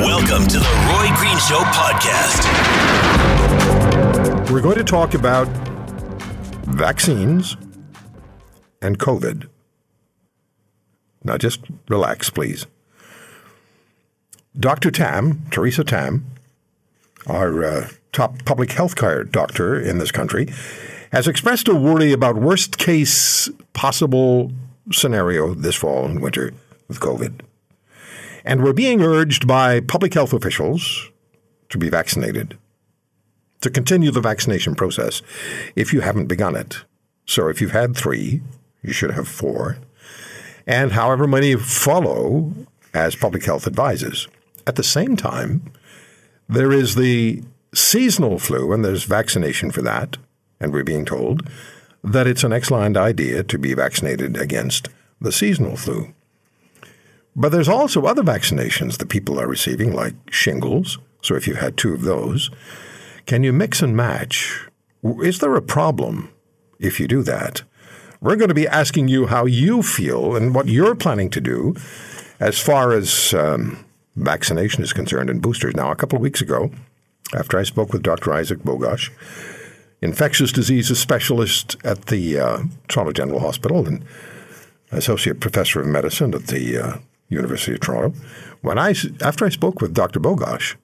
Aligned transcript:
Welcome. 0.00 0.48
To 0.48 0.58
the 0.58 0.64
Roy 0.88 1.14
Green 1.16 1.36
Show 1.36 1.60
podcast. 1.74 2.40
We're 4.50 4.62
going 4.62 4.78
to 4.78 4.84
talk 4.84 5.12
about 5.12 5.46
vaccines 6.68 7.54
and 8.80 8.98
COVID. 8.98 9.46
Now, 11.22 11.36
just 11.36 11.60
relax, 11.90 12.30
please. 12.30 12.64
Dr. 14.58 14.90
Tam, 14.90 15.44
Theresa 15.50 15.84
Tam, 15.84 16.24
our 17.26 17.62
uh, 17.62 17.88
top 18.12 18.42
public 18.46 18.72
health 18.72 18.96
care 18.96 19.22
doctor 19.22 19.78
in 19.78 19.98
this 19.98 20.10
country, 20.10 20.48
has 21.12 21.28
expressed 21.28 21.68
a 21.68 21.74
worry 21.74 22.12
about 22.12 22.36
worst 22.36 22.78
case 22.78 23.50
possible 23.74 24.50
scenario 24.90 25.52
this 25.52 25.76
fall 25.76 26.06
and 26.06 26.22
winter 26.22 26.54
with 26.88 27.00
COVID. 27.00 27.42
And 28.44 28.62
we're 28.62 28.72
being 28.72 29.02
urged 29.02 29.46
by 29.46 29.80
public 29.80 30.14
health 30.14 30.32
officials 30.32 31.10
to 31.68 31.78
be 31.78 31.88
vaccinated, 31.88 32.58
to 33.60 33.70
continue 33.70 34.10
the 34.10 34.20
vaccination 34.20 34.74
process 34.74 35.22
if 35.76 35.92
you 35.92 36.00
haven't 36.00 36.26
begun 36.26 36.56
it. 36.56 36.84
So 37.26 37.48
if 37.48 37.60
you've 37.60 37.70
had 37.72 37.96
three, 37.96 38.42
you 38.82 38.92
should 38.92 39.12
have 39.12 39.28
four. 39.28 39.78
And 40.66 40.92
however 40.92 41.26
many 41.26 41.54
follow 41.56 42.52
as 42.94 43.14
public 43.14 43.44
health 43.44 43.66
advises. 43.66 44.28
At 44.66 44.76
the 44.76 44.82
same 44.82 45.16
time, 45.16 45.72
there 46.48 46.72
is 46.72 46.94
the 46.94 47.42
seasonal 47.74 48.38
flu, 48.38 48.72
and 48.72 48.84
there's 48.84 49.04
vaccination 49.04 49.70
for 49.70 49.82
that. 49.82 50.16
And 50.60 50.72
we're 50.72 50.84
being 50.84 51.04
told 51.04 51.48
that 52.02 52.26
it's 52.26 52.44
an 52.44 52.52
excellent 52.52 52.96
idea 52.96 53.42
to 53.44 53.58
be 53.58 53.74
vaccinated 53.74 54.36
against 54.36 54.88
the 55.20 55.32
seasonal 55.32 55.76
flu. 55.76 56.12
But 57.36 57.52
there's 57.52 57.68
also 57.68 58.04
other 58.04 58.22
vaccinations 58.22 58.98
that 58.98 59.08
people 59.08 59.40
are 59.40 59.46
receiving, 59.46 59.92
like 59.92 60.14
shingles. 60.30 60.98
So 61.22 61.34
if 61.34 61.46
you've 61.46 61.58
had 61.58 61.76
two 61.76 61.94
of 61.94 62.02
those, 62.02 62.50
can 63.26 63.42
you 63.44 63.52
mix 63.52 63.82
and 63.82 63.96
match? 63.96 64.68
Is 65.02 65.38
there 65.38 65.54
a 65.54 65.62
problem 65.62 66.32
if 66.78 66.98
you 66.98 67.06
do 67.06 67.22
that? 67.22 67.62
We're 68.20 68.36
going 68.36 68.48
to 68.48 68.54
be 68.54 68.68
asking 68.68 69.08
you 69.08 69.26
how 69.26 69.46
you 69.46 69.82
feel 69.82 70.36
and 70.36 70.54
what 70.54 70.68
you're 70.68 70.94
planning 70.94 71.30
to 71.30 71.40
do 71.40 71.74
as 72.38 72.58
far 72.58 72.92
as 72.92 73.32
um, 73.32 73.84
vaccination 74.16 74.82
is 74.82 74.92
concerned 74.92 75.30
and 75.30 75.40
boosters. 75.40 75.74
Now, 75.74 75.90
a 75.90 75.96
couple 75.96 76.16
of 76.16 76.22
weeks 76.22 76.40
ago, 76.40 76.70
after 77.32 77.58
I 77.58 77.62
spoke 77.62 77.92
with 77.92 78.02
Dr. 78.02 78.32
Isaac 78.32 78.58
Bogoch, 78.60 79.10
infectious 80.02 80.52
diseases 80.52 80.98
specialist 80.98 81.76
at 81.84 82.06
the 82.06 82.38
uh, 82.38 82.58
Toronto 82.88 83.12
General 83.12 83.40
Hospital 83.40 83.86
and 83.86 84.04
associate 84.90 85.40
professor 85.40 85.80
of 85.80 85.86
medicine 85.86 86.34
at 86.34 86.48
the 86.48 86.78
uh, 86.78 86.98
University 87.30 87.72
of 87.72 87.80
Toronto. 87.80 88.18
When 88.60 88.78
I 88.78 88.94
after 89.22 89.46
I 89.46 89.48
spoke 89.48 89.80
with 89.80 89.94
Dr. 89.94 90.20
Bogoch, 90.20 90.76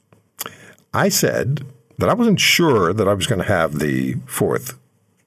I 0.95 1.11
said 1.11 1.67
that 1.99 2.09
I 2.09 2.15
wasn't 2.15 2.41
sure 2.41 2.93
that 2.93 3.09
I 3.09 3.13
was 3.13 3.27
going 3.27 3.41
to 3.41 3.49
have 3.49 3.79
the 3.79 4.15
fourth 4.27 4.79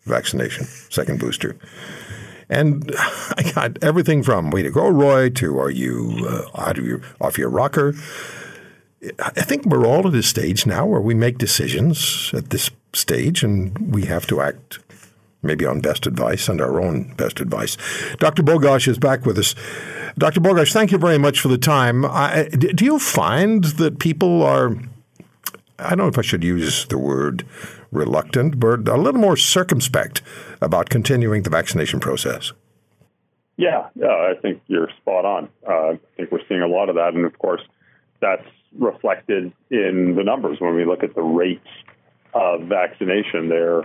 vaccination, 0.05 0.65
second 0.89 1.19
booster. 1.19 1.55
And 2.49 2.91
I 2.97 3.51
got 3.53 3.83
everything 3.83 4.23
from 4.23 4.49
way 4.49 4.63
to 4.63 4.71
go, 4.71 4.89
Roy, 4.89 5.29
to 5.29 5.59
are 5.59 5.69
you 5.69 6.25
uh, 6.27 6.61
out 6.61 6.77
of 6.77 6.85
your, 6.85 7.01
off 7.21 7.37
your 7.37 7.49
rocker? 7.49 7.93
I 9.19 9.41
think 9.41 9.65
we're 9.65 9.85
all 9.85 10.07
at 10.07 10.13
a 10.13 10.23
stage 10.23 10.65
now 10.65 10.85
where 10.85 10.99
we 10.99 11.13
make 11.13 11.37
decisions 11.37 12.31
at 12.33 12.49
this 12.49 12.69
stage 12.93 13.43
and 13.43 13.93
we 13.93 14.05
have 14.05 14.27
to 14.27 14.41
act 14.41 14.79
maybe 15.41 15.65
on 15.65 15.79
best 15.79 16.05
advice 16.05 16.49
and 16.49 16.59
our 16.61 16.81
own 16.81 17.13
best 17.15 17.39
advice. 17.39 17.77
Dr. 18.17 18.43
Bogoch 18.43 18.87
is 18.87 18.97
back 18.97 19.25
with 19.25 19.37
us. 19.37 19.55
Dr. 20.17 20.41
Bogoch, 20.41 20.71
thank 20.71 20.91
you 20.91 20.97
very 20.97 21.17
much 21.17 21.39
for 21.39 21.47
the 21.47 21.57
time. 21.57 22.05
I, 22.05 22.49
do 22.49 22.83
you 22.83 22.99
find 22.99 23.63
that 23.63 23.99
people 23.99 24.43
are, 24.43 24.75
I 25.77 25.89
don't 25.89 25.99
know 25.99 26.07
if 26.07 26.17
I 26.17 26.23
should 26.23 26.43
use 26.43 26.85
the 26.87 26.97
word 26.97 27.45
reluctant, 27.91 28.59
but 28.59 28.87
a 28.87 28.97
little 28.97 29.21
more 29.21 29.37
circumspect 29.37 30.21
about 30.61 30.89
continuing 30.89 31.43
the 31.43 31.49
vaccination 31.49 31.99
process? 31.99 32.51
Yeah, 33.57 33.89
yeah, 33.95 34.07
I 34.07 34.33
think 34.41 34.61
you're 34.67 34.89
spot 35.01 35.25
on. 35.25 35.49
Uh, 35.67 35.91
I 35.91 35.99
think 36.15 36.31
we're 36.31 36.45
seeing 36.47 36.61
a 36.61 36.67
lot 36.67 36.89
of 36.89 36.95
that, 36.95 37.13
and 37.13 37.25
of 37.25 37.37
course, 37.39 37.61
that's 38.21 38.45
reflected 38.77 39.51
in 39.69 40.15
the 40.15 40.23
numbers 40.23 40.59
when 40.59 40.75
we 40.75 40.85
look 40.85 41.03
at 41.03 41.15
the 41.15 41.21
rates 41.21 41.67
of 42.33 42.61
vaccination. 42.63 43.49
They're 43.49 43.81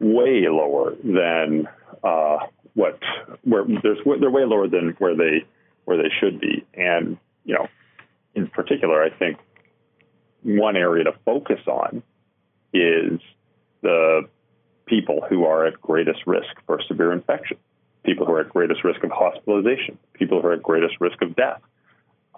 way 0.00 0.46
lower 0.48 0.94
than 1.02 1.68
uh, 2.02 2.38
what 2.74 2.98
where 3.42 3.64
there's 3.82 3.98
they're 4.20 4.30
way 4.30 4.44
lower 4.44 4.68
than 4.68 4.94
where 4.98 5.16
they 5.16 5.44
where 5.84 5.96
they 5.96 6.10
should 6.20 6.40
be. 6.40 6.64
And 6.74 7.16
you 7.44 7.54
know, 7.54 7.68
in 8.34 8.48
particular, 8.48 9.02
I 9.02 9.10
think 9.10 9.38
one 10.42 10.76
area 10.76 11.04
to 11.04 11.12
focus 11.24 11.60
on 11.66 12.02
is 12.72 13.20
the 13.82 14.28
people 14.86 15.24
who 15.28 15.44
are 15.44 15.66
at 15.66 15.80
greatest 15.80 16.20
risk 16.26 16.48
for 16.66 16.80
severe 16.86 17.12
infection, 17.12 17.56
people 18.04 18.26
who 18.26 18.32
are 18.32 18.40
at 18.40 18.48
greatest 18.48 18.84
risk 18.84 19.02
of 19.02 19.10
hospitalization, 19.10 19.98
people 20.14 20.40
who 20.40 20.48
are 20.48 20.54
at 20.54 20.62
greatest 20.62 20.94
risk 21.00 21.20
of 21.22 21.36
death. 21.36 21.60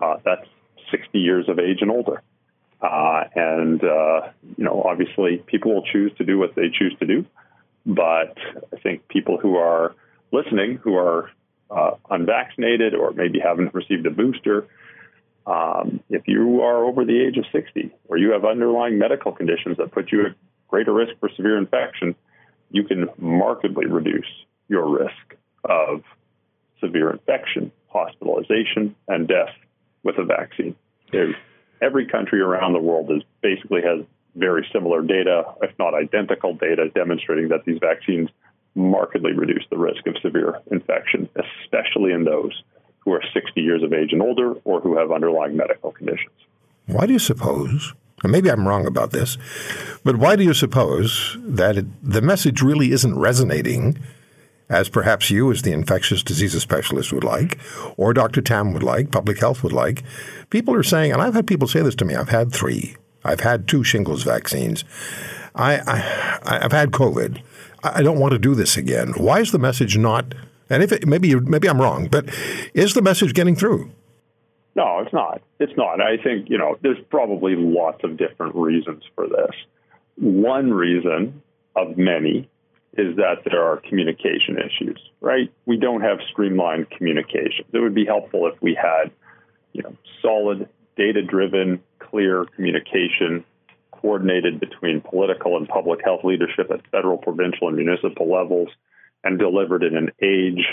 Uh, 0.00 0.16
that's 0.25 0.47
60 0.91 1.19
years 1.19 1.49
of 1.49 1.59
age 1.59 1.78
and 1.81 1.91
older. 1.91 2.22
Uh, 2.81 3.25
and, 3.34 3.84
uh, 3.84 4.28
you 4.56 4.65
know, 4.65 4.82
obviously 4.82 5.37
people 5.47 5.75
will 5.75 5.84
choose 5.93 6.12
to 6.16 6.25
do 6.25 6.38
what 6.38 6.54
they 6.54 6.70
choose 6.70 6.94
to 6.99 7.06
do. 7.06 7.26
But 7.87 8.37
I 8.73 8.77
think 8.83 9.09
people 9.09 9.39
who 9.39 9.57
are 9.57 9.95
listening, 10.33 10.77
who 10.83 10.97
are 10.97 11.31
uh, 11.71 11.93
unvaccinated 12.11 12.95
or 12.95 13.13
maybe 13.13 13.41
haven't 13.41 13.75
received 13.75 14.07
a 14.07 14.11
booster, 14.11 14.67
um, 15.47 16.01
if 16.11 16.29
you 16.29 16.61
are 16.63 16.85
over 16.85 17.05
the 17.05 17.21
age 17.27 17.37
of 17.39 17.45
60 17.51 17.91
or 18.09 18.19
you 18.19 18.33
have 18.33 18.45
underlying 18.45 18.99
medical 18.99 19.33
conditions 19.33 19.79
that 19.79 19.91
put 19.93 20.13
you 20.13 20.27
at 20.27 20.33
greater 20.69 20.93
risk 20.93 21.13
for 21.19 21.31
severe 21.37 21.59
infection, 21.59 22.15
you 22.71 22.85
can 22.85 23.09
markedly 23.19 23.87
reduce 23.87 24.29
your 24.69 24.89
risk 24.89 25.37
of 25.65 26.03
severe 26.81 27.11
infection, 27.11 27.73
hospitalization, 27.89 28.95
and 29.09 29.27
death 29.27 29.55
with 30.03 30.17
a 30.19 30.25
vaccine. 30.25 30.77
Every 31.83 32.07
country 32.07 32.41
around 32.41 32.75
the 32.75 32.79
world 32.79 33.11
is 33.11 33.23
basically 33.43 33.83
has 33.83 34.05
very 34.35 34.67
similar 34.73 35.03
data, 35.03 35.45
if 35.63 35.71
not 35.79 35.95
identical 35.95 36.55
data, 36.55 36.89
demonstrating 36.95 37.49
that 37.49 37.65
these 37.65 37.79
vaccines 37.81 38.29
markedly 38.75 39.33
reduce 39.33 39.65
the 39.71 39.79
risk 39.79 40.07
of 40.07 40.17
severe 40.23 40.61
infection, 40.71 41.29
especially 41.37 42.13
in 42.13 42.25
those 42.25 42.63
who 43.01 43.13
are 43.13 43.23
60 43.33 43.61
years 43.61 43.83
of 43.83 43.93
age 43.93 44.13
and 44.13 44.23
older 44.23 44.55
or 44.65 44.81
who 44.81 44.97
have 44.97 45.11
underlying 45.11 45.57
medical 45.57 45.91
conditions. 45.93 46.31
Why 46.87 47.07
do 47.07 47.13
you 47.13 47.19
suppose, 47.19 47.95
and 48.23 48.31
maybe 48.31 48.51
I'm 48.51 48.67
wrong 48.67 48.87
about 48.87 49.11
this, 49.11 49.37
but 50.05 50.17
why 50.17 50.37
do 50.37 50.45
you 50.45 50.55
suppose 50.55 51.37
that 51.41 51.77
it, 51.77 51.87
the 52.03 52.23
message 52.23 52.62
really 52.62 52.93
isn't 52.93 53.19
resonating 53.19 53.99
as 54.69 54.88
perhaps 54.88 55.31
you, 55.31 55.50
as 55.50 55.62
the 55.62 55.73
infectious 55.73 56.23
diseases 56.23 56.62
specialist, 56.62 57.12
would 57.12 57.25
like, 57.25 57.59
or 57.97 58.15
Dr. 58.15 58.41
Tam 58.41 58.73
would 58.73 58.85
like, 58.85 59.11
public 59.11 59.41
health 59.41 59.65
would 59.65 59.73
like? 59.73 60.05
People 60.49 60.75
are 60.75 60.85
saying, 60.85 61.12
and 61.12 61.21
I've 61.21 61.35
had 61.35 61.49
people 61.49 61.67
say 61.67 61.83
this 61.83 61.97
to 61.97 62.05
me, 62.05 62.15
I've 62.15 62.29
had 62.29 62.53
three. 62.53 62.97
I've 63.25 63.40
had 63.40 63.69
two 63.69 63.84
shingles 63.84 64.22
vaccines. 64.22 64.84
I, 65.55 65.81
I, 66.44 66.58
have 66.62 66.72
had 66.72 66.93
COVID. 66.93 67.43
I 67.82 68.02
don't 68.02 68.19
want 68.19 68.32
to 68.32 68.38
do 68.38 68.55
this 68.55 68.76
again. 68.76 69.12
Why 69.17 69.40
is 69.40 69.52
the 69.52 69.58
message 69.58 69.96
not? 69.99 70.34
And 70.69 70.82
if 70.82 70.93
it, 70.93 71.06
maybe 71.06 71.34
maybe 71.34 71.69
I'm 71.69 71.81
wrong, 71.81 72.06
but 72.06 72.26
is 72.75 72.94
the 72.94 73.02
message 73.02 73.34
getting 73.34 73.56
through? 73.56 73.90
No, 74.76 75.00
it's 75.00 75.12
not. 75.12 75.43
It's 75.58 75.76
not. 75.76 76.00
I 76.00 76.17
think 76.22 76.49
you 76.49 76.58
know 76.58 76.78
there's 76.82 77.02
probably 77.11 77.56
lots 77.56 78.05
of 78.05 78.17
different 78.17 78.55
reasons 78.55 79.02
for 79.14 79.26
this. 79.26 79.50
One 80.16 80.73
reason 80.73 81.43
of 81.75 81.96
many 81.96 82.49
is 82.94 83.16
that 83.16 83.43
there 83.44 83.62
are 83.62 83.78
communication 83.88 84.58
issues. 84.58 85.00
Right? 85.20 85.52
We 85.66 85.76
don't 85.76 86.02
have 86.02 86.19
streamlined 86.31 86.90
communication. 86.90 87.64
It 87.73 87.78
would 87.78 87.94
be 87.94 88.05
helpful 88.05 88.46
if 88.46 88.61
we 88.62 88.75
had, 88.75 89.11
you 89.73 89.82
know, 89.82 89.96
solid, 90.23 90.69
data-driven, 90.96 91.82
clear 92.11 92.47
communication 92.57 93.45
coordinated 93.93 94.61
between 94.61 95.01
political 95.01 95.57
and 95.57 95.69
public 95.69 96.01
health 96.03 96.25
leadership 96.25 96.71
at 96.71 96.87
federal, 96.91 97.19
provincial, 97.19 97.69
and 97.69 97.77
municipal 97.77 98.31
levels, 98.31 98.69
and 99.23 99.39
delivered 99.39 99.83
in 99.83 99.97
an 99.97 100.11
age, 100.23 100.65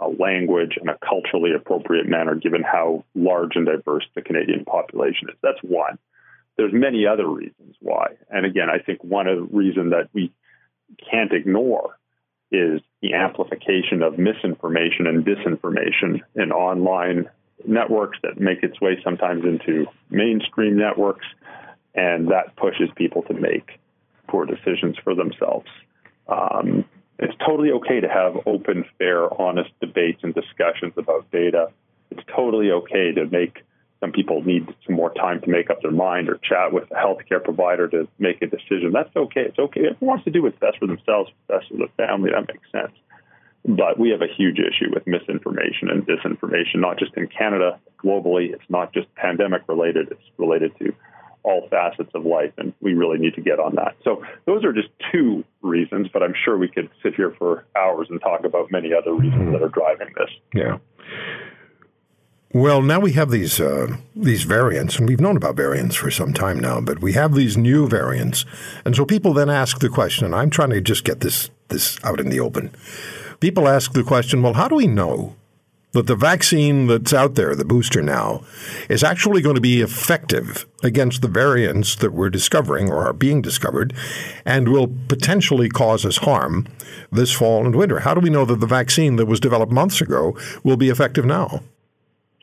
a 0.00 0.08
language, 0.08 0.76
and 0.80 0.90
a 0.90 0.98
culturally 0.98 1.52
appropriate 1.54 2.08
manner, 2.08 2.34
given 2.34 2.62
how 2.62 3.04
large 3.14 3.52
and 3.54 3.66
diverse 3.66 4.04
the 4.14 4.22
Canadian 4.22 4.64
population 4.64 5.28
is. 5.28 5.36
That's 5.42 5.62
one. 5.62 5.98
There's 6.56 6.72
many 6.72 7.06
other 7.06 7.28
reasons 7.28 7.76
why. 7.80 8.16
And 8.30 8.44
again, 8.44 8.68
I 8.70 8.78
think 8.78 9.02
one 9.02 9.26
of 9.26 9.36
the 9.36 9.56
reason 9.56 9.90
that 9.90 10.08
we 10.12 10.32
can't 11.10 11.32
ignore 11.32 11.98
is 12.50 12.80
the 13.02 13.14
amplification 13.14 14.02
of 14.02 14.18
misinformation 14.18 15.06
and 15.06 15.24
disinformation 15.24 16.20
in 16.36 16.52
online 16.52 17.28
networks 17.66 18.18
that 18.22 18.40
make 18.40 18.62
its 18.62 18.80
way 18.80 18.98
sometimes 19.02 19.44
into 19.44 19.86
mainstream 20.10 20.76
networks, 20.76 21.26
and 21.94 22.28
that 22.28 22.56
pushes 22.56 22.88
people 22.96 23.22
to 23.22 23.34
make 23.34 23.78
poor 24.28 24.46
decisions 24.46 24.96
for 25.02 25.14
themselves. 25.14 25.68
Um, 26.28 26.84
it's 27.18 27.34
totally 27.46 27.70
okay 27.70 28.00
to 28.00 28.08
have 28.08 28.36
open, 28.46 28.84
fair, 28.98 29.32
honest 29.40 29.70
debates 29.80 30.20
and 30.22 30.34
discussions 30.34 30.94
about 30.96 31.30
data. 31.30 31.68
It's 32.10 32.22
totally 32.34 32.70
okay 32.70 33.12
to 33.12 33.26
make 33.26 33.62
some 34.00 34.12
people 34.12 34.42
need 34.42 34.66
some 34.84 34.96
more 34.96 35.14
time 35.14 35.40
to 35.40 35.48
make 35.48 35.70
up 35.70 35.80
their 35.80 35.90
mind 35.90 36.28
or 36.28 36.38
chat 36.42 36.72
with 36.72 36.90
a 36.90 36.94
healthcare 36.94 37.42
provider 37.42 37.88
to 37.88 38.06
make 38.18 38.42
a 38.42 38.46
decision. 38.46 38.92
That's 38.92 39.14
okay. 39.16 39.42
It's 39.42 39.58
okay. 39.58 39.80
Everyone 39.90 40.16
wants 40.16 40.24
to 40.24 40.30
do 40.30 40.42
what's 40.42 40.58
best 40.58 40.78
for 40.78 40.86
themselves, 40.86 41.30
best 41.48 41.68
for 41.68 41.78
the 41.78 41.88
family. 41.96 42.30
That 42.30 42.46
makes 42.48 42.70
sense. 42.70 42.92
But 43.66 43.98
we 43.98 44.10
have 44.10 44.20
a 44.20 44.26
huge 44.26 44.58
issue 44.58 44.92
with 44.92 45.06
misinformation 45.06 45.88
and 45.88 46.06
disinformation, 46.06 46.76
not 46.76 46.98
just 46.98 47.12
in 47.16 47.28
Canada, 47.28 47.80
globally. 48.02 48.52
It's 48.52 48.68
not 48.68 48.92
just 48.92 49.12
pandemic 49.14 49.62
related, 49.68 50.08
it's 50.10 50.20
related 50.36 50.72
to 50.80 50.92
all 51.44 51.68
facets 51.68 52.10
of 52.14 52.24
life, 52.24 52.52
and 52.58 52.72
we 52.80 52.94
really 52.94 53.18
need 53.18 53.34
to 53.34 53.40
get 53.40 53.60
on 53.60 53.74
that. 53.76 53.94
So, 54.02 54.22
those 54.46 54.64
are 54.64 54.72
just 54.72 54.88
two 55.12 55.44
reasons, 55.62 56.08
but 56.12 56.22
I'm 56.22 56.34
sure 56.44 56.56
we 56.56 56.68
could 56.68 56.88
sit 57.02 57.14
here 57.14 57.34
for 57.38 57.64
hours 57.76 58.08
and 58.10 58.20
talk 58.20 58.44
about 58.44 58.70
many 58.70 58.92
other 58.94 59.14
reasons 59.14 59.52
that 59.52 59.62
are 59.62 59.68
driving 59.68 60.12
this. 60.16 60.30
Yeah. 60.54 60.78
Well, 62.54 62.82
now 62.82 63.00
we 63.00 63.12
have 63.12 63.30
these 63.30 63.60
uh, 63.60 63.96
these 64.14 64.44
variants, 64.44 64.96
and 64.96 65.08
we've 65.08 65.20
known 65.20 65.36
about 65.36 65.56
variants 65.56 65.96
for 65.96 66.10
some 66.10 66.32
time 66.32 66.60
now. 66.60 66.80
But 66.80 67.00
we 67.00 67.12
have 67.14 67.34
these 67.34 67.56
new 67.56 67.88
variants, 67.88 68.44
and 68.84 68.94
so 68.94 69.04
people 69.04 69.34
then 69.34 69.50
ask 69.50 69.80
the 69.80 69.88
question. 69.88 70.26
And 70.26 70.34
I'm 70.34 70.50
trying 70.50 70.70
to 70.70 70.80
just 70.80 71.04
get 71.04 71.18
this 71.18 71.50
this 71.68 71.98
out 72.04 72.20
in 72.20 72.30
the 72.30 72.38
open. 72.38 72.70
People 73.44 73.68
ask 73.68 73.92
the 73.92 74.02
question: 74.02 74.40
Well, 74.40 74.54
how 74.54 74.68
do 74.68 74.74
we 74.74 74.86
know 74.86 75.36
that 75.92 76.06
the 76.06 76.16
vaccine 76.16 76.86
that's 76.86 77.12
out 77.12 77.34
there, 77.34 77.54
the 77.54 77.62
booster 77.62 78.00
now, 78.00 78.42
is 78.88 79.04
actually 79.04 79.42
going 79.42 79.54
to 79.54 79.60
be 79.60 79.82
effective 79.82 80.64
against 80.82 81.20
the 81.20 81.28
variants 81.28 81.94
that 81.96 82.14
we're 82.14 82.30
discovering 82.30 82.90
or 82.90 83.06
are 83.06 83.12
being 83.12 83.42
discovered, 83.42 83.92
and 84.46 84.68
will 84.68 84.90
potentially 85.08 85.68
cause 85.68 86.06
us 86.06 86.16
harm 86.16 86.66
this 87.12 87.32
fall 87.32 87.66
and 87.66 87.76
winter? 87.76 88.00
How 88.00 88.14
do 88.14 88.20
we 88.20 88.30
know 88.30 88.46
that 88.46 88.60
the 88.60 88.66
vaccine 88.66 89.16
that 89.16 89.26
was 89.26 89.40
developed 89.40 89.70
months 89.72 90.00
ago 90.00 90.34
will 90.62 90.78
be 90.78 90.88
effective 90.88 91.26
now? 91.26 91.60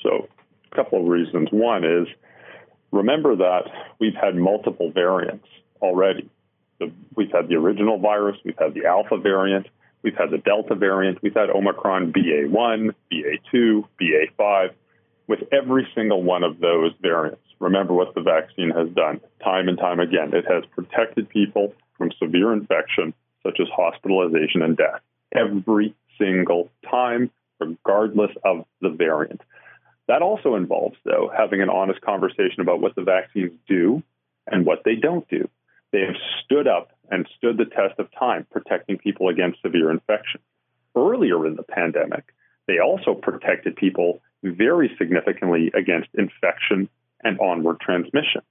So, 0.04 0.30
a 0.72 0.76
couple 0.76 1.02
of 1.02 1.08
reasons. 1.08 1.48
One 1.50 1.84
is 1.84 2.08
remember 2.92 3.36
that 3.38 3.64
we've 3.98 4.14
had 4.14 4.36
multiple 4.36 4.92
variants 4.92 5.48
already. 5.82 6.30
we've 7.16 7.32
had 7.32 7.48
the 7.48 7.56
original 7.56 7.98
virus, 7.98 8.38
we've 8.46 8.60
had 8.60 8.76
the 8.76 8.86
alpha 8.86 9.18
variant, 9.18 9.66
we've 10.04 10.16
had 10.18 10.32
the 10.32 10.38
delta 10.38 10.76
variant, 10.76 11.22
we've 11.22 11.34
had 11.34 11.50
Omicron 11.50 12.14
BA1, 12.14 12.94
BA2, 13.12 13.84
BA5. 14.00 14.70
With 15.28 15.40
every 15.52 15.88
single 15.96 16.24
one 16.24 16.44
of 16.44 16.60
those 16.60 16.92
variants, 17.02 17.42
remember 17.60 17.94
what 17.94 18.14
the 18.16 18.22
vaccine 18.22 18.72
has 18.72 18.90
done 18.90 19.22
time 19.44 19.70
and 19.70 19.78
time 19.78 20.00
again. 20.00 20.34
It 20.34 20.46
has 20.50 20.64
protected 20.76 21.30
people 21.30 21.74
from 21.98 22.12
severe 22.20 22.52
infection, 22.52 23.14
such 23.44 23.60
as 23.62 23.68
hospitalization 23.74 24.62
and 24.62 24.76
death, 24.76 25.02
every 25.34 25.96
single 26.20 26.70
time, 26.90 27.32
regardless 27.60 28.32
of 28.44 28.66
the 28.82 28.90
variant. 28.90 29.42
That 30.08 30.22
also 30.22 30.56
involves, 30.56 30.98
though, 31.06 31.32
having 31.36 31.62
an 31.62 31.70
honest 31.70 32.02
conversation 32.02 32.60
about 32.60 32.82
what 32.82 32.96
the 32.96 33.04
vaccines 33.04 33.54
do 33.68 34.04
and 34.48 34.66
what 34.66 34.80
they 34.84 34.96
don't 34.96 35.28
do. 35.30 35.48
They 35.94 36.02
have 36.02 36.16
stood 36.44 36.68
up 36.68 36.92
and 37.12 37.28
stood 37.38 37.58
the 37.58 37.66
test 37.66 38.00
of 38.00 38.08
time, 38.18 38.48
protecting 38.50 38.98
people 38.98 39.28
against 39.28 39.62
severe 39.62 39.92
infection. 39.92 40.40
Earlier 40.96 41.46
in 41.46 41.56
the 41.56 41.64
pandemic, 41.64 42.34
they 42.68 42.80
also 42.80 43.14
protected 43.14 43.76
people 43.76 44.22
very 44.44 44.90
significantly 44.98 45.72
against 45.78 46.10
infection 46.14 46.90
and 47.24 47.40
onward 47.40 47.80
transmission. 47.82 48.42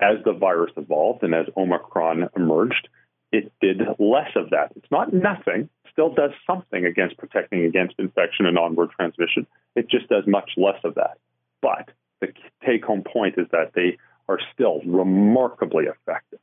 As 0.00 0.16
the 0.24 0.32
virus 0.32 0.72
evolved 0.76 1.22
and 1.22 1.34
as 1.34 1.46
Omicron 1.56 2.30
emerged, 2.34 2.88
it 3.30 3.52
did 3.60 3.80
less 3.98 4.30
of 4.34 4.50
that. 4.50 4.72
It's 4.76 4.90
not 4.90 5.12
nothing, 5.12 5.68
still 5.92 6.12
does 6.12 6.32
something 6.46 6.84
against 6.84 7.18
protecting 7.18 7.64
against 7.64 7.94
infection 7.98 8.46
and 8.46 8.58
onward 8.58 8.90
transmission. 8.96 9.46
It 9.76 9.88
just 9.88 10.08
does 10.08 10.24
much 10.26 10.52
less 10.56 10.78
of 10.84 10.94
that. 10.96 11.18
But 11.60 11.90
the 12.20 12.28
take 12.64 12.84
home 12.84 13.02
point 13.04 13.34
is 13.38 13.46
that 13.52 13.72
they 13.74 13.98
are 14.28 14.38
still 14.52 14.80
remarkably 14.84 15.84
effective 15.84 16.40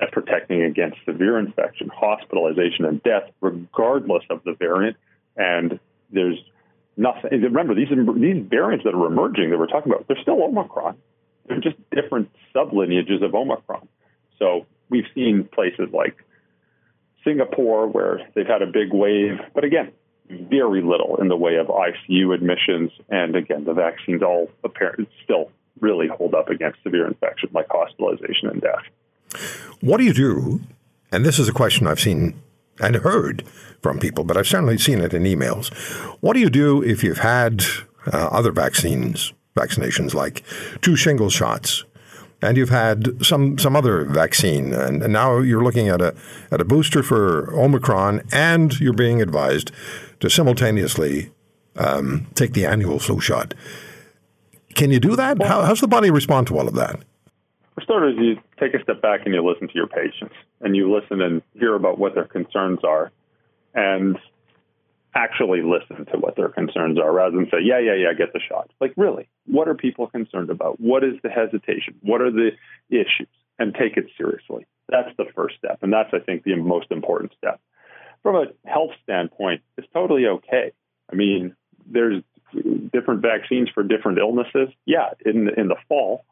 at 0.00 0.12
protecting 0.12 0.62
against 0.62 0.98
severe 1.04 1.38
infection, 1.38 1.88
hospitalization, 1.88 2.84
and 2.84 3.02
death, 3.02 3.30
regardless 3.40 4.24
of 4.30 4.42
the 4.44 4.54
variant. 4.54 4.96
And 5.36 5.78
there's 6.10 6.38
nothing. 6.96 7.42
Remember, 7.42 7.74
these 7.74 7.88
these 7.88 8.44
variants 8.48 8.84
that 8.84 8.94
are 8.94 9.06
emerging 9.06 9.50
that 9.50 9.58
we're 9.58 9.66
talking 9.66 9.92
about, 9.92 10.06
they're 10.08 10.20
still 10.22 10.42
Omicron. 10.42 10.96
They're 11.46 11.60
just 11.60 11.76
different 11.90 12.30
sublineages 12.54 13.24
of 13.24 13.34
Omicron. 13.34 13.88
So 14.38 14.66
we've 14.90 15.06
seen 15.14 15.48
places 15.52 15.88
like 15.92 16.16
Singapore, 17.24 17.88
where 17.88 18.20
they've 18.34 18.46
had 18.46 18.62
a 18.62 18.66
big 18.66 18.92
wave, 18.92 19.38
but 19.54 19.64
again, 19.64 19.92
very 20.28 20.82
little 20.82 21.16
in 21.20 21.28
the 21.28 21.36
way 21.36 21.56
of 21.56 21.68
ICU 21.68 22.34
admissions. 22.34 22.90
And 23.08 23.34
again, 23.34 23.64
the 23.64 23.72
vaccines 23.72 24.22
all 24.22 24.50
apparently 24.62 25.08
still 25.24 25.50
really 25.80 26.08
hold 26.08 26.34
up 26.34 26.48
against 26.48 26.82
severe 26.82 27.06
infection 27.06 27.50
like 27.52 27.66
hospitalization 27.70 28.48
and 28.50 28.60
death. 28.60 28.82
What 29.80 29.98
do 29.98 30.04
you 30.04 30.12
do? 30.12 30.60
And 31.12 31.24
this 31.24 31.38
is 31.38 31.48
a 31.48 31.52
question 31.52 31.86
I've 31.86 32.00
seen 32.00 32.40
and 32.80 32.96
heard 32.96 33.44
from 33.82 33.98
people, 33.98 34.24
but 34.24 34.36
I've 34.36 34.46
certainly 34.46 34.78
seen 34.78 35.00
it 35.00 35.14
in 35.14 35.24
emails. 35.24 35.72
What 36.20 36.34
do 36.34 36.40
you 36.40 36.50
do 36.50 36.82
if 36.82 37.02
you've 37.02 37.18
had 37.18 37.64
uh, 38.12 38.28
other 38.30 38.52
vaccines, 38.52 39.32
vaccinations 39.56 40.14
like 40.14 40.42
two 40.80 40.96
shingles 40.96 41.32
shots, 41.32 41.84
and 42.40 42.56
you've 42.56 42.68
had 42.70 43.24
some 43.24 43.58
some 43.58 43.74
other 43.74 44.04
vaccine, 44.04 44.72
and, 44.72 45.02
and 45.02 45.12
now 45.12 45.38
you're 45.38 45.64
looking 45.64 45.88
at 45.88 46.00
a 46.00 46.14
at 46.50 46.60
a 46.60 46.64
booster 46.64 47.02
for 47.02 47.52
Omicron, 47.52 48.22
and 48.30 48.78
you're 48.80 48.92
being 48.92 49.20
advised 49.20 49.72
to 50.20 50.30
simultaneously 50.30 51.32
um, 51.76 52.26
take 52.34 52.52
the 52.52 52.66
annual 52.66 52.98
flu 52.98 53.20
shot. 53.20 53.54
Can 54.74 54.92
you 54.92 55.00
do 55.00 55.16
that? 55.16 55.42
How, 55.42 55.62
how's 55.62 55.80
the 55.80 55.88
body 55.88 56.10
respond 56.10 56.46
to 56.48 56.58
all 56.58 56.68
of 56.68 56.74
that? 56.74 57.00
For 57.78 57.84
starters, 57.84 58.16
you 58.18 58.40
take 58.58 58.74
a 58.74 58.82
step 58.82 59.00
back 59.00 59.20
and 59.24 59.32
you 59.32 59.48
listen 59.48 59.68
to 59.68 59.74
your 59.74 59.86
patients, 59.86 60.34
and 60.60 60.74
you 60.74 60.92
listen 60.92 61.22
and 61.22 61.42
hear 61.54 61.76
about 61.76 61.96
what 61.96 62.12
their 62.12 62.24
concerns 62.24 62.80
are, 62.82 63.12
and 63.72 64.18
actually 65.14 65.62
listen 65.62 66.04
to 66.06 66.18
what 66.18 66.34
their 66.34 66.48
concerns 66.48 66.98
are 66.98 67.12
rather 67.12 67.36
than 67.36 67.46
say, 67.52 67.58
yeah, 67.62 67.78
yeah, 67.78 67.94
yeah, 67.94 68.12
get 68.18 68.32
the 68.32 68.40
shot. 68.40 68.68
Like, 68.80 68.94
really, 68.96 69.28
what 69.46 69.68
are 69.68 69.76
people 69.76 70.08
concerned 70.08 70.50
about? 70.50 70.80
What 70.80 71.04
is 71.04 71.14
the 71.22 71.28
hesitation? 71.28 71.94
What 72.02 72.20
are 72.20 72.32
the 72.32 72.50
issues? 72.90 73.28
And 73.60 73.72
take 73.72 73.96
it 73.96 74.06
seriously. 74.16 74.66
That's 74.88 75.16
the 75.16 75.26
first 75.36 75.54
step. 75.58 75.78
And 75.82 75.92
that's, 75.92 76.10
I 76.12 76.18
think, 76.18 76.42
the 76.42 76.56
most 76.56 76.90
important 76.90 77.32
step. 77.38 77.60
From 78.24 78.34
a 78.34 78.46
health 78.68 78.90
standpoint, 79.04 79.62
it's 79.76 79.86
totally 79.94 80.26
okay. 80.26 80.72
I 81.12 81.14
mean, 81.14 81.54
there's 81.86 82.24
different 82.92 83.22
vaccines 83.22 83.68
for 83.72 83.84
different 83.84 84.18
illnesses. 84.18 84.68
Yeah, 84.84 85.10
in 85.24 85.48
in 85.56 85.68
the 85.68 85.76
fall, 85.88 86.24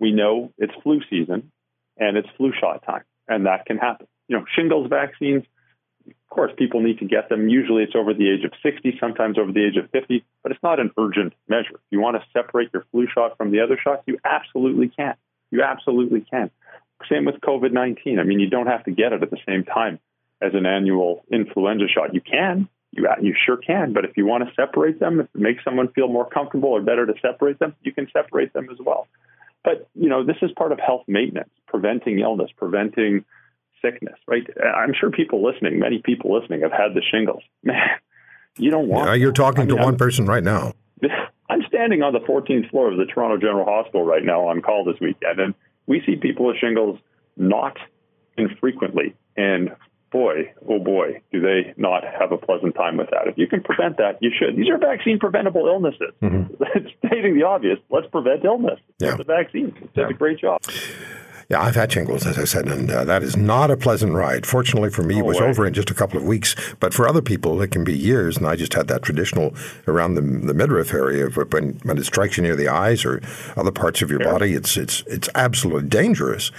we 0.00 0.12
know 0.12 0.52
it's 0.58 0.72
flu 0.82 1.00
season 1.10 1.50
and 1.96 2.16
it's 2.16 2.28
flu 2.36 2.52
shot 2.58 2.84
time, 2.84 3.04
and 3.26 3.46
that 3.46 3.66
can 3.66 3.78
happen. 3.78 4.06
You 4.28 4.38
know, 4.38 4.44
shingles 4.54 4.88
vaccines, 4.88 5.44
of 6.06 6.14
course, 6.30 6.52
people 6.56 6.80
need 6.80 6.98
to 6.98 7.04
get 7.04 7.28
them. 7.28 7.48
Usually 7.48 7.82
it's 7.82 7.94
over 7.96 8.14
the 8.14 8.30
age 8.30 8.44
of 8.44 8.52
60, 8.62 8.96
sometimes 9.00 9.38
over 9.38 9.52
the 9.52 9.64
age 9.64 9.76
of 9.76 9.90
50, 9.90 10.24
but 10.42 10.52
it's 10.52 10.62
not 10.62 10.80
an 10.80 10.90
urgent 10.98 11.32
measure. 11.48 11.74
If 11.74 11.80
you 11.90 12.00
want 12.00 12.16
to 12.16 12.22
separate 12.32 12.70
your 12.72 12.84
flu 12.90 13.06
shot 13.12 13.36
from 13.36 13.50
the 13.50 13.60
other 13.60 13.78
shots, 13.82 14.02
you 14.06 14.18
absolutely 14.24 14.88
can. 14.88 15.14
You 15.50 15.62
absolutely 15.62 16.20
can. 16.30 16.50
Same 17.10 17.24
with 17.24 17.36
COVID 17.40 17.72
19. 17.72 18.18
I 18.18 18.24
mean, 18.24 18.40
you 18.40 18.50
don't 18.50 18.66
have 18.66 18.84
to 18.84 18.90
get 18.90 19.12
it 19.12 19.22
at 19.22 19.30
the 19.30 19.38
same 19.46 19.64
time 19.64 19.98
as 20.40 20.52
an 20.54 20.66
annual 20.66 21.24
influenza 21.30 21.86
shot. 21.88 22.14
You 22.14 22.20
can, 22.20 22.68
you, 22.92 23.08
you 23.20 23.34
sure 23.46 23.56
can, 23.56 23.92
but 23.92 24.04
if 24.04 24.16
you 24.16 24.26
want 24.26 24.48
to 24.48 24.54
separate 24.54 25.00
them, 25.00 25.20
if 25.20 25.26
it 25.34 25.40
makes 25.40 25.64
someone 25.64 25.88
feel 25.88 26.08
more 26.08 26.28
comfortable 26.28 26.70
or 26.70 26.80
better 26.80 27.06
to 27.06 27.14
separate 27.20 27.58
them, 27.58 27.74
you 27.82 27.92
can 27.92 28.08
separate 28.12 28.52
them 28.52 28.68
as 28.70 28.78
well. 28.78 29.06
But, 29.68 29.86
you 29.94 30.08
know, 30.08 30.24
this 30.24 30.36
is 30.40 30.50
part 30.56 30.72
of 30.72 30.80
health 30.80 31.02
maintenance, 31.06 31.50
preventing 31.66 32.20
illness, 32.20 32.48
preventing 32.56 33.26
sickness, 33.82 34.14
right? 34.26 34.46
I'm 34.64 34.94
sure 34.98 35.10
people 35.10 35.44
listening, 35.44 35.78
many 35.78 36.00
people 36.02 36.32
listening, 36.40 36.62
have 36.62 36.72
had 36.72 36.94
the 36.94 37.02
shingles. 37.02 37.42
Man, 37.62 37.76
you 38.56 38.70
don't 38.70 38.88
want. 38.88 39.08
Yeah, 39.08 39.14
you're 39.14 39.32
talking 39.32 39.60
I 39.60 39.66
mean, 39.66 39.76
to 39.76 39.82
one 39.82 39.92
I'm, 39.92 39.98
person 39.98 40.24
right 40.24 40.42
now. 40.42 40.72
I'm 41.50 41.60
standing 41.68 42.02
on 42.02 42.14
the 42.14 42.20
14th 42.20 42.70
floor 42.70 42.90
of 42.90 42.96
the 42.96 43.04
Toronto 43.04 43.36
General 43.36 43.66
Hospital 43.66 44.06
right 44.06 44.24
now 44.24 44.48
on 44.48 44.62
call 44.62 44.84
this 44.86 44.96
weekend, 45.02 45.38
and 45.38 45.54
we 45.86 46.02
see 46.06 46.16
people 46.16 46.46
with 46.46 46.56
shingles 46.56 46.98
not 47.36 47.76
infrequently. 48.38 49.16
And 49.36 49.76
boy, 50.10 50.52
oh 50.68 50.78
boy, 50.78 51.20
do 51.32 51.40
they 51.40 51.74
not 51.76 52.02
have 52.04 52.32
a 52.32 52.36
pleasant 52.36 52.74
time 52.74 52.96
with 52.96 53.08
that. 53.10 53.28
If 53.28 53.36
you 53.36 53.46
can 53.46 53.62
prevent 53.62 53.98
that, 53.98 54.18
you 54.20 54.30
should. 54.36 54.56
These 54.56 54.68
are 54.70 54.78
vaccine 54.78 55.18
preventable 55.18 55.66
illnesses. 55.66 56.14
Mm-hmm. 56.22 56.54
Stating 57.06 57.38
the 57.38 57.44
obvious, 57.44 57.78
let's 57.90 58.06
prevent 58.08 58.44
illness. 58.44 58.80
Yeah. 58.98 59.16
The 59.16 59.24
vaccine 59.24 59.70
does 59.70 59.88
yeah. 59.94 60.08
a 60.08 60.12
great 60.12 60.38
job. 60.38 60.60
Yeah, 61.50 61.62
I've 61.62 61.76
had 61.76 61.90
shingles, 61.90 62.26
as 62.26 62.38
I 62.38 62.44
said, 62.44 62.68
and 62.68 62.90
uh, 62.90 63.04
that 63.04 63.22
is 63.22 63.34
not 63.34 63.70
a 63.70 63.76
pleasant 63.76 64.12
ride. 64.12 64.44
Fortunately 64.44 64.90
for 64.90 65.02
me, 65.02 65.14
no 65.14 65.20
it 65.20 65.24
was 65.24 65.40
way. 65.40 65.46
over 65.46 65.66
in 65.66 65.72
just 65.72 65.90
a 65.90 65.94
couple 65.94 66.18
of 66.18 66.24
weeks. 66.24 66.54
But 66.78 66.92
for 66.92 67.08
other 67.08 67.22
people, 67.22 67.62
it 67.62 67.70
can 67.70 67.84
be 67.84 67.96
years. 67.96 68.36
And 68.36 68.46
I 68.46 68.54
just 68.54 68.74
had 68.74 68.86
that 68.88 69.00
traditional 69.00 69.54
around 69.86 70.14
the, 70.14 70.20
the 70.20 70.52
midriff 70.52 70.92
area. 70.92 71.26
When, 71.30 71.80
when 71.84 71.96
it 71.96 72.04
strikes 72.04 72.36
you 72.36 72.42
near 72.42 72.54
the 72.54 72.68
eyes 72.68 73.02
or 73.06 73.22
other 73.56 73.72
parts 73.72 74.02
of 74.02 74.10
your 74.10 74.22
yeah. 74.22 74.30
body, 74.30 74.52
it's, 74.52 74.76
it's, 74.76 75.02
it's 75.06 75.30
absolutely 75.34 75.88
dangerous. 75.88 76.50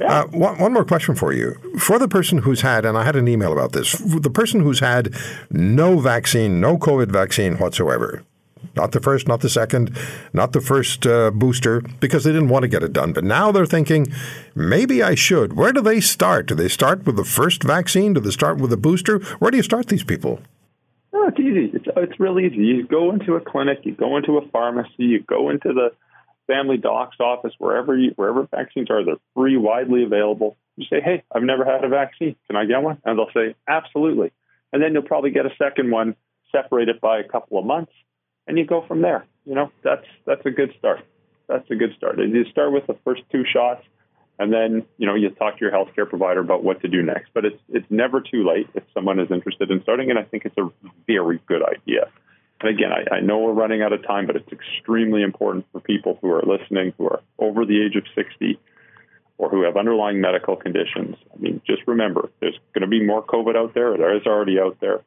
Yeah. 0.00 0.20
Uh, 0.20 0.26
one, 0.28 0.58
one, 0.58 0.72
more 0.72 0.86
question 0.86 1.14
for 1.14 1.34
you. 1.34 1.54
For 1.78 1.98
the 1.98 2.08
person 2.08 2.38
who's 2.38 2.62
had, 2.62 2.86
and 2.86 2.96
I 2.96 3.04
had 3.04 3.16
an 3.16 3.28
email 3.28 3.52
about 3.52 3.72
this, 3.72 3.92
the 3.92 4.30
person 4.30 4.60
who's 4.60 4.80
had 4.80 5.14
no 5.50 5.98
vaccine, 5.98 6.60
no 6.60 6.78
COVID 6.78 7.12
vaccine 7.12 7.58
whatsoever, 7.58 8.24
not 8.74 8.92
the 8.92 9.00
first, 9.00 9.28
not 9.28 9.40
the 9.40 9.48
second, 9.48 9.96
not 10.32 10.52
the 10.52 10.60
first 10.60 11.06
uh, 11.06 11.30
booster, 11.30 11.80
because 12.00 12.24
they 12.24 12.32
didn't 12.32 12.48
want 12.48 12.62
to 12.62 12.68
get 12.68 12.82
it 12.82 12.92
done. 12.92 13.12
But 13.12 13.24
now 13.24 13.52
they're 13.52 13.66
thinking, 13.66 14.06
maybe 14.54 15.02
I 15.02 15.14
should. 15.14 15.54
Where 15.54 15.72
do 15.72 15.80
they 15.80 16.00
start? 16.00 16.46
Do 16.46 16.54
they 16.54 16.68
start 16.68 17.06
with 17.06 17.16
the 17.16 17.24
first 17.24 17.62
vaccine? 17.62 18.12
Do 18.14 18.20
they 18.20 18.30
start 18.30 18.58
with 18.58 18.72
a 18.72 18.76
booster? 18.76 19.18
Where 19.38 19.50
do 19.50 19.56
you 19.56 19.62
start 19.62 19.88
these 19.88 20.04
people? 20.04 20.40
Oh, 21.12 21.28
it's 21.28 21.38
easy. 21.38 21.70
It's, 21.72 21.86
it's 21.96 22.20
easy. 22.20 22.64
You 22.64 22.86
go 22.86 23.12
into 23.12 23.34
a 23.34 23.40
clinic, 23.40 23.80
you 23.84 23.94
go 23.94 24.16
into 24.16 24.36
a 24.38 24.48
pharmacy, 24.48 24.90
you 24.98 25.20
go 25.20 25.50
into 25.50 25.72
the 25.72 25.92
family 26.46 26.76
doc's 26.76 27.16
office, 27.20 27.52
wherever 27.58 27.96
you, 27.96 28.12
wherever 28.16 28.46
vaccines 28.50 28.90
are, 28.90 29.04
they're 29.04 29.16
free, 29.34 29.56
widely 29.56 30.04
available. 30.04 30.56
You 30.76 30.86
say, 30.90 31.00
"Hey, 31.00 31.22
I've 31.34 31.42
never 31.42 31.64
had 31.64 31.84
a 31.84 31.88
vaccine. 31.88 32.36
Can 32.46 32.56
I 32.56 32.64
get 32.64 32.82
one?" 32.82 32.98
And 33.04 33.18
they'll 33.18 33.30
say, 33.32 33.54
"Absolutely." 33.68 34.32
And 34.72 34.82
then 34.82 34.92
you'll 34.92 35.02
probably 35.02 35.30
get 35.30 35.46
a 35.46 35.54
second 35.56 35.90
one, 35.90 36.16
separated 36.50 37.00
by 37.00 37.20
a 37.20 37.24
couple 37.24 37.58
of 37.58 37.64
months, 37.64 37.92
and 38.46 38.58
you 38.58 38.64
go 38.64 38.84
from 38.86 39.02
there. 39.02 39.26
You 39.44 39.54
know, 39.54 39.70
that's 39.82 40.06
that's 40.26 40.44
a 40.46 40.50
good 40.50 40.72
start. 40.78 41.00
That's 41.48 41.70
a 41.70 41.74
good 41.74 41.94
start. 41.96 42.18
You 42.18 42.44
start 42.50 42.72
with 42.72 42.86
the 42.86 42.96
first 43.04 43.22
two 43.30 43.44
shots, 43.50 43.84
and 44.38 44.52
then 44.52 44.84
you 44.96 45.06
know 45.06 45.14
you 45.14 45.30
talk 45.30 45.58
to 45.58 45.60
your 45.60 45.72
healthcare 45.72 46.08
provider 46.08 46.40
about 46.40 46.64
what 46.64 46.80
to 46.82 46.88
do 46.88 47.02
next. 47.02 47.30
But 47.34 47.44
it's 47.44 47.60
it's 47.68 47.86
never 47.90 48.20
too 48.20 48.46
late 48.46 48.68
if 48.74 48.84
someone 48.94 49.18
is 49.20 49.30
interested 49.30 49.70
in 49.70 49.82
starting, 49.82 50.10
and 50.10 50.18
I 50.18 50.22
think 50.22 50.44
it's 50.44 50.58
a 50.58 50.70
very 51.06 51.40
good 51.46 51.62
idea. 51.62 52.10
And 52.60 52.70
again, 52.70 52.90
I, 52.92 53.16
I 53.16 53.20
know 53.20 53.38
we're 53.40 53.52
running 53.52 53.82
out 53.82 53.92
of 53.92 54.06
time, 54.06 54.26
but 54.26 54.36
it's 54.36 54.50
extremely 54.50 55.22
important 55.22 55.66
for 55.72 55.80
people 55.80 56.18
who 56.22 56.30
are 56.30 56.42
listening, 56.42 56.94
who 56.96 57.06
are 57.06 57.20
over 57.38 57.66
the 57.66 57.84
age 57.84 57.96
of 57.96 58.04
60, 58.14 58.58
or 59.36 59.50
who 59.50 59.64
have 59.64 59.76
underlying 59.76 60.20
medical 60.20 60.56
conditions. 60.56 61.16
I 61.34 61.38
mean, 61.38 61.60
just 61.66 61.82
remember, 61.86 62.30
there's 62.40 62.58
going 62.72 62.82
to 62.82 62.86
be 62.86 63.04
more 63.04 63.22
COVID 63.22 63.56
out 63.56 63.74
there. 63.74 63.96
There 63.98 64.16
is 64.16 64.26
already 64.26 64.58
out 64.58 64.78
there. 64.80 65.02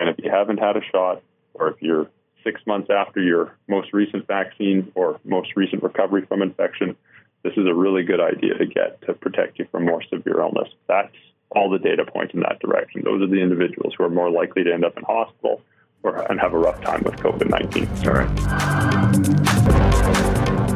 And 0.00 0.08
if 0.08 0.16
you 0.18 0.30
haven't 0.30 0.58
had 0.58 0.76
a 0.76 0.80
shot, 0.90 1.22
or 1.54 1.68
if 1.68 1.82
you're 1.82 2.08
six 2.44 2.60
months 2.66 2.88
after 2.90 3.20
your 3.20 3.54
most 3.68 3.92
recent 3.92 4.26
vaccine 4.26 4.90
or 4.94 5.20
most 5.24 5.56
recent 5.56 5.82
recovery 5.82 6.24
from 6.26 6.42
infection, 6.42 6.96
this 7.42 7.52
is 7.56 7.66
a 7.66 7.74
really 7.74 8.02
good 8.02 8.20
idea 8.20 8.54
to 8.54 8.66
get 8.66 9.00
to 9.02 9.14
protect 9.14 9.58
you 9.58 9.66
from 9.70 9.84
more 9.84 10.02
severe 10.10 10.40
illness. 10.40 10.68
That's 10.86 11.14
all 11.50 11.70
the 11.70 11.78
data 11.78 12.04
point 12.04 12.32
in 12.34 12.40
that 12.40 12.60
direction. 12.60 13.02
Those 13.04 13.22
are 13.22 13.26
the 13.26 13.40
individuals 13.40 13.94
who 13.96 14.04
are 14.04 14.10
more 14.10 14.30
likely 14.30 14.64
to 14.64 14.72
end 14.72 14.84
up 14.84 14.96
in 14.96 15.04
hospital 15.04 15.62
or, 16.02 16.30
and 16.30 16.38
have 16.40 16.52
a 16.52 16.58
rough 16.58 16.80
time 16.82 17.02
with 17.04 17.16
COVID 17.16 17.48
19. 17.48 17.88
All 18.06 18.14
right. 18.14 18.28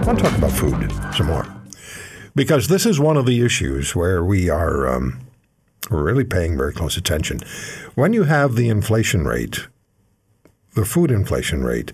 I 0.02 0.04
want 0.06 0.18
to 0.18 0.24
talk 0.24 0.36
about 0.36 0.52
food 0.52 0.90
some 1.14 1.26
more 1.26 1.46
because 2.34 2.68
this 2.68 2.86
is 2.86 2.98
one 2.98 3.16
of 3.16 3.26
the 3.26 3.44
issues 3.44 3.94
where 3.94 4.24
we 4.24 4.48
are 4.48 4.88
um, 4.88 5.20
really 5.90 6.24
paying 6.24 6.56
very 6.56 6.72
close 6.72 6.96
attention. 6.96 7.40
When 7.94 8.12
you 8.12 8.24
have 8.24 8.54
the 8.56 8.68
inflation 8.68 9.24
rate, 9.24 9.68
the 10.74 10.84
food 10.84 11.10
inflation 11.10 11.64
rate, 11.64 11.92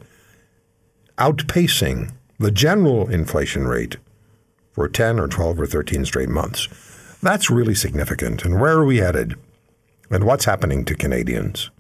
outpacing 1.17 2.13
the 2.39 2.51
general 2.51 3.09
inflation 3.09 3.67
rate 3.67 3.97
for 4.73 4.89
10 4.89 5.19
or 5.19 5.27
12 5.27 5.61
or 5.61 5.67
13 5.67 6.05
straight 6.05 6.29
months, 6.29 6.69
that's 7.21 7.51
really 7.51 7.75
significant. 7.75 8.45
And 8.45 8.61
where 8.61 8.79
are 8.79 8.85
we 8.85 8.99
headed? 8.99 9.35
And 10.11 10.25
what's 10.25 10.45
happening 10.45 10.85
to 10.85 10.95
Canadians? 10.95 11.71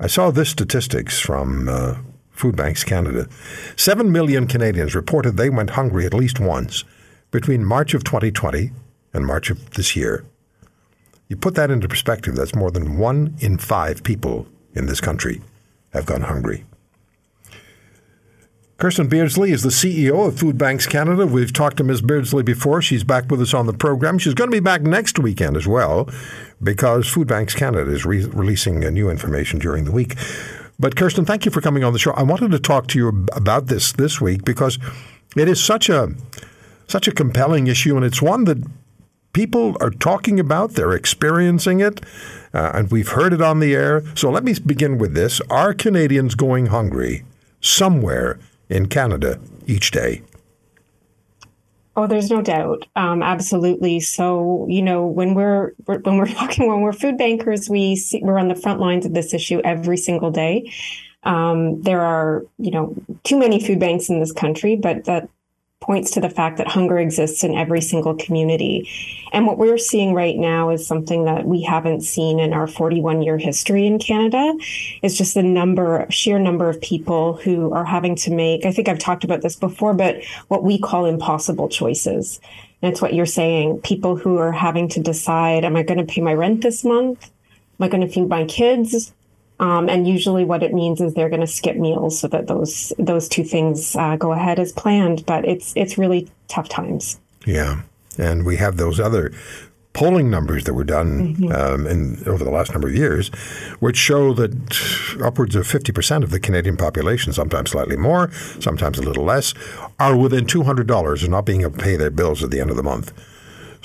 I 0.00 0.08
saw 0.08 0.30
this 0.30 0.50
statistics 0.50 1.20
from 1.20 1.68
uh, 1.68 1.96
Food 2.30 2.56
Banks 2.56 2.84
Canada. 2.84 3.28
Seven 3.76 4.10
million 4.10 4.46
Canadians 4.46 4.94
reported 4.94 5.36
they 5.36 5.50
went 5.50 5.70
hungry 5.70 6.06
at 6.06 6.14
least 6.14 6.40
once 6.40 6.84
between 7.30 7.64
March 7.64 7.94
of 7.94 8.04
2020 8.04 8.70
and 9.12 9.26
March 9.26 9.50
of 9.50 9.70
this 9.70 9.94
year. 9.94 10.24
You 11.28 11.36
put 11.36 11.54
that 11.56 11.70
into 11.70 11.88
perspective, 11.88 12.34
that's 12.34 12.54
more 12.54 12.70
than 12.70 12.98
one 12.98 13.36
in 13.38 13.58
five 13.58 14.02
people 14.02 14.46
in 14.74 14.86
this 14.86 15.00
country 15.00 15.40
have 15.92 16.06
gone 16.06 16.22
hungry. 16.22 16.64
Kirstin 18.78 19.08
Beardsley 19.08 19.50
is 19.50 19.64
the 19.64 19.70
CEO 19.70 20.28
of 20.28 20.38
Food 20.38 20.56
Banks 20.56 20.86
Canada. 20.86 21.26
We've 21.26 21.52
talked 21.52 21.78
to 21.78 21.84
Ms. 21.84 22.00
Beardsley 22.00 22.44
before. 22.44 22.80
She's 22.80 23.02
back 23.02 23.28
with 23.28 23.42
us 23.42 23.52
on 23.52 23.66
the 23.66 23.72
program. 23.72 24.18
She's 24.18 24.34
going 24.34 24.48
to 24.50 24.56
be 24.56 24.60
back 24.60 24.82
next 24.82 25.18
weekend 25.18 25.56
as 25.56 25.66
well 25.66 26.08
because 26.62 27.08
Food 27.08 27.26
Banks 27.26 27.56
Canada 27.56 27.90
is 27.90 28.06
re- 28.06 28.24
releasing 28.26 28.84
uh, 28.84 28.90
new 28.90 29.10
information 29.10 29.58
during 29.58 29.84
the 29.84 29.90
week. 29.90 30.14
But 30.78 30.94
Kirstin, 30.94 31.26
thank 31.26 31.44
you 31.44 31.50
for 31.50 31.60
coming 31.60 31.82
on 31.82 31.92
the 31.92 31.98
show. 31.98 32.12
I 32.12 32.22
wanted 32.22 32.52
to 32.52 32.60
talk 32.60 32.86
to 32.88 32.98
you 32.98 33.26
about 33.32 33.66
this 33.66 33.90
this 33.90 34.20
week 34.20 34.44
because 34.44 34.78
it 35.36 35.48
is 35.48 35.60
such 35.60 35.88
a 35.88 36.14
such 36.86 37.08
a 37.08 37.12
compelling 37.12 37.66
issue, 37.66 37.96
and 37.96 38.04
it's 38.04 38.22
one 38.22 38.44
that 38.44 38.58
people 39.38 39.76
are 39.80 39.90
talking 39.90 40.40
about. 40.40 40.72
They're 40.72 40.94
experiencing 40.94 41.78
it, 41.78 42.00
uh, 42.52 42.72
and 42.74 42.90
we've 42.90 43.10
heard 43.10 43.32
it 43.32 43.40
on 43.40 43.60
the 43.60 43.72
air. 43.72 44.02
So 44.16 44.30
let 44.30 44.42
me 44.42 44.52
begin 44.66 44.98
with 44.98 45.14
this: 45.14 45.40
Are 45.48 45.72
Canadians 45.72 46.34
going 46.34 46.66
hungry 46.66 47.22
somewhere 47.60 48.40
in 48.68 48.88
Canada 48.88 49.38
each 49.64 49.92
day? 49.92 50.22
Oh, 51.94 52.08
there's 52.08 52.30
no 52.30 52.42
doubt. 52.42 52.84
Um, 52.96 53.22
absolutely. 53.22 54.00
So, 54.00 54.66
you 54.68 54.82
know, 54.82 55.06
when 55.06 55.34
we're 55.34 55.70
when 55.86 56.16
we're 56.16 56.26
talking 56.40 56.66
when 56.66 56.80
we're 56.80 56.92
food 56.92 57.16
bankers, 57.16 57.70
we 57.70 57.94
see, 57.94 58.20
we're 58.20 58.40
on 58.40 58.48
the 58.48 58.56
front 58.56 58.80
lines 58.80 59.06
of 59.06 59.14
this 59.14 59.32
issue 59.32 59.60
every 59.62 59.98
single 59.98 60.32
day. 60.32 60.72
Um, 61.22 61.80
there 61.82 62.00
are, 62.00 62.44
you 62.58 62.72
know, 62.72 62.96
too 63.22 63.38
many 63.38 63.64
food 63.64 63.78
banks 63.78 64.08
in 64.08 64.18
this 64.18 64.32
country, 64.32 64.74
but 64.74 65.04
that 65.04 65.28
points 65.80 66.10
to 66.10 66.20
the 66.20 66.30
fact 66.30 66.58
that 66.58 66.66
hunger 66.66 66.98
exists 66.98 67.44
in 67.44 67.54
every 67.54 67.80
single 67.80 68.14
community. 68.14 68.88
And 69.32 69.46
what 69.46 69.58
we're 69.58 69.78
seeing 69.78 70.12
right 70.12 70.36
now 70.36 70.70
is 70.70 70.86
something 70.86 71.24
that 71.24 71.44
we 71.44 71.62
haven't 71.62 72.00
seen 72.00 72.40
in 72.40 72.52
our 72.52 72.66
41 72.66 73.22
year 73.22 73.38
history 73.38 73.86
in 73.86 73.98
Canada 73.98 74.54
is 75.02 75.16
just 75.16 75.34
the 75.34 75.42
number, 75.42 76.06
sheer 76.10 76.38
number 76.38 76.68
of 76.68 76.80
people 76.80 77.34
who 77.34 77.72
are 77.72 77.84
having 77.84 78.16
to 78.16 78.32
make, 78.32 78.64
I 78.66 78.72
think 78.72 78.88
I've 78.88 78.98
talked 78.98 79.24
about 79.24 79.42
this 79.42 79.56
before, 79.56 79.94
but 79.94 80.16
what 80.48 80.64
we 80.64 80.78
call 80.78 81.06
impossible 81.06 81.68
choices. 81.68 82.40
And 82.82 82.92
it's 82.92 83.02
what 83.02 83.14
you're 83.14 83.26
saying. 83.26 83.80
People 83.82 84.16
who 84.16 84.38
are 84.38 84.52
having 84.52 84.88
to 84.90 85.00
decide, 85.00 85.64
am 85.64 85.76
I 85.76 85.82
going 85.82 85.98
to 86.04 86.12
pay 86.12 86.20
my 86.20 86.34
rent 86.34 86.62
this 86.62 86.84
month? 86.84 87.30
Am 87.78 87.84
I 87.84 87.88
going 87.88 88.06
to 88.06 88.12
feed 88.12 88.28
my 88.28 88.44
kids? 88.44 89.12
Um, 89.60 89.88
and 89.88 90.06
usually, 90.06 90.44
what 90.44 90.62
it 90.62 90.72
means 90.72 91.00
is 91.00 91.14
they're 91.14 91.28
going 91.28 91.40
to 91.40 91.46
skip 91.46 91.76
meals 91.76 92.20
so 92.20 92.28
that 92.28 92.46
those 92.46 92.92
those 92.98 93.28
two 93.28 93.44
things 93.44 93.96
uh, 93.96 94.16
go 94.16 94.32
ahead 94.32 94.58
as 94.58 94.72
planned. 94.72 95.26
But 95.26 95.44
it's 95.44 95.72
it's 95.76 95.98
really 95.98 96.30
tough 96.46 96.68
times. 96.68 97.18
Yeah, 97.44 97.82
and 98.16 98.46
we 98.46 98.56
have 98.56 98.76
those 98.76 99.00
other 99.00 99.32
polling 99.98 100.30
numbers 100.30 100.62
that 100.62 100.74
were 100.74 100.84
done 100.84 101.34
mm-hmm. 101.34 101.50
um, 101.52 101.84
in, 101.86 102.22
over 102.28 102.44
the 102.44 102.50
last 102.50 102.70
number 102.72 102.86
of 102.86 102.94
years, 102.94 103.30
which 103.80 103.96
show 103.96 104.32
that 104.32 104.52
upwards 105.20 105.56
of 105.56 105.66
50% 105.66 106.22
of 106.22 106.30
the 106.30 106.38
Canadian 106.38 106.76
population, 106.76 107.32
sometimes 107.32 107.70
slightly 107.70 107.96
more, 107.96 108.30
sometimes 108.60 108.98
a 108.98 109.02
little 109.02 109.24
less, 109.24 109.54
are 109.98 110.16
within 110.16 110.44
$200 110.44 111.22
of 111.22 111.28
not 111.28 111.44
being 111.44 111.62
able 111.62 111.72
to 111.72 111.78
pay 111.82 111.96
their 111.96 112.10
bills 112.10 112.44
at 112.44 112.52
the 112.52 112.60
end 112.60 112.70
of 112.70 112.76
the 112.76 112.82
month. 112.82 113.12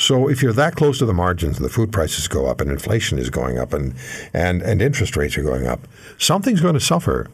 So 0.04 0.28
if 0.28 0.44
you're 0.44 0.52
that 0.52 0.76
close 0.76 1.00
to 1.00 1.06
the 1.06 1.14
margins 1.14 1.56
and 1.56 1.66
the 1.66 1.70
food 1.70 1.94
prices 1.94 2.28
go 2.28 2.46
up 2.48 2.60
and 2.60 2.70
inflation 2.70 3.18
is 3.18 3.30
going 3.30 3.58
up 3.58 3.72
and 3.72 3.96
and, 4.34 4.62
and 4.62 4.82
interest 4.82 5.16
rates 5.16 5.38
are 5.38 5.44
going 5.44 5.66
up, 5.66 5.88
something's 6.18 6.60
going 6.60 6.74
to 6.74 6.82
suffer. 6.82 7.30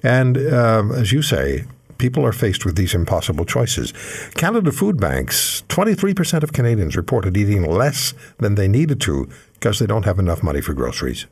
And 0.00 0.38
um, 0.54 0.92
as 0.92 1.10
you 1.10 1.20
say, 1.20 1.64
people 1.98 2.24
are 2.24 2.32
faced 2.32 2.64
with 2.64 2.76
these 2.76 2.94
impossible 2.94 3.44
choices. 3.44 3.92
Canada 4.36 4.70
Food 4.70 5.00
Banks, 5.00 5.64
23% 5.68 6.44
of 6.44 6.52
Canadians 6.52 6.96
reported 6.96 7.36
eating 7.36 7.64
less 7.64 8.14
than 8.38 8.54
they 8.54 8.68
needed 8.68 9.00
to 9.00 9.28
because 9.54 9.80
they 9.80 9.86
don't 9.86 10.04
have 10.04 10.20
enough 10.20 10.44
money 10.44 10.60
for 10.60 10.74
groceries. 10.74 11.26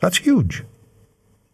That's 0.00 0.16
huge. 0.16 0.64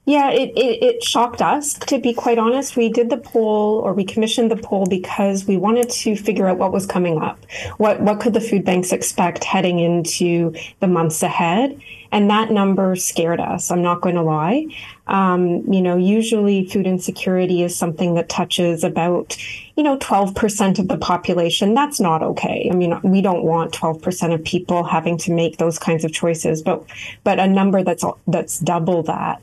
Yeah, 0.04 0.30
it, 0.30 0.50
it, 0.56 0.82
it, 0.82 1.04
shocked 1.04 1.40
us, 1.40 1.74
to 1.74 2.00
be 2.00 2.12
quite 2.12 2.36
honest. 2.36 2.76
We 2.76 2.88
did 2.88 3.08
the 3.08 3.18
poll 3.18 3.78
or 3.78 3.92
we 3.92 4.04
commissioned 4.04 4.50
the 4.50 4.56
poll 4.56 4.84
because 4.86 5.46
we 5.46 5.56
wanted 5.56 5.90
to 5.90 6.16
figure 6.16 6.48
out 6.48 6.58
what 6.58 6.72
was 6.72 6.86
coming 6.86 7.22
up. 7.22 7.38
What, 7.76 8.00
what 8.00 8.18
could 8.18 8.34
the 8.34 8.40
food 8.40 8.64
banks 8.64 8.90
expect 8.90 9.44
heading 9.44 9.78
into 9.78 10.56
the 10.80 10.88
months 10.88 11.22
ahead? 11.22 11.80
And 12.10 12.28
that 12.30 12.50
number 12.50 12.96
scared 12.96 13.38
us. 13.38 13.70
I'm 13.70 13.80
not 13.80 14.00
going 14.00 14.16
to 14.16 14.22
lie. 14.22 14.66
Um, 15.06 15.72
you 15.72 15.80
know, 15.80 15.96
usually 15.96 16.66
food 16.66 16.86
insecurity 16.88 17.62
is 17.62 17.76
something 17.76 18.16
that 18.16 18.28
touches 18.28 18.82
about 18.82 19.36
you 19.76 19.82
know, 19.82 19.96
12% 19.98 20.78
of 20.78 20.88
the 20.88 20.98
population, 20.98 21.72
that's 21.72 21.98
not 21.98 22.22
okay. 22.22 22.68
I 22.70 22.74
mean, 22.74 23.00
we 23.02 23.22
don't 23.22 23.42
want 23.42 23.72
12% 23.72 24.34
of 24.34 24.44
people 24.44 24.84
having 24.84 25.16
to 25.18 25.32
make 25.32 25.56
those 25.56 25.78
kinds 25.78 26.04
of 26.04 26.12
choices, 26.12 26.60
but 26.60 26.84
but 27.24 27.38
a 27.38 27.46
number 27.46 27.82
that's 27.82 28.04
that's 28.26 28.58
double 28.58 29.02
that 29.04 29.42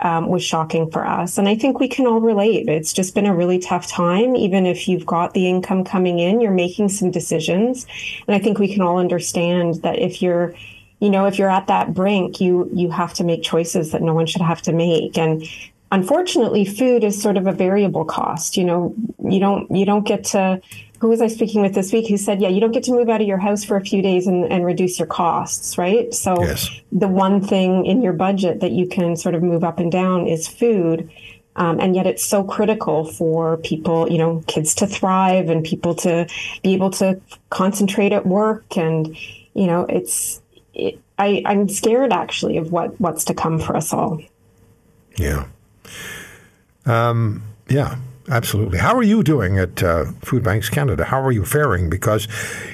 um, 0.00 0.28
was 0.28 0.42
shocking 0.42 0.90
for 0.90 1.06
us. 1.06 1.38
And 1.38 1.48
I 1.48 1.56
think 1.56 1.80
we 1.80 1.88
can 1.88 2.06
all 2.06 2.20
relate. 2.20 2.68
It's 2.68 2.92
just 2.92 3.14
been 3.14 3.26
a 3.26 3.34
really 3.34 3.58
tough 3.58 3.88
time. 3.88 4.36
Even 4.36 4.66
if 4.66 4.88
you've 4.88 5.06
got 5.06 5.34
the 5.34 5.48
income 5.48 5.84
coming 5.84 6.18
in, 6.18 6.40
you're 6.40 6.50
making 6.50 6.90
some 6.90 7.10
decisions. 7.10 7.86
And 8.26 8.34
I 8.34 8.38
think 8.38 8.58
we 8.58 8.72
can 8.72 8.82
all 8.82 8.98
understand 8.98 9.76
that 9.82 9.98
if 9.98 10.20
you're, 10.20 10.54
you 11.00 11.10
know, 11.10 11.26
if 11.26 11.38
you're 11.38 11.50
at 11.50 11.66
that 11.68 11.94
brink, 11.94 12.40
you 12.40 12.68
you 12.72 12.90
have 12.90 13.14
to 13.14 13.24
make 13.24 13.42
choices 13.42 13.92
that 13.92 14.02
no 14.02 14.14
one 14.14 14.26
should 14.26 14.42
have 14.42 14.62
to 14.62 14.72
make. 14.72 15.16
And 15.16 15.44
unfortunately, 15.92 16.64
food 16.64 17.04
is 17.04 17.20
sort 17.20 17.36
of 17.36 17.46
a 17.46 17.52
variable 17.52 18.04
cost. 18.04 18.56
You 18.56 18.64
know, 18.64 18.94
you 19.24 19.40
don't 19.40 19.70
you 19.70 19.86
don't 19.86 20.06
get 20.06 20.24
to 20.24 20.60
who 21.00 21.08
was 21.08 21.20
I 21.20 21.26
speaking 21.26 21.62
with 21.62 21.74
this 21.74 21.92
week 21.92 22.08
who 22.08 22.16
said, 22.16 22.40
yeah, 22.40 22.48
you 22.48 22.60
don't 22.60 22.72
get 22.72 22.84
to 22.84 22.92
move 22.92 23.08
out 23.08 23.20
of 23.20 23.26
your 23.26 23.38
house 23.38 23.64
for 23.64 23.76
a 23.76 23.84
few 23.84 24.00
days 24.02 24.26
and, 24.26 24.50
and 24.50 24.64
reduce 24.64 24.98
your 24.98 25.06
costs, 25.06 25.76
right? 25.76 26.12
So 26.14 26.42
yes. 26.42 26.70
the 26.90 27.08
one 27.08 27.40
thing 27.40 27.84
in 27.84 28.02
your 28.02 28.12
budget 28.12 28.60
that 28.60 28.72
you 28.72 28.86
can 28.86 29.16
sort 29.16 29.34
of 29.34 29.42
move 29.42 29.62
up 29.62 29.78
and 29.78 29.92
down 29.92 30.26
is 30.26 30.48
food. 30.48 31.10
Um, 31.56 31.80
and 31.80 31.94
yet 31.94 32.06
it's 32.06 32.24
so 32.24 32.44
critical 32.44 33.04
for 33.04 33.56
people, 33.58 34.10
you 34.10 34.18
know, 34.18 34.42
kids 34.46 34.74
to 34.76 34.86
thrive 34.86 35.48
and 35.48 35.64
people 35.64 35.94
to 35.96 36.26
be 36.62 36.74
able 36.74 36.90
to 36.92 37.20
concentrate 37.50 38.12
at 38.12 38.26
work. 38.26 38.76
And, 38.76 39.16
you 39.54 39.66
know, 39.66 39.86
it's, 39.88 40.42
it, 40.74 41.00
I, 41.18 41.42
I'm 41.46 41.68
scared 41.68 42.12
actually 42.12 42.58
of 42.58 42.72
what, 42.72 43.00
what's 43.00 43.24
to 43.24 43.34
come 43.34 43.58
for 43.58 43.74
us 43.74 43.92
all. 43.92 44.20
Yeah. 45.16 45.46
Um, 46.84 47.42
yeah. 47.68 47.96
Absolutely. 48.28 48.78
How 48.78 48.94
are 48.96 49.02
you 49.02 49.22
doing 49.22 49.58
at 49.58 49.82
uh, 49.82 50.06
Food 50.22 50.42
Banks 50.42 50.68
Canada? 50.68 51.04
How 51.04 51.20
are 51.20 51.30
you 51.30 51.44
faring? 51.44 51.88
Because 51.88 52.26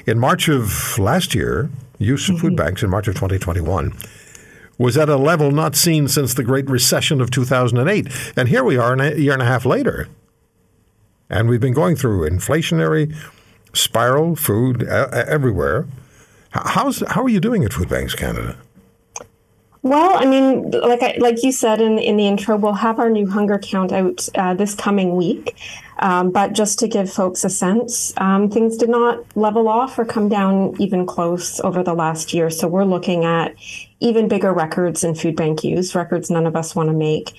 in 0.07 0.17
March 0.19 0.47
of 0.47 0.97
last 0.97 1.35
year, 1.35 1.69
use 1.99 2.27
of 2.27 2.35
mm-hmm. 2.35 2.47
food 2.47 2.55
banks 2.55 2.81
in 2.81 2.89
March 2.89 3.07
of 3.07 3.15
2021 3.15 3.93
was 4.79 4.97
at 4.97 5.09
a 5.09 5.17
level 5.17 5.51
not 5.51 5.75
seen 5.75 6.07
since 6.07 6.33
the 6.33 6.43
Great 6.43 6.67
Recession 6.69 7.21
of 7.21 7.29
2008. 7.29 8.07
And 8.35 8.49
here 8.49 8.63
we 8.63 8.77
are 8.77 8.99
a 8.99 9.15
year 9.15 9.33
and 9.33 9.41
a 9.41 9.45
half 9.45 9.65
later. 9.65 10.07
And 11.29 11.47
we've 11.47 11.61
been 11.61 11.73
going 11.73 11.95
through 11.95 12.27
inflationary 12.29 13.15
spiral, 13.73 14.35
food 14.35 14.87
uh, 14.87 15.07
everywhere. 15.27 15.85
How's, 16.51 17.03
how 17.07 17.23
are 17.23 17.29
you 17.29 17.39
doing 17.39 17.63
at 17.63 17.73
Food 17.73 17.89
Banks 17.89 18.15
Canada? 18.15 18.57
Well, 19.83 20.15
I 20.15 20.25
mean, 20.25 20.71
like 20.71 21.03
I, 21.03 21.17
like 21.19 21.43
you 21.43 21.51
said 21.51 21.81
in 21.81 21.99
in 21.99 22.15
the 22.15 22.25
intro, 22.25 22.55
we'll 22.55 22.71
have 22.71 22.99
our 22.99 23.09
new 23.09 23.27
hunger 23.29 23.59
count 23.59 23.91
out 23.91 24.29
uh, 24.33 24.53
this 24.53 24.73
coming 24.73 25.17
week. 25.17 25.57
Um, 25.99 26.31
but 26.31 26.53
just 26.53 26.79
to 26.79 26.87
give 26.87 27.11
folks 27.11 27.43
a 27.43 27.49
sense, 27.49 28.13
um, 28.17 28.49
things 28.49 28.77
did 28.77 28.89
not 28.89 29.25
level 29.35 29.67
off 29.67 29.99
or 29.99 30.05
come 30.05 30.29
down 30.29 30.75
even 30.79 31.05
close 31.05 31.59
over 31.59 31.83
the 31.83 31.93
last 31.93 32.33
year. 32.33 32.49
So 32.49 32.67
we're 32.67 32.85
looking 32.85 33.25
at 33.25 33.55
even 33.99 34.29
bigger 34.29 34.53
records 34.53 35.03
in 35.03 35.15
food 35.15 35.35
bank 35.35 35.65
use, 35.65 35.95
records 35.95 36.29
none 36.31 36.47
of 36.47 36.55
us 36.55 36.75
want 36.75 36.87
to 36.87 36.93
make. 36.93 37.33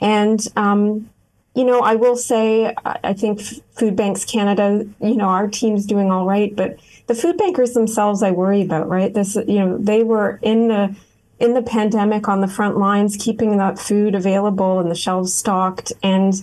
And 0.00 0.40
um, 0.56 1.10
you 1.54 1.64
know, 1.64 1.80
I 1.80 1.96
will 1.96 2.16
say, 2.16 2.74
I 2.84 3.12
think 3.12 3.42
Food 3.72 3.96
Banks 3.96 4.24
Canada, 4.24 4.86
you 5.00 5.16
know, 5.16 5.28
our 5.28 5.48
team's 5.48 5.84
doing 5.84 6.10
all 6.10 6.24
right, 6.24 6.54
but 6.54 6.78
the 7.08 7.14
food 7.14 7.36
bankers 7.36 7.72
themselves, 7.72 8.22
I 8.22 8.30
worry 8.30 8.62
about, 8.62 8.88
right? 8.88 9.12
This, 9.12 9.34
you 9.34 9.58
know, 9.58 9.76
they 9.76 10.02
were 10.04 10.38
in 10.42 10.68
the 10.68 10.96
in 11.40 11.54
the 11.54 11.62
pandemic 11.62 12.28
on 12.28 12.42
the 12.42 12.48
front 12.48 12.76
lines, 12.76 13.16
keeping 13.16 13.56
that 13.56 13.78
food 13.78 14.14
available 14.14 14.78
and 14.78 14.90
the 14.90 14.94
shelves 14.94 15.34
stocked. 15.34 15.92
And, 16.02 16.34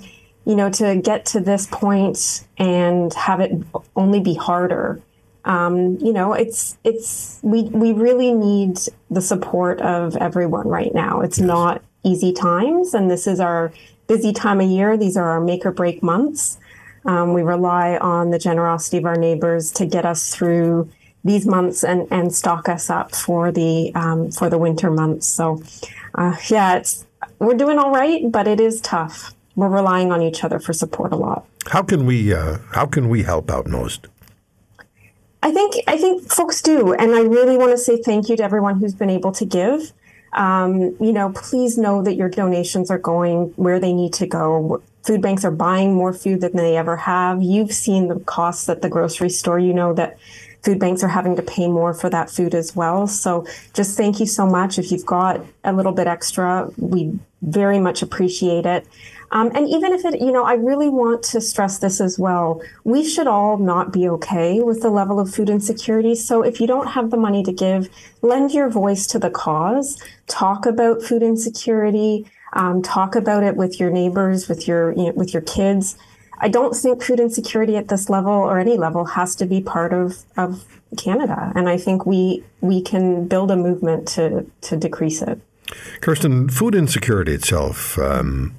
you 0.46 0.56
know, 0.56 0.70
to 0.72 0.96
get 0.96 1.26
to 1.28 1.40
this 1.40 1.68
point 1.68 2.46
and 2.58 3.14
have 3.14 3.40
it 3.40 3.52
only 3.96 4.20
be 4.20 4.34
harder. 4.34 5.00
Um, 5.46 5.98
you 6.00 6.12
know, 6.12 6.34
it's 6.34 6.78
it's 6.84 7.40
we 7.42 7.64
we 7.64 7.94
really 7.94 8.34
need 8.34 8.80
the 9.10 9.22
support 9.22 9.80
of 9.82 10.18
everyone 10.18 10.68
right 10.68 10.94
now. 10.94 11.22
It's 11.22 11.38
yes. 11.38 11.48
not 11.48 11.82
easy 12.04 12.34
times, 12.34 12.94
and 12.94 13.10
this 13.10 13.28
is 13.28 13.40
our 13.40 13.72
busy 14.08 14.34
time 14.34 14.60
of 14.60 14.70
year. 14.70 14.98
These 14.98 15.16
are 15.16 15.30
our 15.30 15.40
make 15.40 15.66
or 15.66 15.72
break 15.72 16.04
months. 16.04 16.58
Um, 17.06 17.34
we 17.34 17.44
rely 17.44 17.98
on 17.98 18.32
the 18.32 18.40
generosity 18.40 18.98
of 18.98 19.06
our 19.06 19.16
neighbors 19.16 19.72
to 19.74 19.86
get 19.86 20.06
us 20.06 20.36
through 20.36 20.90
these 21.28 21.46
months 21.46 21.84
and, 21.84 22.08
and 22.12 22.34
stock 22.34 22.68
us 22.70 22.90
up 22.90 23.14
for 23.14 23.52
the 23.52 23.94
um, 23.96 24.32
for 24.32 24.50
the 24.50 24.58
winter 24.58 24.90
months. 24.90 25.28
So 25.28 25.62
uh, 26.16 26.36
yeah, 26.50 26.78
it's 26.78 27.06
we're 27.40 27.56
doing 27.56 27.78
all 27.78 27.92
right, 27.92 28.32
but 28.32 28.48
it 28.48 28.60
is 28.60 28.82
tough. 28.82 29.34
We're 29.56 29.70
relying 29.70 30.12
on 30.12 30.22
each 30.22 30.44
other 30.44 30.60
for 30.60 30.74
support 30.74 31.12
a 31.12 31.16
lot. 31.16 31.46
How 31.68 31.82
can 31.82 32.06
we 32.06 32.34
uh, 32.34 32.58
how 32.72 32.86
can 32.86 33.10
we 33.10 33.24
help 33.24 33.52
out 33.52 33.68
most? 33.68 34.08
I 35.44 35.52
think 35.52 35.76
I 35.88 35.98
think 35.98 36.32
folks 36.32 36.62
do, 36.62 36.94
and 36.94 37.14
I 37.14 37.22
really 37.22 37.58
want 37.58 37.72
to 37.72 37.78
say 37.78 37.98
thank 38.02 38.30
you 38.30 38.36
to 38.38 38.44
everyone 38.44 38.80
who's 38.80 38.96
been 38.96 39.10
able 39.10 39.32
to 39.34 39.46
give. 39.46 39.94
Um, 40.34 40.96
you 41.00 41.14
know, 41.14 41.32
please 41.34 41.78
know 41.78 42.02
that 42.04 42.16
your 42.16 42.30
donations 42.30 42.92
are 42.92 42.98
going 42.98 43.54
where 43.56 43.80
they 43.80 43.94
need 43.94 44.14
to 44.14 44.28
go. 44.28 44.82
Food 45.04 45.22
banks 45.22 45.46
are 45.46 45.52
buying 45.52 45.96
more 45.96 46.12
food 46.12 46.42
than 46.42 46.56
they 46.56 46.76
ever 46.76 46.98
have. 46.98 47.42
You've 47.42 47.72
seen 47.72 48.08
the 48.08 48.20
costs 48.20 48.68
at 48.68 48.82
the 48.82 48.90
grocery 48.90 49.30
store. 49.30 49.58
You 49.58 49.74
know 49.74 49.94
that 49.94 50.18
food 50.64 50.80
banks 50.80 51.04
are 51.04 51.08
having 51.08 51.36
to 51.36 51.42
pay 51.42 51.68
more 51.68 51.94
for 51.94 52.10
that 52.10 52.30
food 52.30 52.54
as 52.54 52.76
well. 52.76 53.08
So 53.08 53.46
just 53.74 53.98
thank 53.98 54.20
you 54.20 54.26
so 54.26 54.46
much. 54.46 54.78
If 54.78 54.92
you've 54.92 55.06
got 55.06 55.46
a 55.64 55.74
little 55.74 55.92
bit 55.94 56.08
extra, 56.08 56.70
we 56.78 57.20
very 57.42 57.80
much 57.80 58.02
appreciate 58.02 58.66
it. 58.66 58.88
Um, 59.32 59.52
and 59.54 59.68
even 59.68 59.92
if 59.94 60.06
it, 60.06 60.22
you 60.22 60.32
know, 60.32 60.46
I 60.46 60.54
really 60.54 60.90
want 60.90 61.22
to 61.24 61.42
stress 61.42 61.80
this 61.80 62.00
as 62.00 62.18
well. 62.18 62.62
We 62.86 63.04
should 63.04 63.28
all 63.28 63.58
not 63.58 63.92
be 63.92 64.08
okay 64.10 64.62
with 64.62 64.82
the 64.82 64.90
level 64.90 65.20
of 65.20 65.34
food 65.34 65.50
insecurity. 65.50 66.16
So 66.16 66.44
if 66.44 66.62
you 66.62 66.68
don't 66.68 66.88
have 66.88 67.12
the 67.12 67.18
money 67.18 67.44
to 67.44 67.52
give, 67.52 67.90
lend 68.22 68.52
your 68.52 68.70
voice 68.70 69.06
to 69.08 69.20
the 69.20 69.30
cause. 69.30 70.02
Talk 70.28 70.66
about 70.66 71.04
food 71.04 71.24
insecurity. 71.24 72.26
Um, 72.54 72.82
talk 72.82 73.16
about 73.16 73.44
it 73.44 73.58
with 73.58 73.80
your 73.80 73.92
neighbors, 73.92 74.48
with 74.48 74.68
your, 74.68 74.94
you 74.94 75.08
know, 75.08 75.12
with 75.12 75.34
your 75.34 75.42
kids. 75.42 75.98
I 76.40 76.50
don't 76.50 76.76
think 76.76 77.04
food 77.04 77.20
insecurity 77.20 77.76
at 77.78 77.88
this 77.88 78.10
level 78.10 78.32
or 78.32 78.60
any 78.60 78.78
level 78.78 79.06
has 79.06 79.36
to 79.36 79.46
be 79.46 79.62
part 79.62 79.94
of, 79.94 80.24
of 80.38 80.66
Canada. 80.96 81.52
And 81.56 81.68
I 81.68 81.78
think 81.78 82.06
we 82.06 82.44
we 82.62 82.82
can 82.82 83.28
build 83.28 83.52
a 83.52 83.56
movement 83.56 84.08
to 84.10 84.46
to 84.62 84.78
decrease 84.78 85.22
it. 85.22 85.40
Kirstin, 86.02 86.50
food 86.52 86.76
insecurity 86.76 87.34
itself, 87.34 87.98
um, 88.00 88.56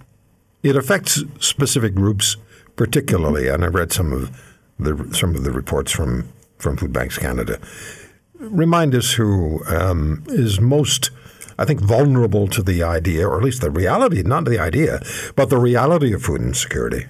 it 0.63 0.77
affects 0.77 1.25
specific 1.41 1.95
groups 1.95 2.37
particularly, 2.77 3.49
and 3.49 3.65
I 3.65 3.69
read 3.69 3.93
some 3.93 4.13
of 4.13 4.31
the 4.79 5.15
some 5.15 5.35
of 5.35 5.45
the 5.45 5.53
reports 5.53 5.91
from 5.93 6.29
from 6.59 6.77
Food 6.77 6.93
Banks 6.93 7.19
Canada. 7.19 7.59
Remind 8.35 8.95
us 8.95 9.13
who 9.13 9.65
um, 9.67 10.23
is 10.29 10.61
most 10.61 11.11
I 11.61 11.65
think, 11.65 11.81
vulnerable 11.81 12.47
to 12.49 12.63
the 12.63 12.85
idea, 12.85 13.27
or 13.27 13.37
at 13.37 13.43
least 13.43 13.63
the 13.63 13.71
reality, 13.71 14.23
not 14.23 14.45
the 14.45 14.61
idea, 14.61 15.01
but 15.35 15.51
the 15.51 15.59
reality 15.59 16.13
of 16.13 16.23
food 16.23 16.41
insecurity. 16.41 17.07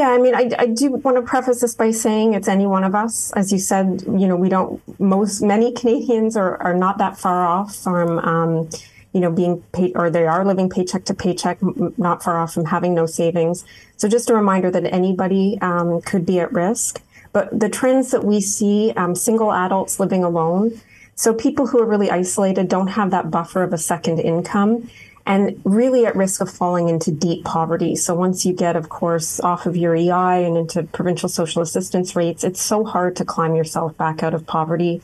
Yeah, 0.00 0.12
I 0.12 0.18
mean, 0.18 0.34
I, 0.34 0.48
I 0.58 0.64
do 0.64 0.92
want 0.92 1.18
to 1.18 1.22
preface 1.22 1.60
this 1.60 1.74
by 1.74 1.90
saying 1.90 2.32
it's 2.32 2.48
any 2.48 2.66
one 2.66 2.84
of 2.84 2.94
us. 2.94 3.32
As 3.32 3.52
you 3.52 3.58
said, 3.58 4.02
you 4.06 4.26
know, 4.26 4.34
we 4.34 4.48
don't, 4.48 4.80
most, 4.98 5.42
many 5.42 5.72
Canadians 5.72 6.38
are, 6.38 6.56
are 6.62 6.72
not 6.72 6.96
that 6.96 7.18
far 7.18 7.46
off 7.46 7.76
from, 7.76 8.18
um, 8.20 8.70
you 9.12 9.20
know, 9.20 9.30
being 9.30 9.60
paid, 9.74 9.92
or 9.96 10.08
they 10.08 10.26
are 10.26 10.42
living 10.42 10.70
paycheck 10.70 11.04
to 11.04 11.12
paycheck, 11.12 11.58
not 11.98 12.22
far 12.22 12.38
off 12.38 12.54
from 12.54 12.64
having 12.64 12.94
no 12.94 13.04
savings. 13.04 13.66
So 13.98 14.08
just 14.08 14.30
a 14.30 14.34
reminder 14.34 14.70
that 14.70 14.86
anybody 14.90 15.58
um, 15.60 16.00
could 16.00 16.24
be 16.24 16.40
at 16.40 16.50
risk. 16.50 17.02
But 17.34 17.60
the 17.60 17.68
trends 17.68 18.10
that 18.12 18.24
we 18.24 18.40
see, 18.40 18.94
um, 18.96 19.14
single 19.14 19.52
adults 19.52 20.00
living 20.00 20.24
alone, 20.24 20.80
so 21.14 21.34
people 21.34 21.66
who 21.66 21.78
are 21.78 21.84
really 21.84 22.10
isolated 22.10 22.68
don't 22.68 22.86
have 22.86 23.10
that 23.10 23.30
buffer 23.30 23.62
of 23.62 23.74
a 23.74 23.78
second 23.78 24.18
income 24.18 24.88
and 25.30 25.60
really 25.62 26.06
at 26.06 26.16
risk 26.16 26.40
of 26.40 26.50
falling 26.50 26.88
into 26.88 27.12
deep 27.12 27.44
poverty. 27.44 27.94
So 27.94 28.16
once 28.16 28.44
you 28.44 28.52
get, 28.52 28.74
of 28.74 28.88
course, 28.88 29.38
off 29.38 29.64
of 29.64 29.76
your 29.76 29.94
EI 29.94 30.44
and 30.44 30.56
into 30.56 30.82
provincial 30.82 31.28
social 31.28 31.62
assistance 31.62 32.16
rates, 32.16 32.42
it's 32.42 32.60
so 32.60 32.84
hard 32.84 33.14
to 33.14 33.24
climb 33.24 33.54
yourself 33.54 33.96
back 33.96 34.24
out 34.24 34.34
of 34.34 34.44
poverty. 34.44 35.02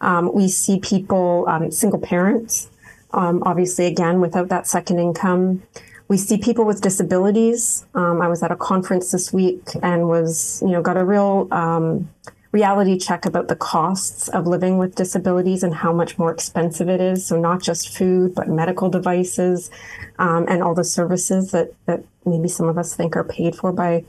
Um, 0.00 0.32
we 0.32 0.46
see 0.46 0.78
people, 0.78 1.46
um, 1.48 1.72
single 1.72 1.98
parents, 1.98 2.70
um, 3.12 3.42
obviously, 3.44 3.86
again, 3.86 4.20
without 4.20 4.50
that 4.50 4.68
second 4.68 5.00
income. 5.00 5.64
We 6.06 6.16
see 6.16 6.38
people 6.38 6.64
with 6.64 6.80
disabilities. 6.80 7.84
Um, 7.92 8.22
I 8.22 8.28
was 8.28 8.44
at 8.44 8.52
a 8.52 8.56
conference 8.56 9.10
this 9.10 9.32
week 9.32 9.64
and 9.82 10.06
was, 10.06 10.62
you 10.62 10.70
know, 10.70 10.80
got 10.80 10.96
a 10.96 11.04
real 11.04 11.48
um, 11.50 12.08
reality 12.52 12.98
check 12.98 13.26
about 13.26 13.48
the 13.48 13.56
costs 13.56 14.28
of 14.28 14.46
living 14.46 14.78
with 14.78 14.94
disabilities 14.94 15.62
and 15.62 15.74
how 15.74 15.92
much 15.92 16.18
more 16.18 16.32
expensive 16.32 16.88
it 16.88 17.00
is. 17.00 17.26
So 17.26 17.38
not 17.38 17.62
just 17.62 17.96
food, 17.96 18.34
but 18.34 18.48
medical 18.48 18.88
devices 18.88 19.70
um, 20.18 20.46
and 20.48 20.62
all 20.62 20.74
the 20.74 20.84
services 20.84 21.50
that, 21.50 21.72
that 21.86 22.04
maybe 22.24 22.48
some 22.48 22.68
of 22.68 22.78
us 22.78 22.94
think 22.94 23.16
are 23.16 23.24
paid 23.24 23.56
for 23.56 23.72
by 23.72 24.04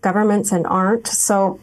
governments 0.00 0.52
and 0.52 0.66
aren't. 0.66 1.06
So, 1.06 1.60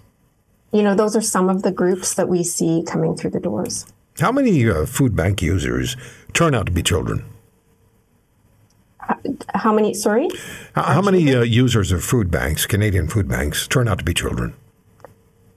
you 0.72 0.84
know, 0.84 0.96
those 0.96 1.16
are 1.16 1.22
some 1.22 1.50
of 1.50 1.64
the 1.64 1.72
groups 1.72 2.16
that 2.16 2.28
we 2.28 2.44
see 2.44 2.84
coming 2.86 3.16
through 3.16 3.32
the 3.32 3.40
doors. 3.40 3.86
How 4.20 4.32
many 4.32 4.70
uh, 4.70 4.86
food 4.86 5.16
bank 5.16 5.42
users 5.42 5.96
turn 6.34 6.56
out 6.56 6.66
to 6.68 6.72
be 6.72 6.84
children? 6.84 7.26
How 9.54 9.72
many? 9.74 9.94
Sorry. 9.94 10.30
How, 10.74 10.84
how 10.84 11.02
many 11.02 11.34
uh, 11.34 11.42
users 11.42 11.92
of 11.92 12.04
food 12.04 12.32
banks, 12.32 12.66
Canadian 12.66 13.08
food 13.08 13.28
banks, 13.28 13.68
turn 13.68 13.88
out 13.88 14.00
to 14.00 14.04
be 14.04 14.14
children? 14.14 14.56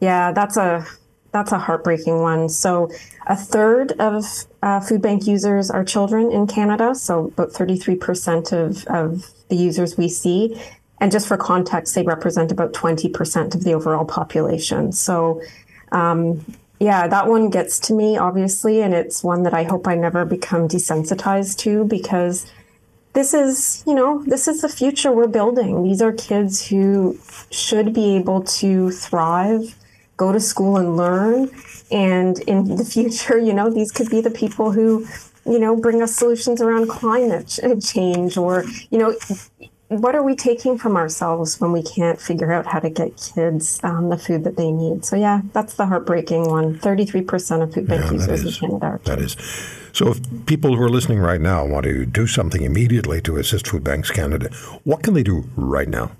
Yeah, 0.00 0.32
that's 0.32 0.56
a 0.56 0.86
that's 1.32 1.52
a 1.52 1.58
heartbreaking 1.58 2.20
one. 2.20 2.48
So, 2.48 2.90
a 3.26 3.36
third 3.36 3.92
of 3.92 4.24
uh, 4.62 4.80
food 4.80 5.02
bank 5.02 5.26
users 5.26 5.70
are 5.70 5.84
children 5.84 6.32
in 6.32 6.46
Canada. 6.46 6.94
So, 6.94 7.26
about 7.26 7.52
thirty 7.52 7.76
three 7.76 7.96
percent 7.96 8.52
of 8.52 8.84
of 8.86 9.26
the 9.48 9.56
users 9.56 9.96
we 9.96 10.08
see, 10.08 10.60
and 11.00 11.12
just 11.12 11.28
for 11.28 11.36
context, 11.36 11.94
they 11.94 12.02
represent 12.02 12.52
about 12.52 12.72
twenty 12.72 13.08
percent 13.08 13.54
of 13.54 13.64
the 13.64 13.74
overall 13.74 14.04
population. 14.04 14.92
So. 14.92 15.42
Um, 15.90 16.44
yeah, 16.80 17.08
that 17.08 17.26
one 17.26 17.50
gets 17.50 17.80
to 17.80 17.92
me, 17.92 18.16
obviously, 18.16 18.82
and 18.82 18.94
it's 18.94 19.24
one 19.24 19.42
that 19.42 19.52
I 19.52 19.64
hope 19.64 19.88
I 19.88 19.96
never 19.96 20.24
become 20.24 20.68
desensitized 20.68 21.58
to 21.58 21.84
because 21.84 22.46
this 23.14 23.34
is, 23.34 23.82
you 23.84 23.94
know, 23.94 24.22
this 24.24 24.46
is 24.46 24.60
the 24.60 24.68
future 24.68 25.10
we're 25.10 25.26
building. 25.26 25.82
These 25.82 26.00
are 26.02 26.12
kids 26.12 26.64
who 26.68 27.18
should 27.50 27.92
be 27.92 28.14
able 28.14 28.42
to 28.44 28.92
thrive, 28.92 29.74
go 30.18 30.30
to 30.32 30.40
school 30.40 30.76
and 30.76 30.98
learn. 30.98 31.50
And 31.90 32.38
in 32.40 32.76
the 32.76 32.84
future, 32.84 33.38
you 33.38 33.54
know, 33.54 33.70
these 33.70 33.90
could 33.90 34.10
be 34.10 34.20
the 34.20 34.30
people 34.42 34.72
who, 34.72 35.08
you 35.46 35.58
know, 35.58 35.74
bring 35.74 36.02
us 36.02 36.14
solutions 36.14 36.60
around 36.60 36.90
climate 36.90 37.58
change 37.82 38.36
or, 38.36 38.64
you 38.90 38.98
know, 38.98 39.14
what 39.88 40.14
are 40.14 40.22
we 40.22 40.36
taking 40.36 40.76
from 40.76 40.96
ourselves 40.96 41.58
when 41.62 41.72
we 41.72 41.82
can't 41.82 42.20
figure 42.20 42.52
out 42.52 42.66
how 42.66 42.78
to 42.78 42.90
get 42.90 43.16
kids 43.16 43.80
um, 43.82 44.10
the 44.10 44.18
food 44.18 44.44
that 44.44 44.58
they 44.58 44.70
need? 44.70 45.06
So 45.06 45.16
yeah, 45.16 45.40
that's 45.54 45.76
the 45.76 45.86
heartbreaking 45.86 46.46
one. 46.46 46.78
Thirty-three 46.78 47.22
percent 47.22 47.62
of 47.62 47.72
food 47.72 47.88
bank 47.88 48.04
yeah, 48.04 48.12
users 48.12 48.44
in 48.44 48.52
Canada 48.52 48.86
are 48.86 49.00
That 49.04 49.18
is. 49.18 49.34
So 49.94 50.10
if 50.10 50.20
people 50.44 50.76
who 50.76 50.82
are 50.82 50.90
listening 50.90 51.20
right 51.20 51.40
now 51.40 51.64
want 51.64 51.84
to 51.84 52.04
do 52.04 52.26
something 52.26 52.62
immediately 52.62 53.22
to 53.22 53.38
assist 53.38 53.68
Food 53.68 53.82
Banks 53.82 54.10
Canada, 54.10 54.50
what 54.84 55.02
can 55.02 55.14
they 55.14 55.22
do 55.22 55.48
right 55.56 55.88
now? 55.88 56.10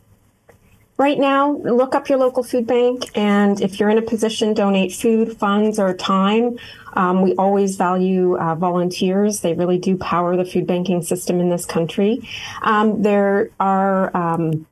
Right 0.99 1.17
now, 1.17 1.53
look 1.59 1.95
up 1.95 2.09
your 2.09 2.19
local 2.19 2.43
food 2.43 2.67
bank, 2.67 3.17
and 3.17 3.61
if 3.61 3.79
you're 3.79 3.89
in 3.89 3.99
a 3.99 4.03
position, 4.03 4.53
donate 4.53 4.93
food, 4.93 5.39
funds, 5.39 5.79
or 5.79 5.95
time. 5.95 6.59
Um, 6.95 7.23
we 7.23 7.37
always 7.37 7.77
value 7.77 8.37
uh, 8.37 8.57
volunteers. 8.57 9.41
They 9.41 9.55
really 9.55 9.79
do 9.79 9.97
power 9.97 10.37
the 10.37 10.45
food 10.45 10.67
banking 10.67 11.03
system 11.03 11.39
in 11.39 11.51
this 11.51 11.65
country. 11.65 12.29
Um, 12.63 13.03
there 13.03 13.51
are 13.61 14.17
um, 14.17 14.67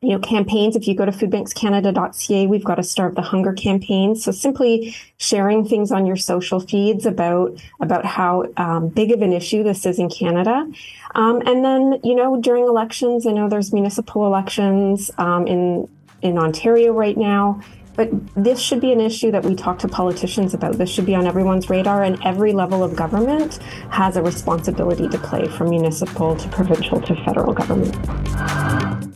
you 0.00 0.10
know 0.10 0.18
campaigns 0.20 0.76
if 0.76 0.86
you 0.86 0.94
go 0.94 1.04
to 1.04 1.10
foodbankscanada.ca 1.10 2.46
we've 2.46 2.64
got 2.64 2.78
a 2.78 2.84
starve 2.84 3.16
the 3.16 3.22
hunger 3.22 3.52
campaign 3.52 4.14
so 4.14 4.30
simply 4.30 4.94
sharing 5.16 5.66
things 5.66 5.90
on 5.90 6.06
your 6.06 6.14
social 6.14 6.60
feeds 6.60 7.04
about 7.04 7.60
about 7.80 8.04
how 8.04 8.44
um, 8.56 8.88
big 8.88 9.10
of 9.10 9.22
an 9.22 9.32
issue 9.32 9.64
this 9.64 9.84
is 9.84 9.98
in 9.98 10.08
canada 10.08 10.70
um, 11.16 11.42
and 11.46 11.64
then 11.64 11.98
you 12.04 12.14
know 12.14 12.40
during 12.40 12.64
elections 12.64 13.26
i 13.26 13.32
know 13.32 13.48
there's 13.48 13.72
municipal 13.72 14.24
elections 14.24 15.10
um, 15.18 15.46
in 15.48 15.88
in 16.22 16.38
ontario 16.38 16.92
right 16.92 17.16
now 17.16 17.60
but 17.96 18.08
this 18.36 18.60
should 18.60 18.80
be 18.80 18.92
an 18.92 19.00
issue 19.00 19.32
that 19.32 19.44
we 19.44 19.56
talk 19.56 19.80
to 19.80 19.88
politicians 19.88 20.54
about. 20.54 20.78
This 20.78 20.88
should 20.88 21.04
be 21.04 21.16
on 21.16 21.26
everyone's 21.26 21.68
radar, 21.68 22.04
and 22.04 22.16
every 22.24 22.52
level 22.52 22.84
of 22.84 22.94
government 22.94 23.56
has 23.90 24.16
a 24.16 24.22
responsibility 24.22 25.08
to 25.08 25.18
play 25.18 25.48
from 25.48 25.70
municipal 25.70 26.36
to 26.36 26.48
provincial 26.50 27.00
to 27.00 27.24
federal 27.24 27.52
government. 27.52 29.07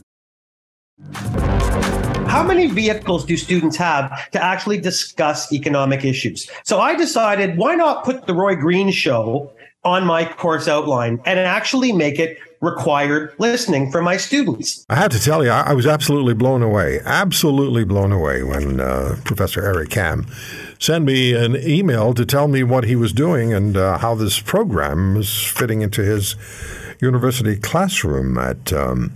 How 2.27 2.41
many 2.41 2.67
vehicles 2.67 3.25
do 3.25 3.37
students 3.37 3.77
have 3.77 4.31
to 4.31 4.43
actually 4.43 4.79
discuss 4.79 5.53
economic 5.53 6.03
issues? 6.03 6.49
So 6.63 6.79
I 6.79 6.95
decided 6.95 7.57
why 7.57 7.75
not 7.75 8.03
put 8.03 8.25
the 8.25 8.33
Roy 8.33 8.55
Green 8.55 8.91
show 8.91 9.53
on 9.83 10.05
my 10.05 10.25
course 10.25 10.67
outline 10.67 11.21
and 11.25 11.37
actually 11.39 11.91
make 11.91 12.17
it 12.17 12.37
required 12.61 13.35
listening 13.37 13.91
for 13.91 14.01
my 14.01 14.15
students. 14.15 14.85
I 14.89 14.95
have 14.95 15.11
to 15.11 15.19
tell 15.19 15.43
you, 15.43 15.51
I 15.51 15.73
was 15.73 15.85
absolutely 15.85 16.33
blown 16.33 16.63
away, 16.63 17.01
absolutely 17.03 17.83
blown 17.83 18.11
away 18.11 18.41
when 18.41 18.79
uh, 18.79 19.17
Professor 19.25 19.61
Eric 19.63 19.89
Kam 19.89 20.25
sent 20.79 21.03
me 21.03 21.33
an 21.33 21.57
email 21.57 22.13
to 22.13 22.25
tell 22.25 22.47
me 22.47 22.63
what 22.63 22.85
he 22.85 22.95
was 22.95 23.11
doing 23.11 23.53
and 23.53 23.75
uh, 23.75 23.97
how 23.97 24.15
this 24.15 24.39
program 24.39 25.13
was 25.13 25.43
fitting 25.45 25.81
into 25.81 26.03
his 26.03 26.35
university 27.01 27.57
classroom 27.57 28.37
at. 28.37 28.71
Um, 28.71 29.11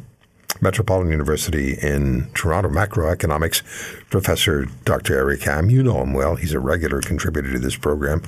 Metropolitan 0.62 1.12
University 1.12 1.78
in 1.82 2.30
Toronto, 2.34 2.70
macroeconomics 2.70 3.64
professor 4.10 4.66
Dr. 4.86 5.16
Eric 5.16 5.42
Kam. 5.42 5.70
You 5.70 5.84
know 5.84 6.02
him 6.02 6.14
well. 6.14 6.36
He's 6.36 6.54
a 6.54 6.60
regular 6.60 7.02
contributor 7.02 7.54
to 7.54 7.60
this 7.60 7.76
program. 7.76 8.22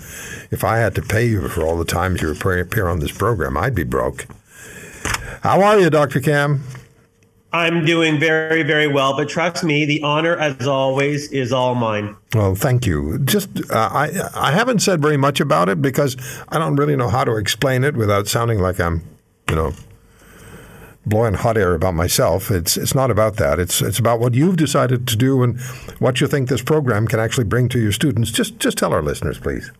If 0.51 0.63
I 0.63 0.77
had 0.77 0.95
to 0.95 1.01
pay 1.01 1.25
you 1.25 1.47
for 1.47 1.63
all 1.63 1.77
the 1.77 1.85
times 1.85 2.21
you 2.21 2.31
appear 2.31 2.87
on 2.87 2.99
this 2.99 3.11
program, 3.11 3.57
I'd 3.57 3.75
be 3.75 3.83
broke. 3.83 4.27
How 5.41 5.61
are 5.61 5.79
you, 5.79 5.89
Dr. 5.89 6.19
Kam? 6.19 6.63
I'm 7.51 7.83
doing 7.83 8.19
very, 8.19 8.61
very 8.61 8.87
well, 8.87 9.17
but 9.17 9.27
trust 9.27 9.63
me, 9.63 9.83
the 9.85 10.03
honor, 10.03 10.37
as 10.37 10.67
always, 10.67 11.31
is 11.31 11.51
all 11.51 11.73
mine. 11.73 12.15
Well, 12.35 12.53
thank 12.53 12.85
you. 12.85 13.17
Just, 13.19 13.49
uh, 13.71 13.89
I, 13.91 14.11
I 14.35 14.51
haven't 14.51 14.79
said 14.79 15.01
very 15.01 15.17
much 15.17 15.39
about 15.39 15.67
it 15.67 15.81
because 15.81 16.15
I 16.49 16.59
don't 16.59 16.75
really 16.75 16.95
know 16.95 17.09
how 17.09 17.23
to 17.23 17.37
explain 17.37 17.83
it 17.83 17.95
without 17.95 18.27
sounding 18.27 18.59
like 18.59 18.79
I'm, 18.79 19.01
you 19.49 19.55
know, 19.55 19.73
blowing 21.09 21.33
hot 21.33 21.57
air 21.57 21.73
about 21.73 21.95
myself. 21.95 22.51
It's 22.51 22.77
it's 22.77 22.95
not 22.95 23.11
about 23.11 23.37
that. 23.37 23.59
It's 23.59 23.81
it's 23.81 23.99
about 23.99 24.19
what 24.19 24.33
you've 24.33 24.57
decided 24.57 25.07
to 25.07 25.15
do 25.15 25.43
and 25.43 25.59
what 25.99 26.21
you 26.21 26.27
think 26.27 26.49
this 26.49 26.61
program 26.61 27.07
can 27.07 27.19
actually 27.19 27.45
bring 27.45 27.69
to 27.69 27.79
your 27.79 27.91
students. 27.91 28.31
Just 28.31 28.59
just 28.59 28.77
tell 28.77 28.93
our 28.93 29.01
listeners, 29.01 29.39
please. 29.39 29.71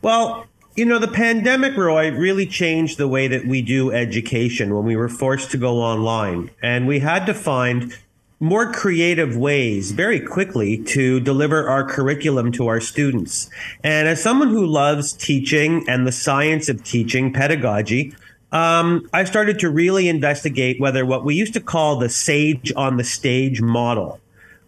Well, 0.00 0.46
you 0.76 0.84
know, 0.84 0.98
the 0.98 1.08
pandemic, 1.08 1.76
Roy, 1.76 2.10
really 2.10 2.46
changed 2.46 2.98
the 2.98 3.08
way 3.08 3.28
that 3.28 3.46
we 3.46 3.62
do 3.62 3.92
education 3.92 4.74
when 4.74 4.84
we 4.84 4.96
were 4.96 5.08
forced 5.08 5.50
to 5.52 5.58
go 5.58 5.78
online, 5.80 6.50
and 6.62 6.86
we 6.86 6.98
had 6.98 7.26
to 7.26 7.34
find 7.34 7.96
more 8.40 8.72
creative 8.72 9.36
ways 9.36 9.92
very 9.92 10.20
quickly 10.20 10.76
to 10.76 11.20
deliver 11.20 11.68
our 11.68 11.84
curriculum 11.84 12.52
to 12.52 12.66
our 12.66 12.80
students. 12.80 13.48
And 13.82 14.08
as 14.08 14.22
someone 14.22 14.48
who 14.48 14.66
loves 14.66 15.12
teaching 15.12 15.84
and 15.88 16.06
the 16.06 16.12
science 16.12 16.68
of 16.68 16.84
teaching, 16.84 17.32
pedagogy, 17.32 18.12
um, 18.54 19.08
I 19.12 19.24
started 19.24 19.58
to 19.58 19.68
really 19.68 20.08
investigate 20.08 20.80
whether 20.80 21.04
what 21.04 21.24
we 21.24 21.34
used 21.34 21.54
to 21.54 21.60
call 21.60 21.98
the 21.98 22.08
sage 22.08 22.72
on 22.76 22.96
the 22.96 23.04
stage 23.04 23.60
model 23.60 24.20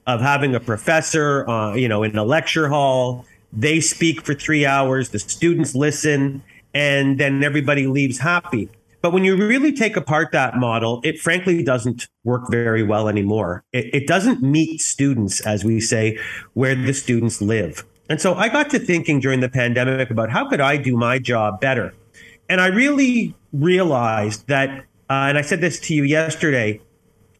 of 0.08 0.20
having 0.20 0.56
a 0.56 0.60
professor, 0.60 1.48
uh, 1.48 1.74
you 1.74 1.88
know, 1.88 2.02
in 2.02 2.18
a 2.18 2.24
lecture 2.24 2.68
hall, 2.68 3.24
they 3.52 3.80
speak 3.80 4.26
for 4.26 4.34
three 4.34 4.66
hours, 4.66 5.10
the 5.10 5.20
students 5.20 5.76
listen, 5.76 6.42
and 6.74 7.18
then 7.18 7.44
everybody 7.44 7.86
leaves 7.86 8.18
happy. 8.18 8.68
But 9.02 9.12
when 9.12 9.22
you 9.22 9.36
really 9.36 9.72
take 9.72 9.96
apart 9.96 10.32
that 10.32 10.56
model, 10.56 11.00
it 11.04 11.20
frankly 11.20 11.62
doesn't 11.62 12.08
work 12.24 12.50
very 12.50 12.82
well 12.82 13.08
anymore. 13.08 13.62
It, 13.72 13.94
it 13.94 14.06
doesn't 14.08 14.42
meet 14.42 14.80
students, 14.80 15.40
as 15.46 15.64
we 15.64 15.80
say, 15.80 16.18
where 16.54 16.74
the 16.74 16.92
students 16.92 17.40
live. 17.40 17.84
And 18.08 18.20
so 18.20 18.34
I 18.34 18.48
got 18.48 18.68
to 18.70 18.80
thinking 18.80 19.20
during 19.20 19.40
the 19.40 19.48
pandemic 19.48 20.10
about 20.10 20.30
how 20.30 20.48
could 20.48 20.60
I 20.60 20.76
do 20.76 20.96
my 20.96 21.20
job 21.20 21.60
better? 21.60 21.94
And 22.48 22.60
I 22.60 22.68
really 22.68 23.34
realized 23.52 24.46
that, 24.48 24.70
uh, 25.10 25.28
and 25.28 25.38
I 25.38 25.42
said 25.42 25.60
this 25.60 25.80
to 25.80 25.94
you 25.94 26.04
yesterday 26.04 26.80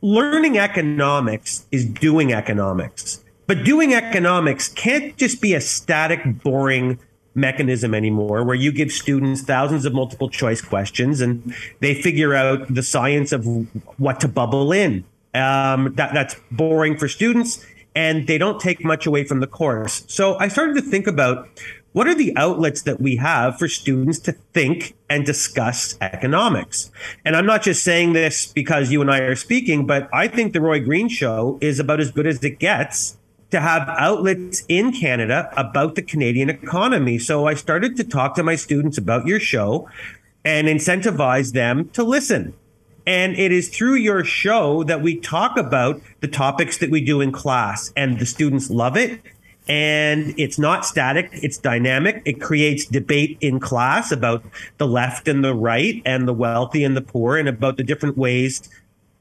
learning 0.03 0.59
economics 0.59 1.67
is 1.73 1.85
doing 1.85 2.33
economics. 2.33 3.25
But 3.47 3.65
doing 3.65 3.95
economics 3.95 4.69
can't 4.69 5.17
just 5.17 5.41
be 5.41 5.55
a 5.55 5.61
static, 5.61 6.21
boring 6.43 6.99
mechanism 7.35 7.95
anymore 7.95 8.43
where 8.45 8.57
you 8.57 8.73
give 8.73 8.91
students 8.91 9.43
thousands 9.43 9.85
of 9.85 9.93
multiple 9.93 10.29
choice 10.29 10.61
questions 10.61 11.21
and 11.21 11.55
they 11.81 11.95
figure 11.95 12.35
out 12.35 12.73
the 12.73 12.83
science 12.83 13.31
of 13.31 13.47
what 13.99 14.21
to 14.21 14.29
bubble 14.29 14.73
in. 14.73 15.05
Um, 15.35 15.93
that, 15.97 16.15
that's 16.15 16.35
boring 16.51 16.97
for 16.97 17.09
students 17.09 17.65
and 17.95 18.27
they 18.27 18.39
don't 18.39 18.61
take 18.61 18.85
much 18.85 19.07
away 19.07 19.25
from 19.25 19.41
the 19.41 19.47
course. 19.47 20.05
So 20.09 20.39
I 20.39 20.49
started 20.49 20.77
to 20.77 20.83
think 20.83 21.07
about 21.07 21.49
what 21.93 22.07
are 22.07 22.15
the 22.15 22.37
outlets 22.37 22.83
that 22.83 23.01
we 23.01 23.17
have 23.17 23.59
for 23.59 23.69
students 23.69 24.19
to 24.21 24.33
think 24.33 24.95
and 25.09 25.25
discuss 25.25 25.97
economics? 26.01 26.91
And 27.25 27.37
I'm 27.37 27.47
not 27.47 27.63
just 27.63 27.85
saying 27.85 28.13
this 28.13 28.47
because 28.53 28.91
you 28.91 29.01
and 29.01 29.11
I 29.11 29.21
are 29.21 29.37
speaking, 29.37 29.87
but 29.87 30.09
I 30.13 30.29
think 30.29 30.53
the 30.53 30.61
Roy 30.61 30.81
Green 30.81 31.09
Show 31.09 31.59
is 31.61 31.79
about 31.79 32.01
as 32.01 32.11
good 32.11 32.27
as 32.27 32.43
it 32.43 32.59
gets 32.59 33.19
to 33.51 33.61
have 33.61 33.89
outlets 33.89 34.65
in 34.69 34.93
Canada 34.93 35.51
about 35.57 35.95
the 35.95 36.03
Canadian 36.03 36.51
economy. 36.51 37.19
So 37.19 37.47
I 37.47 37.55
started 37.55 37.97
to 37.97 38.05
talk 38.05 38.35
to 38.35 38.43
my 38.43 38.57
students 38.57 38.99
about 38.99 39.27
your 39.27 39.39
show 39.39 39.89
and 40.45 40.69
incentivize 40.69 41.53
them 41.53 41.89
to 41.91 42.03
listen. 42.03 42.55
And 43.07 43.37
it 43.37 43.53
is 43.53 43.69
through 43.69 43.95
your 43.95 44.25
show 44.25 44.83
that 44.85 45.01
we 45.01 45.21
talk 45.21 45.57
about 45.57 46.01
the 46.21 46.29
topics 46.29 46.79
that 46.79 46.91
we 46.91 47.01
do 47.01 47.21
in 47.21 47.31
class, 47.31 47.93
and 47.97 48.19
the 48.19 48.27
students 48.27 48.69
love 48.69 48.97
it 48.97 49.21
and 49.69 50.35
it's 50.39 50.59
not 50.59 50.85
static 50.85 51.31
it's 51.33 51.59
dynamic. 51.59 52.23
It 52.25 52.41
creates 52.41 52.87
debate 52.87 53.37
in 53.41 53.61
class 53.61 54.13
about 54.13 54.45
the 54.79 54.87
left 54.87 55.29
and 55.29 55.45
the 55.45 55.55
right 55.55 56.01
and 56.05 56.29
the 56.29 56.33
wealthy 56.33 56.85
and 56.85 56.97
the 56.97 57.03
poor 57.03 57.37
and 57.37 57.49
about 57.49 57.77
the 57.77 57.83
different 57.83 58.17
ways 58.17 58.69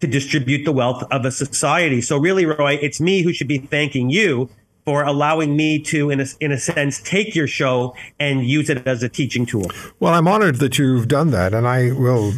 to 0.02 0.08
distribute 0.08 0.66
the 0.66 0.72
wealth 0.72 1.04
of 1.12 1.26
a 1.26 1.32
society. 1.32 2.02
So 2.02 2.18
really 2.18 2.46
roy 2.46 2.74
it's 2.82 3.02
me 3.02 3.22
who 3.22 3.34
should 3.34 3.48
be 3.48 3.58
thanking 3.58 4.10
you 4.10 4.50
for 4.86 5.04
allowing 5.04 5.58
me 5.58 5.80
to, 5.80 6.12
in 6.12 6.20
a, 6.22 6.26
in 6.40 6.52
a 6.52 6.60
sense, 6.60 7.02
take 7.02 7.34
your 7.34 7.48
show 7.48 7.96
and 8.20 8.46
use 8.46 8.70
it 8.70 8.86
as 8.86 9.02
a 9.02 9.10
teaching 9.10 9.46
tool. 9.46 9.66
Well, 10.00 10.14
I'm 10.14 10.28
honored 10.28 10.58
that 10.58 10.78
you've 10.78 11.08
done 11.08 11.32
that, 11.32 11.54
and 11.56 11.68
I 11.68 11.92
will 11.92 12.32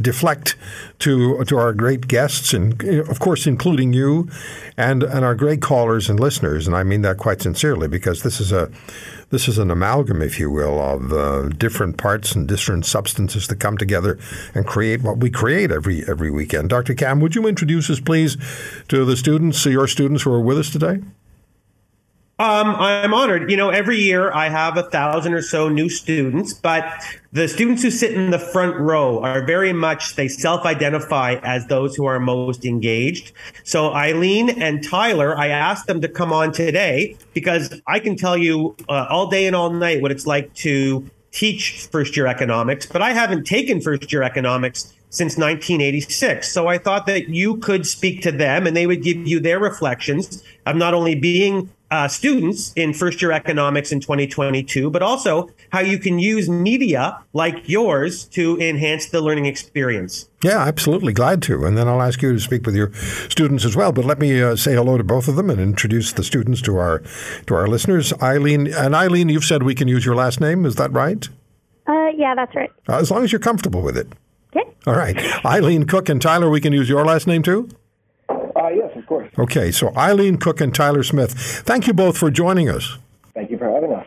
deflect 0.00 0.56
to 1.00 1.44
to 1.44 1.58
our 1.58 1.74
great 1.74 2.08
guests, 2.08 2.54
and 2.54 2.82
of 2.82 3.20
course, 3.20 3.46
including 3.46 3.92
you, 3.92 4.28
and 4.78 5.02
and 5.02 5.24
our 5.24 5.34
great 5.34 5.60
callers 5.60 6.08
and 6.08 6.18
listeners. 6.18 6.66
And 6.66 6.74
I 6.74 6.82
mean 6.82 7.02
that 7.02 7.18
quite 7.18 7.42
sincerely 7.42 7.88
because 7.88 8.22
this 8.22 8.40
is 8.40 8.52
a 8.52 8.70
this 9.30 9.48
is 9.48 9.58
an 9.58 9.70
amalgam, 9.70 10.22
if 10.22 10.38
you 10.40 10.50
will, 10.50 10.80
of 10.80 11.12
uh, 11.12 11.48
different 11.48 11.98
parts 11.98 12.34
and 12.34 12.48
different 12.48 12.86
substances 12.86 13.48
that 13.48 13.56
come 13.56 13.76
together 13.76 14.18
and 14.54 14.66
create 14.66 15.02
what 15.02 15.18
we 15.18 15.28
create 15.28 15.70
every 15.70 16.08
every 16.08 16.30
weekend. 16.30 16.70
Dr. 16.70 16.94
Kam, 16.94 17.20
would 17.20 17.34
you 17.34 17.46
introduce 17.46 17.90
us, 17.90 18.00
please, 18.00 18.38
to 18.88 19.04
the 19.04 19.16
students, 19.16 19.66
your 19.66 19.86
students 19.86 20.22
who 20.22 20.32
are 20.32 20.40
with 20.40 20.58
us 20.58 20.70
today? 20.70 21.00
Um, 22.38 22.76
I'm 22.76 23.14
honored. 23.14 23.50
You 23.50 23.56
know, 23.56 23.70
every 23.70 23.98
year 23.98 24.30
I 24.30 24.50
have 24.50 24.76
a 24.76 24.82
thousand 24.82 25.32
or 25.32 25.40
so 25.40 25.70
new 25.70 25.88
students, 25.88 26.52
but 26.52 26.84
the 27.32 27.48
students 27.48 27.82
who 27.82 27.90
sit 27.90 28.12
in 28.12 28.30
the 28.30 28.38
front 28.38 28.76
row 28.76 29.22
are 29.22 29.46
very 29.46 29.72
much, 29.72 30.16
they 30.16 30.28
self 30.28 30.66
identify 30.66 31.36
as 31.42 31.66
those 31.68 31.96
who 31.96 32.04
are 32.04 32.20
most 32.20 32.66
engaged. 32.66 33.32
So 33.64 33.94
Eileen 33.94 34.50
and 34.50 34.84
Tyler, 34.86 35.34
I 35.38 35.48
asked 35.48 35.86
them 35.86 36.02
to 36.02 36.08
come 36.08 36.30
on 36.30 36.52
today 36.52 37.16
because 37.32 37.80
I 37.86 38.00
can 38.00 38.16
tell 38.16 38.36
you 38.36 38.76
uh, 38.86 39.06
all 39.08 39.28
day 39.28 39.46
and 39.46 39.56
all 39.56 39.70
night 39.70 40.02
what 40.02 40.10
it's 40.10 40.26
like 40.26 40.52
to 40.56 41.08
teach 41.32 41.86
first 41.90 42.18
year 42.18 42.26
economics, 42.26 42.84
but 42.84 43.00
I 43.00 43.12
haven't 43.12 43.44
taken 43.44 43.80
first 43.80 44.12
year 44.12 44.22
economics 44.22 44.92
since 45.08 45.38
1986. 45.38 46.52
So 46.52 46.66
I 46.66 46.76
thought 46.76 47.06
that 47.06 47.28
you 47.30 47.56
could 47.58 47.86
speak 47.86 48.20
to 48.22 48.32
them 48.32 48.66
and 48.66 48.76
they 48.76 48.86
would 48.86 49.02
give 49.02 49.26
you 49.26 49.40
their 49.40 49.58
reflections 49.58 50.42
of 50.66 50.76
not 50.76 50.92
only 50.92 51.14
being 51.14 51.70
uh, 51.90 52.08
students 52.08 52.72
in 52.74 52.92
first 52.92 53.22
year 53.22 53.32
economics 53.32 53.92
in 53.92 54.00
2022, 54.00 54.90
but 54.90 55.02
also 55.02 55.48
how 55.70 55.80
you 55.80 55.98
can 55.98 56.18
use 56.18 56.48
media 56.48 57.22
like 57.32 57.68
yours 57.68 58.24
to 58.26 58.58
enhance 58.60 59.06
the 59.06 59.20
learning 59.20 59.46
experience. 59.46 60.28
Yeah, 60.42 60.62
absolutely. 60.62 61.12
Glad 61.12 61.42
to. 61.42 61.64
And 61.64 61.76
then 61.78 61.88
I'll 61.88 62.02
ask 62.02 62.22
you 62.22 62.32
to 62.32 62.40
speak 62.40 62.66
with 62.66 62.74
your 62.74 62.92
students 63.28 63.64
as 63.64 63.76
well. 63.76 63.92
But 63.92 64.04
let 64.04 64.18
me 64.18 64.42
uh, 64.42 64.56
say 64.56 64.74
hello 64.74 64.98
to 64.98 65.04
both 65.04 65.28
of 65.28 65.36
them 65.36 65.50
and 65.50 65.60
introduce 65.60 66.12
the 66.12 66.24
students 66.24 66.60
to 66.62 66.76
our 66.76 67.02
to 67.46 67.54
our 67.54 67.66
listeners. 67.66 68.12
Eileen 68.22 68.72
and 68.72 68.94
Eileen, 68.94 69.28
you've 69.28 69.44
said 69.44 69.62
we 69.62 69.74
can 69.74 69.88
use 69.88 70.04
your 70.04 70.14
last 70.14 70.40
name. 70.40 70.66
Is 70.66 70.74
that 70.76 70.92
right? 70.92 71.28
Uh, 71.86 72.08
yeah, 72.16 72.34
that's 72.34 72.54
right. 72.54 72.70
Uh, 72.88 72.98
as 72.98 73.10
long 73.10 73.22
as 73.22 73.32
you're 73.32 73.38
comfortable 73.38 73.80
with 73.80 73.96
it. 73.96 74.08
Okay. 74.54 74.68
All 74.86 74.94
right. 74.94 75.16
Eileen 75.44 75.84
Cook 75.84 76.08
and 76.08 76.20
Tyler, 76.20 76.50
we 76.50 76.60
can 76.60 76.72
use 76.72 76.88
your 76.88 77.04
last 77.04 77.26
name 77.26 77.42
too? 77.42 77.68
Yes, 79.06 79.30
of 79.30 79.34
course. 79.34 79.38
Okay, 79.38 79.70
so 79.72 79.94
Eileen 79.96 80.36
Cook 80.36 80.60
and 80.60 80.74
Tyler 80.74 81.02
Smith, 81.02 81.32
thank 81.64 81.86
you 81.86 81.92
both 81.92 82.18
for 82.18 82.30
joining 82.30 82.68
us. 82.68 82.98
Thank 83.34 83.50
you 83.50 83.58
for 83.58 83.70
having 83.70 83.92
us. 83.92 84.06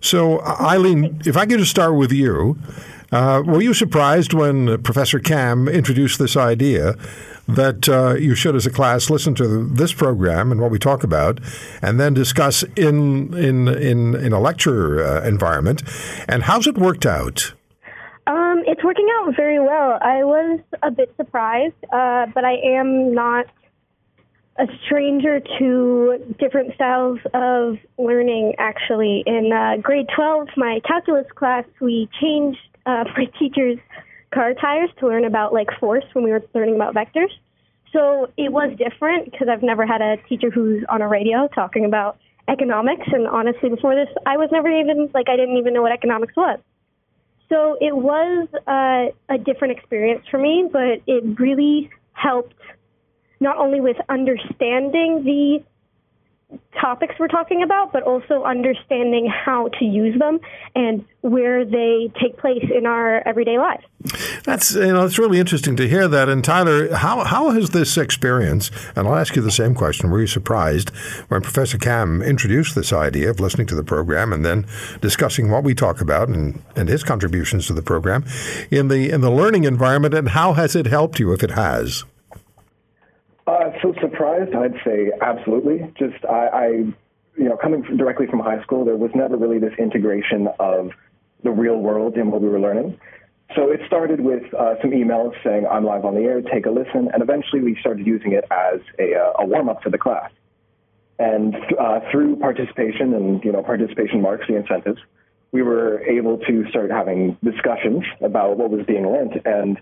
So, 0.00 0.38
uh, 0.38 0.56
Eileen, 0.60 1.20
if 1.26 1.36
I 1.36 1.46
could 1.46 1.58
just 1.58 1.70
start 1.70 1.96
with 1.96 2.12
you, 2.12 2.58
uh, 3.10 3.42
were 3.44 3.62
you 3.62 3.74
surprised 3.74 4.32
when 4.32 4.82
Professor 4.82 5.18
Kam 5.18 5.66
introduced 5.68 6.18
this 6.18 6.36
idea 6.36 6.94
that 7.48 7.88
uh, 7.88 8.14
you 8.14 8.34
should, 8.34 8.54
as 8.54 8.66
a 8.66 8.70
class, 8.70 9.08
listen 9.08 9.34
to 9.36 9.66
this 9.66 9.92
program 9.92 10.52
and 10.52 10.60
what 10.60 10.70
we 10.70 10.78
talk 10.78 11.02
about, 11.02 11.40
and 11.80 11.98
then 11.98 12.12
discuss 12.12 12.62
in 12.76 13.32
in 13.34 13.66
in, 13.66 14.14
in 14.14 14.32
a 14.32 14.38
lecture 14.38 15.02
uh, 15.02 15.26
environment? 15.26 15.82
And 16.28 16.42
how's 16.42 16.66
it 16.66 16.76
worked 16.76 17.06
out? 17.06 17.54
Um, 18.26 18.62
it's 18.66 18.84
working 18.84 19.08
out 19.20 19.34
very 19.34 19.58
well. 19.58 19.98
I 20.02 20.22
was 20.22 20.60
a 20.82 20.90
bit 20.90 21.12
surprised, 21.16 21.82
uh, 21.90 22.26
but 22.34 22.44
I 22.44 22.56
am 22.62 23.14
not 23.14 23.46
a 24.58 24.66
stranger 24.84 25.40
to 25.58 26.34
different 26.38 26.74
styles 26.74 27.18
of 27.32 27.76
learning. 27.96 28.54
Actually, 28.58 29.22
in 29.26 29.52
uh, 29.52 29.80
grade 29.80 30.08
12, 30.14 30.48
my 30.56 30.80
calculus 30.86 31.26
class, 31.34 31.64
we 31.80 32.08
changed 32.20 32.58
uh, 32.84 33.04
my 33.16 33.26
teacher's 33.38 33.78
car 34.34 34.54
tires 34.54 34.90
to 35.00 35.06
learn 35.06 35.24
about 35.24 35.52
like 35.52 35.68
force 35.80 36.04
when 36.12 36.24
we 36.24 36.30
were 36.30 36.42
learning 36.54 36.74
about 36.74 36.94
vectors. 36.94 37.30
So 37.92 38.30
it 38.36 38.52
was 38.52 38.76
different 38.76 39.30
because 39.30 39.48
I've 39.48 39.62
never 39.62 39.86
had 39.86 40.02
a 40.02 40.16
teacher 40.28 40.50
who's 40.50 40.84
on 40.88 41.00
a 41.00 41.08
radio 41.08 41.48
talking 41.54 41.84
about 41.84 42.18
economics. 42.48 43.06
And 43.06 43.26
honestly, 43.26 43.70
before 43.70 43.94
this, 43.94 44.08
I 44.26 44.36
was 44.36 44.50
never 44.52 44.68
even 44.68 45.10
like 45.14 45.28
I 45.28 45.36
didn't 45.36 45.56
even 45.56 45.72
know 45.72 45.82
what 45.82 45.92
economics 45.92 46.36
was. 46.36 46.58
So 47.48 47.78
it 47.80 47.96
was 47.96 48.48
uh, 48.66 49.34
a 49.34 49.38
different 49.38 49.78
experience 49.78 50.22
for 50.30 50.38
me, 50.38 50.68
but 50.70 51.00
it 51.06 51.40
really 51.40 51.90
helped 52.12 52.54
not 53.40 53.56
only 53.56 53.80
with 53.80 53.96
understanding 54.08 55.24
the 55.24 55.62
topics 56.80 57.14
we're 57.18 57.28
talking 57.28 57.62
about, 57.62 57.92
but 57.92 58.02
also 58.02 58.42
understanding 58.44 59.26
how 59.26 59.68
to 59.78 59.84
use 59.84 60.18
them 60.18 60.40
and 60.74 61.04
where 61.20 61.64
they 61.64 62.10
take 62.20 62.38
place 62.38 62.64
in 62.74 62.86
our 62.86 63.26
everyday 63.26 63.58
lives. 63.58 63.84
That's 64.44 64.74
you 64.74 64.92
know 64.92 65.04
it's 65.04 65.18
really 65.18 65.40
interesting 65.40 65.76
to 65.76 65.88
hear 65.88 66.08
that. 66.08 66.28
And 66.28 66.42
Tyler, 66.42 66.94
how 66.94 67.24
how 67.24 67.50
has 67.50 67.70
this 67.70 67.96
experience? 67.98 68.70
And 68.96 69.06
I'll 69.06 69.16
ask 69.16 69.36
you 69.36 69.42
the 69.42 69.50
same 69.50 69.74
question. 69.74 70.10
Were 70.10 70.20
you 70.20 70.26
surprised 70.26 70.90
when 71.28 71.42
Professor 71.42 71.76
Kam 71.76 72.22
introduced 72.22 72.74
this 72.74 72.92
idea 72.92 73.28
of 73.28 73.40
listening 73.40 73.66
to 73.66 73.74
the 73.74 73.84
program 73.84 74.32
and 74.32 74.44
then 74.44 74.66
discussing 75.00 75.50
what 75.50 75.64
we 75.64 75.74
talk 75.74 76.00
about 76.00 76.28
and, 76.28 76.62
and 76.76 76.88
his 76.88 77.02
contributions 77.02 77.66
to 77.66 77.74
the 77.74 77.82
program 77.82 78.24
in 78.70 78.88
the 78.88 79.10
in 79.10 79.20
the 79.20 79.30
learning 79.30 79.64
environment? 79.64 80.14
And 80.14 80.30
how 80.30 80.54
has 80.54 80.74
it 80.74 80.86
helped 80.86 81.18
you, 81.18 81.32
if 81.32 81.42
it 81.42 81.50
has? 81.50 82.04
Uh, 83.48 83.70
so 83.80 83.94
surprised, 83.98 84.54
I'd 84.54 84.74
say 84.84 85.10
absolutely. 85.22 85.90
Just 85.98 86.22
I, 86.26 86.48
I, 86.48 86.66
you 86.66 87.48
know, 87.48 87.56
coming 87.56 87.82
directly 87.96 88.26
from 88.26 88.40
high 88.40 88.62
school, 88.62 88.84
there 88.84 88.96
was 88.96 89.10
never 89.14 89.38
really 89.38 89.58
this 89.58 89.72
integration 89.78 90.48
of 90.60 90.90
the 91.42 91.50
real 91.50 91.78
world 91.78 92.18
in 92.18 92.30
what 92.30 92.42
we 92.42 92.48
were 92.48 92.60
learning. 92.60 93.00
So 93.56 93.70
it 93.70 93.80
started 93.86 94.20
with 94.20 94.42
uh, 94.52 94.74
some 94.82 94.90
emails 94.90 95.32
saying, 95.42 95.66
I'm 95.66 95.84
live 95.84 96.04
on 96.04 96.14
the 96.14 96.24
air, 96.24 96.42
take 96.42 96.66
a 96.66 96.70
listen. 96.70 97.08
And 97.10 97.22
eventually 97.22 97.62
we 97.62 97.74
started 97.80 98.06
using 98.06 98.32
it 98.32 98.44
as 98.50 98.80
a, 98.98 99.14
uh, 99.14 99.32
a 99.42 99.46
warm 99.46 99.70
up 99.70 99.82
for 99.82 99.88
the 99.88 99.96
class. 99.96 100.30
And 101.18 101.56
uh, 101.80 102.00
through 102.10 102.36
participation 102.36 103.14
and, 103.14 103.42
you 103.42 103.52
know, 103.52 103.62
participation 103.62 104.20
marks, 104.20 104.46
the 104.46 104.56
incentives, 104.56 105.00
we 105.52 105.62
were 105.62 106.00
able 106.02 106.36
to 106.36 106.68
start 106.68 106.90
having 106.90 107.38
discussions 107.42 108.04
about 108.20 108.58
what 108.58 108.68
was 108.68 108.84
being 108.84 109.10
learned. 109.10 109.40
And 109.46 109.80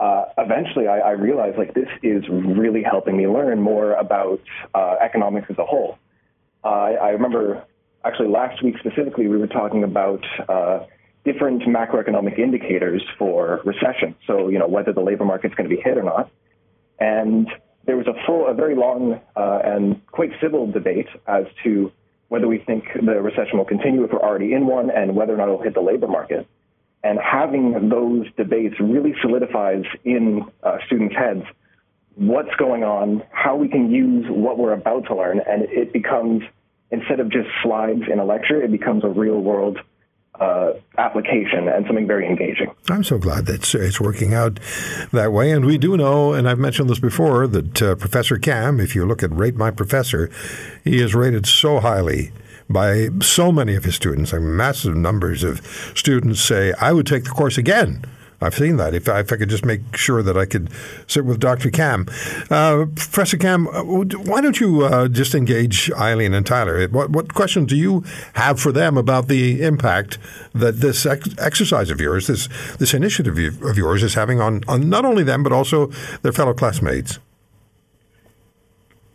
uh, 0.00 0.24
eventually 0.38 0.88
I, 0.88 0.98
I, 0.98 1.10
realized 1.10 1.58
like 1.58 1.74
this 1.74 1.88
is 2.02 2.24
really 2.30 2.82
helping 2.82 3.18
me 3.18 3.28
learn 3.28 3.60
more 3.60 3.92
about 3.92 4.40
uh, 4.74 4.96
economics 4.98 5.48
as 5.50 5.58
a 5.58 5.64
whole. 5.64 5.98
Uh, 6.64 6.68
I 6.68 7.10
remember 7.10 7.62
actually 8.02 8.28
last 8.28 8.62
week 8.62 8.76
specifically 8.78 9.28
we 9.28 9.36
were 9.36 9.46
talking 9.46 9.84
about 9.84 10.24
uh, 10.48 10.86
different 11.26 11.62
macroeconomic 11.64 12.38
indicators 12.38 13.02
for 13.18 13.60
recession. 13.66 14.16
So 14.26 14.48
you 14.48 14.58
know 14.58 14.68
whether 14.68 14.94
the 14.94 15.02
labor 15.02 15.26
market's 15.26 15.54
going 15.54 15.68
to 15.68 15.76
be 15.76 15.82
hit 15.82 15.98
or 15.98 16.02
not, 16.02 16.30
and 16.98 17.46
there 17.84 17.98
was 17.98 18.06
a 18.06 18.14
full, 18.26 18.48
a 18.48 18.54
very 18.54 18.74
long 18.74 19.20
uh, 19.36 19.60
and 19.62 20.00
quite 20.06 20.30
civil 20.40 20.66
debate 20.66 21.08
as 21.26 21.44
to 21.64 21.92
whether 22.28 22.48
we 22.48 22.56
think 22.58 22.84
the 22.94 23.20
recession 23.20 23.58
will 23.58 23.66
continue 23.66 24.04
if 24.04 24.12
we're 24.12 24.20
already 24.20 24.54
in 24.54 24.66
one, 24.66 24.90
and 24.90 25.14
whether 25.14 25.34
or 25.34 25.36
not 25.36 25.48
it'll 25.48 25.62
hit 25.62 25.74
the 25.74 25.82
labor 25.82 26.08
market 26.08 26.46
and 27.02 27.18
having 27.18 27.88
those 27.88 28.26
debates 28.36 28.74
really 28.78 29.14
solidifies 29.22 29.84
in 30.04 30.44
uh, 30.62 30.78
students' 30.86 31.14
heads 31.16 31.44
what's 32.16 32.54
going 32.56 32.84
on, 32.84 33.22
how 33.30 33.56
we 33.56 33.68
can 33.68 33.90
use 33.90 34.26
what 34.28 34.58
we're 34.58 34.74
about 34.74 35.06
to 35.06 35.14
learn, 35.14 35.40
and 35.48 35.62
it 35.62 35.92
becomes 35.92 36.42
instead 36.90 37.20
of 37.20 37.30
just 37.30 37.48
slides 37.62 38.02
in 38.12 38.18
a 38.18 38.24
lecture, 38.24 38.60
it 38.60 38.70
becomes 38.70 39.04
a 39.04 39.08
real 39.08 39.40
world 39.40 39.78
uh, 40.40 40.72
application 40.98 41.68
and 41.68 41.86
something 41.86 42.06
very 42.06 42.26
engaging. 42.26 42.70
I'm 42.88 43.04
so 43.04 43.18
glad 43.18 43.46
that 43.46 43.74
it's 43.74 44.00
working 44.00 44.34
out 44.34 44.58
that 45.12 45.32
way. 45.32 45.50
And 45.50 45.66
we 45.66 45.78
do 45.78 45.96
know, 45.96 46.32
and 46.32 46.48
I've 46.48 46.58
mentioned 46.58 46.88
this 46.88 46.98
before, 46.98 47.46
that 47.46 47.82
uh, 47.82 47.94
Professor 47.94 48.38
Kam, 48.38 48.80
if 48.80 48.94
you 48.94 49.06
look 49.06 49.22
at 49.22 49.30
Rate 49.32 49.56
My 49.56 49.70
Professor, 49.70 50.30
he 50.82 51.00
is 51.00 51.14
rated 51.14 51.46
so 51.46 51.80
highly 51.80 52.32
by 52.70 53.08
so 53.20 53.52
many 53.52 53.74
of 53.74 53.84
his 53.84 53.96
students. 53.96 54.32
Like 54.32 54.42
massive 54.42 54.96
numbers 54.96 55.42
of 55.42 55.60
students 55.94 56.40
say, 56.40 56.72
I 56.80 56.92
would 56.92 57.06
take 57.06 57.24
the 57.24 57.30
course 57.30 57.58
again. 57.58 58.04
I've 58.42 58.54
seen 58.54 58.76
that. 58.78 58.94
If 58.94 59.06
I, 59.08 59.20
if 59.20 59.32
I 59.32 59.36
could 59.36 59.50
just 59.50 59.66
make 59.66 59.94
sure 59.94 60.22
that 60.22 60.36
I 60.36 60.46
could 60.46 60.70
sit 61.06 61.26
with 61.26 61.40
Dr. 61.40 61.70
Kam. 61.70 62.06
Uh, 62.50 62.86
Professor 62.94 63.36
Kam, 63.36 63.68
uh, 63.68 63.82
why 63.82 64.40
don't 64.40 64.58
you 64.58 64.82
uh, 64.82 65.08
just 65.08 65.34
engage 65.34 65.90
Eileen 65.92 66.32
and 66.32 66.46
Tyler? 66.46 66.88
What, 66.88 67.10
what 67.10 67.34
questions 67.34 67.68
do 67.68 67.76
you 67.76 68.02
have 68.34 68.58
for 68.58 68.72
them 68.72 68.96
about 68.96 69.28
the 69.28 69.62
impact 69.62 70.18
that 70.54 70.80
this 70.80 71.04
ex- 71.04 71.34
exercise 71.38 71.90
of 71.90 72.00
yours, 72.00 72.28
this, 72.28 72.48
this 72.78 72.94
initiative 72.94 73.36
of 73.62 73.76
yours, 73.76 74.02
is 74.02 74.14
having 74.14 74.40
on, 74.40 74.62
on 74.66 74.88
not 74.88 75.04
only 75.04 75.22
them, 75.22 75.42
but 75.42 75.52
also 75.52 75.88
their 76.22 76.32
fellow 76.32 76.54
classmates? 76.54 77.18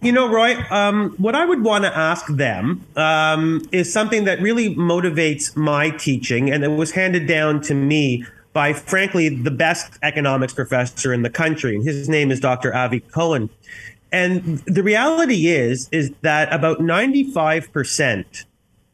You 0.06 0.12
know, 0.12 0.30
Roy, 0.30 0.56
um, 0.70 1.16
what 1.18 1.34
I 1.34 1.46
would 1.46 1.64
want 1.64 1.84
to 1.84 1.98
ask 1.98 2.28
them 2.28 2.86
um, 2.96 3.68
is 3.72 3.92
something 3.92 4.26
that 4.26 4.40
really 4.40 4.76
motivates 4.76 5.56
my 5.56 5.90
teaching, 5.90 6.52
and 6.52 6.64
it 6.64 6.68
was 6.68 6.92
handed 6.92 7.26
down 7.26 7.60
to 7.62 7.74
me 7.74 8.24
by, 8.54 8.72
frankly, 8.72 9.30
the 9.30 9.50
best 9.50 9.98
economics 10.04 10.54
professor 10.54 11.12
in 11.12 11.24
the 11.24 11.30
country. 11.32 11.76
And 11.76 11.84
His 11.84 12.08
name 12.08 12.30
is 12.30 12.40
Dr. 12.40 12.72
Avi 12.76 13.00
Cohen. 13.00 13.50
And 14.12 14.60
the 14.68 14.84
reality 14.84 15.48
is, 15.48 15.90
is 15.92 16.12
that 16.22 16.54
about 16.54 16.78
95% 16.78 18.46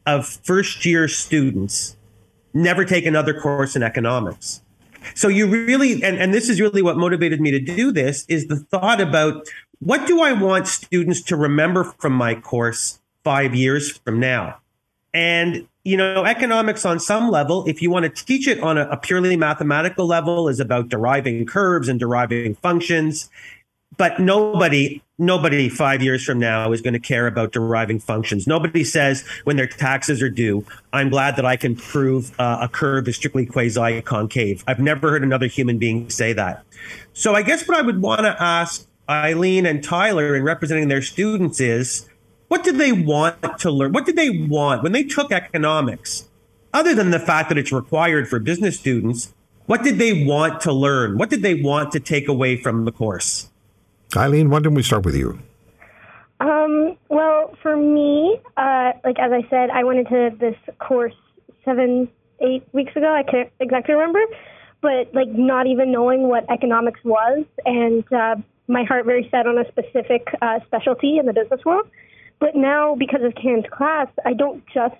of 0.06 0.26
first 0.26 0.86
year 0.86 1.08
students 1.08 1.94
never 2.54 2.86
take 2.86 3.04
another 3.04 3.38
course 3.38 3.76
in 3.76 3.82
economics. 3.82 4.62
So 5.14 5.28
you 5.28 5.46
really, 5.46 6.02
and, 6.02 6.16
and 6.16 6.32
this 6.32 6.48
is 6.48 6.58
really 6.58 6.80
what 6.80 6.96
motivated 6.96 7.38
me 7.38 7.50
to 7.50 7.60
do 7.60 7.92
this, 7.92 8.24
is 8.28 8.46
the 8.46 8.56
thought 8.56 8.98
about 8.98 9.46
what 9.84 10.06
do 10.06 10.22
I 10.22 10.32
want 10.32 10.68
students 10.68 11.20
to 11.22 11.36
remember 11.36 11.82
from 11.82 12.12
my 12.12 12.36
course 12.36 13.00
five 13.24 13.54
years 13.54 13.98
from 13.98 14.20
now? 14.20 14.58
And, 15.12 15.66
you 15.82 15.96
know, 15.96 16.24
economics 16.24 16.84
on 16.86 17.00
some 17.00 17.30
level, 17.30 17.66
if 17.66 17.82
you 17.82 17.90
want 17.90 18.04
to 18.04 18.24
teach 18.24 18.46
it 18.46 18.60
on 18.60 18.78
a, 18.78 18.88
a 18.88 18.96
purely 18.96 19.36
mathematical 19.36 20.06
level, 20.06 20.48
is 20.48 20.60
about 20.60 20.88
deriving 20.88 21.44
curves 21.46 21.88
and 21.88 21.98
deriving 21.98 22.54
functions. 22.54 23.28
But 23.96 24.20
nobody, 24.20 25.02
nobody 25.18 25.68
five 25.68 26.00
years 26.00 26.24
from 26.24 26.38
now 26.38 26.72
is 26.72 26.80
going 26.80 26.94
to 26.94 27.00
care 27.00 27.26
about 27.26 27.52
deriving 27.52 27.98
functions. 27.98 28.46
Nobody 28.46 28.84
says 28.84 29.24
when 29.44 29.56
their 29.56 29.66
taxes 29.66 30.22
are 30.22 30.30
due, 30.30 30.64
I'm 30.92 31.10
glad 31.10 31.34
that 31.36 31.44
I 31.44 31.56
can 31.56 31.74
prove 31.74 32.38
uh, 32.40 32.58
a 32.62 32.68
curve 32.68 33.08
is 33.08 33.16
strictly 33.16 33.46
quasi 33.46 34.00
concave. 34.02 34.62
I've 34.68 34.78
never 34.78 35.10
heard 35.10 35.24
another 35.24 35.46
human 35.46 35.78
being 35.78 36.08
say 36.08 36.32
that. 36.34 36.62
So 37.12 37.34
I 37.34 37.42
guess 37.42 37.66
what 37.66 37.76
I 37.76 37.82
would 37.82 38.00
want 38.00 38.20
to 38.22 38.40
ask 38.40 38.86
Eileen 39.08 39.66
and 39.66 39.82
Tyler 39.82 40.34
in 40.36 40.42
representing 40.42 40.88
their 40.88 41.02
students 41.02 41.60
is 41.60 42.08
what 42.48 42.64
did 42.64 42.78
they 42.78 42.92
want 42.92 43.58
to 43.60 43.70
learn? 43.70 43.92
What 43.92 44.06
did 44.06 44.16
they 44.16 44.30
want 44.30 44.82
when 44.82 44.92
they 44.92 45.04
took 45.04 45.32
economics? 45.32 46.28
Other 46.72 46.94
than 46.94 47.10
the 47.10 47.18
fact 47.18 47.48
that 47.48 47.58
it's 47.58 47.72
required 47.72 48.28
for 48.28 48.38
business 48.38 48.78
students, 48.78 49.34
what 49.66 49.82
did 49.82 49.98
they 49.98 50.24
want 50.24 50.60
to 50.62 50.72
learn? 50.72 51.18
What 51.18 51.30
did 51.30 51.42
they 51.42 51.54
want 51.54 51.92
to 51.92 52.00
take 52.00 52.28
away 52.28 52.56
from 52.56 52.84
the 52.84 52.92
course? 52.92 53.50
Eileen, 54.16 54.50
why 54.50 54.60
don't 54.60 54.74
we 54.74 54.82
start 54.82 55.04
with 55.04 55.16
you? 55.16 55.38
Um, 56.40 56.96
well, 57.08 57.54
for 57.62 57.76
me, 57.76 58.40
uh, 58.56 58.92
like 59.04 59.18
as 59.18 59.32
I 59.32 59.46
said, 59.48 59.70
I 59.70 59.84
went 59.84 60.00
into 60.00 60.34
this 60.38 60.56
course 60.78 61.14
seven, 61.64 62.08
eight 62.40 62.64
weeks 62.72 62.94
ago. 62.96 63.12
I 63.12 63.22
can't 63.22 63.50
exactly 63.60 63.94
remember, 63.94 64.20
but 64.80 65.14
like 65.14 65.28
not 65.28 65.66
even 65.66 65.92
knowing 65.92 66.28
what 66.28 66.44
economics 66.50 67.00
was, 67.04 67.44
and 67.64 68.04
uh, 68.12 68.36
my 68.72 68.84
heart 68.84 69.04
very 69.04 69.28
set 69.30 69.46
on 69.46 69.58
a 69.58 69.68
specific 69.68 70.26
uh, 70.40 70.58
specialty 70.66 71.18
in 71.18 71.26
the 71.26 71.32
business 71.32 71.60
world. 71.64 71.86
But 72.40 72.56
now, 72.56 72.96
because 72.96 73.22
of 73.22 73.34
Kam's 73.34 73.66
class, 73.70 74.08
I 74.24 74.32
don't 74.32 74.64
just 74.74 74.96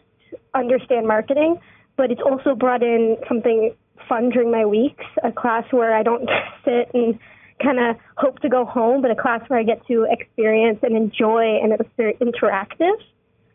understand 0.54 1.08
marketing, 1.08 1.58
but 1.96 2.10
it's 2.10 2.20
also 2.20 2.54
brought 2.54 2.82
in 2.82 3.16
something 3.26 3.74
fun 4.08 4.30
during 4.30 4.50
my 4.50 4.64
weeks, 4.64 5.04
a 5.24 5.32
class 5.32 5.64
where 5.70 5.94
I 5.94 6.02
don't 6.02 6.28
sit 6.64 6.90
and 6.94 7.18
kind 7.62 7.78
of 7.78 7.96
hope 8.16 8.40
to 8.40 8.48
go 8.48 8.64
home, 8.64 9.02
but 9.02 9.10
a 9.10 9.16
class 9.16 9.40
where 9.48 9.58
I 9.58 9.62
get 9.62 9.84
to 9.86 10.06
experience 10.10 10.78
and 10.82 10.96
enjoy, 10.96 11.58
and 11.62 11.72
it's 11.72 11.88
very 11.96 12.14
interactive. 12.14 12.96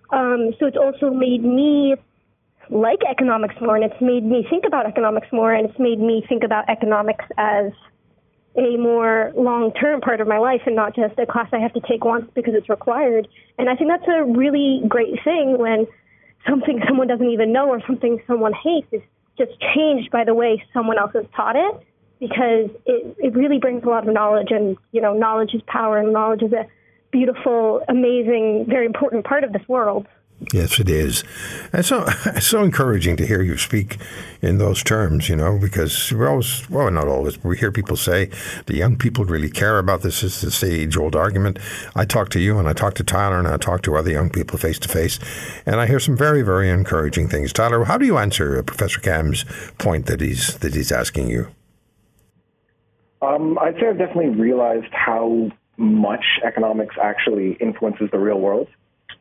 Um, 0.10 0.54
so 0.60 0.66
it's 0.66 0.78
also 0.78 1.14
made 1.14 1.44
me 1.44 1.96
like 2.70 3.00
economics 3.10 3.56
more, 3.62 3.76
and 3.76 3.86
it's 3.86 4.02
made 4.02 4.26
me 4.26 4.46
think 4.50 4.66
about 4.66 4.86
economics 4.86 5.28
more, 5.32 5.54
and 5.54 5.70
it's 5.70 5.80
made 5.80 6.00
me 6.00 6.24
think 6.28 6.44
about 6.44 6.70
economics 6.70 7.26
as 7.38 7.72
a 8.58 8.76
more 8.78 9.32
long 9.36 9.72
term 9.74 10.02
part 10.02 10.20
of 10.20 10.28
my 10.28 10.40
life 10.40 10.62
and 10.66 10.76
not 10.76 10.96
just 10.96 11.18
a 11.20 11.26
class 11.26 11.48
I 11.54 11.60
have 11.60 11.74
to 11.74 11.82
take 11.82 12.04
once 12.04 12.30
because 12.34 12.54
it's 12.56 12.70
required. 12.70 13.28
And 13.58 13.70
I 13.70 13.76
think 13.76 13.90
that's 13.90 14.08
a 14.08 14.24
really 14.24 14.82
great 14.88 15.24
thing 15.24 15.58
when 15.58 15.88
something 16.48 16.82
someone 16.88 17.08
doesn't 17.08 17.30
even 17.30 17.54
know 17.54 17.70
or 17.70 17.82
something 17.86 18.22
someone 18.28 18.54
hates 18.54 18.88
is 18.92 19.02
just 19.38 19.52
changed 19.76 20.12
by 20.12 20.24
the 20.24 20.34
way 20.34 20.64
someone 20.74 20.98
else 20.98 21.12
has 21.14 21.26
taught 21.36 21.56
it 21.56 21.88
because 22.20 22.70
it, 22.86 23.16
it 23.20 23.36
really 23.36 23.60
brings 23.60 23.84
a 23.84 23.88
lot 23.88 24.08
of 24.08 24.14
knowledge 24.14 24.48
and 24.50 24.78
you 24.92 25.02
know 25.02 25.14
knowledge 25.14 25.54
is 25.54 25.62
power 25.68 25.98
and 25.98 26.12
knowledge 26.12 26.42
is 26.42 26.52
a 26.54 26.66
beautiful 27.12 27.82
amazing 27.88 28.66
very 28.68 28.86
important 28.86 29.24
part 29.26 29.44
of 29.44 29.54
this 29.54 29.62
world 29.68 30.08
Yes, 30.54 30.80
it 30.80 30.90
is. 30.90 31.26
It's 31.74 31.90
so 31.90 32.06
it's 32.26 32.48
so 32.48 32.64
encouraging 32.64 33.18
to 33.18 33.28
hear 33.28 33.42
you 33.42 33.58
speak 33.58 33.98
in 34.42 34.60
those 34.60 34.82
terms, 34.82 35.28
you 35.28 35.36
know, 35.36 35.58
because 35.58 36.12
we're 36.14 36.30
always 36.30 36.70
well, 36.70 36.90
not 36.90 37.08
always, 37.08 37.44
we 37.44 37.58
hear 37.58 37.72
people 37.72 37.98
say 37.98 38.30
the 38.66 38.76
young 38.76 38.98
people 38.98 39.26
really 39.26 39.50
care 39.50 39.78
about 39.78 40.04
this. 40.04 40.24
It's 40.24 40.42
this 40.42 40.64
age 40.64 40.96
old 40.96 41.16
argument. 41.16 41.60
I 41.96 42.06
talk 42.06 42.30
to 42.30 42.40
you 42.40 42.58
and 42.60 42.68
I 42.68 42.74
talk 42.74 42.94
to 42.96 43.04
Tyler 43.04 43.40
and 43.40 43.48
I 43.48 43.58
talk 43.58 43.82
to 43.84 43.98
other 43.98 44.12
young 44.12 44.30
people 44.30 44.58
face 44.58 44.80
to 44.80 44.88
face, 44.88 45.20
and 45.66 45.82
I 45.82 45.86
hear 45.86 46.00
some 46.00 46.16
very, 46.16 46.44
very 46.44 46.70
encouraging 46.70 47.28
things. 47.28 47.52
Tyler, 47.52 47.84
how 47.84 47.98
do 47.98 48.06
you 48.06 48.18
answer 48.18 48.62
Professor 48.64 49.02
Kam's 49.02 49.44
point 49.78 50.06
that 50.06 50.22
he's 50.22 50.58
that 50.60 50.74
he's 50.74 50.92
asking 50.92 51.30
you? 51.30 51.48
Um, 53.22 53.58
I'd 53.60 53.76
say 53.76 53.88
I've 53.90 53.98
definitely 53.98 54.30
realized 54.30 54.94
how 54.94 55.50
much 55.78 56.24
economics 56.46 56.96
actually 57.02 57.54
influences 57.60 58.10
the 58.12 58.20
real 58.20 58.40
world. 58.40 58.68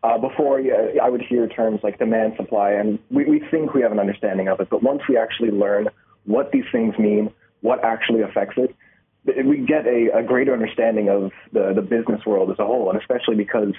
Uh, 0.07 0.19
before, 0.19 0.61
yeah, 0.61 1.03
I 1.03 1.11
would 1.11 1.23
hear 1.23 1.49
terms 1.49 1.81
like 1.83 1.99
demand, 1.99 2.35
supply, 2.37 2.71
and 2.71 3.01
we, 3.11 3.25
we 3.25 3.41
think 3.51 3.75
we 3.75 3.83
have 3.83 3.91
an 3.91 3.99
understanding 3.99 4.47
of 4.47 4.61
it. 4.61 4.69
But 4.71 4.81
once 4.81 5.03
we 5.09 5.17
actually 5.17 5.51
learn 5.51 5.89
what 6.27 6.53
these 6.53 6.65
things 6.71 6.97
mean, 6.97 7.33
what 7.63 7.83
actually 7.83 8.23
affects 8.23 8.55
it, 8.57 8.73
we 9.45 9.59
get 9.67 9.85
a, 9.85 10.19
a 10.19 10.23
greater 10.23 10.53
understanding 10.53 11.09
of 11.09 11.33
the, 11.53 11.73
the 11.75 11.83
business 11.83 12.25
world 12.25 12.53
as 12.53 12.59
a 12.61 12.65
whole, 12.65 12.89
and 12.89 13.01
especially 13.01 13.35
because 13.35 13.73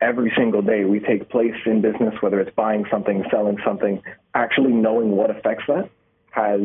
every 0.00 0.32
single 0.36 0.62
day 0.62 0.84
we 0.84 1.00
take 1.00 1.28
place 1.28 1.58
in 1.66 1.80
business, 1.80 2.14
whether 2.20 2.38
it's 2.38 2.54
buying 2.54 2.84
something, 2.88 3.24
selling 3.28 3.58
something, 3.64 4.00
actually 4.32 4.72
knowing 4.72 5.10
what 5.10 5.30
affects 5.30 5.64
that 5.66 5.90
has 6.30 6.60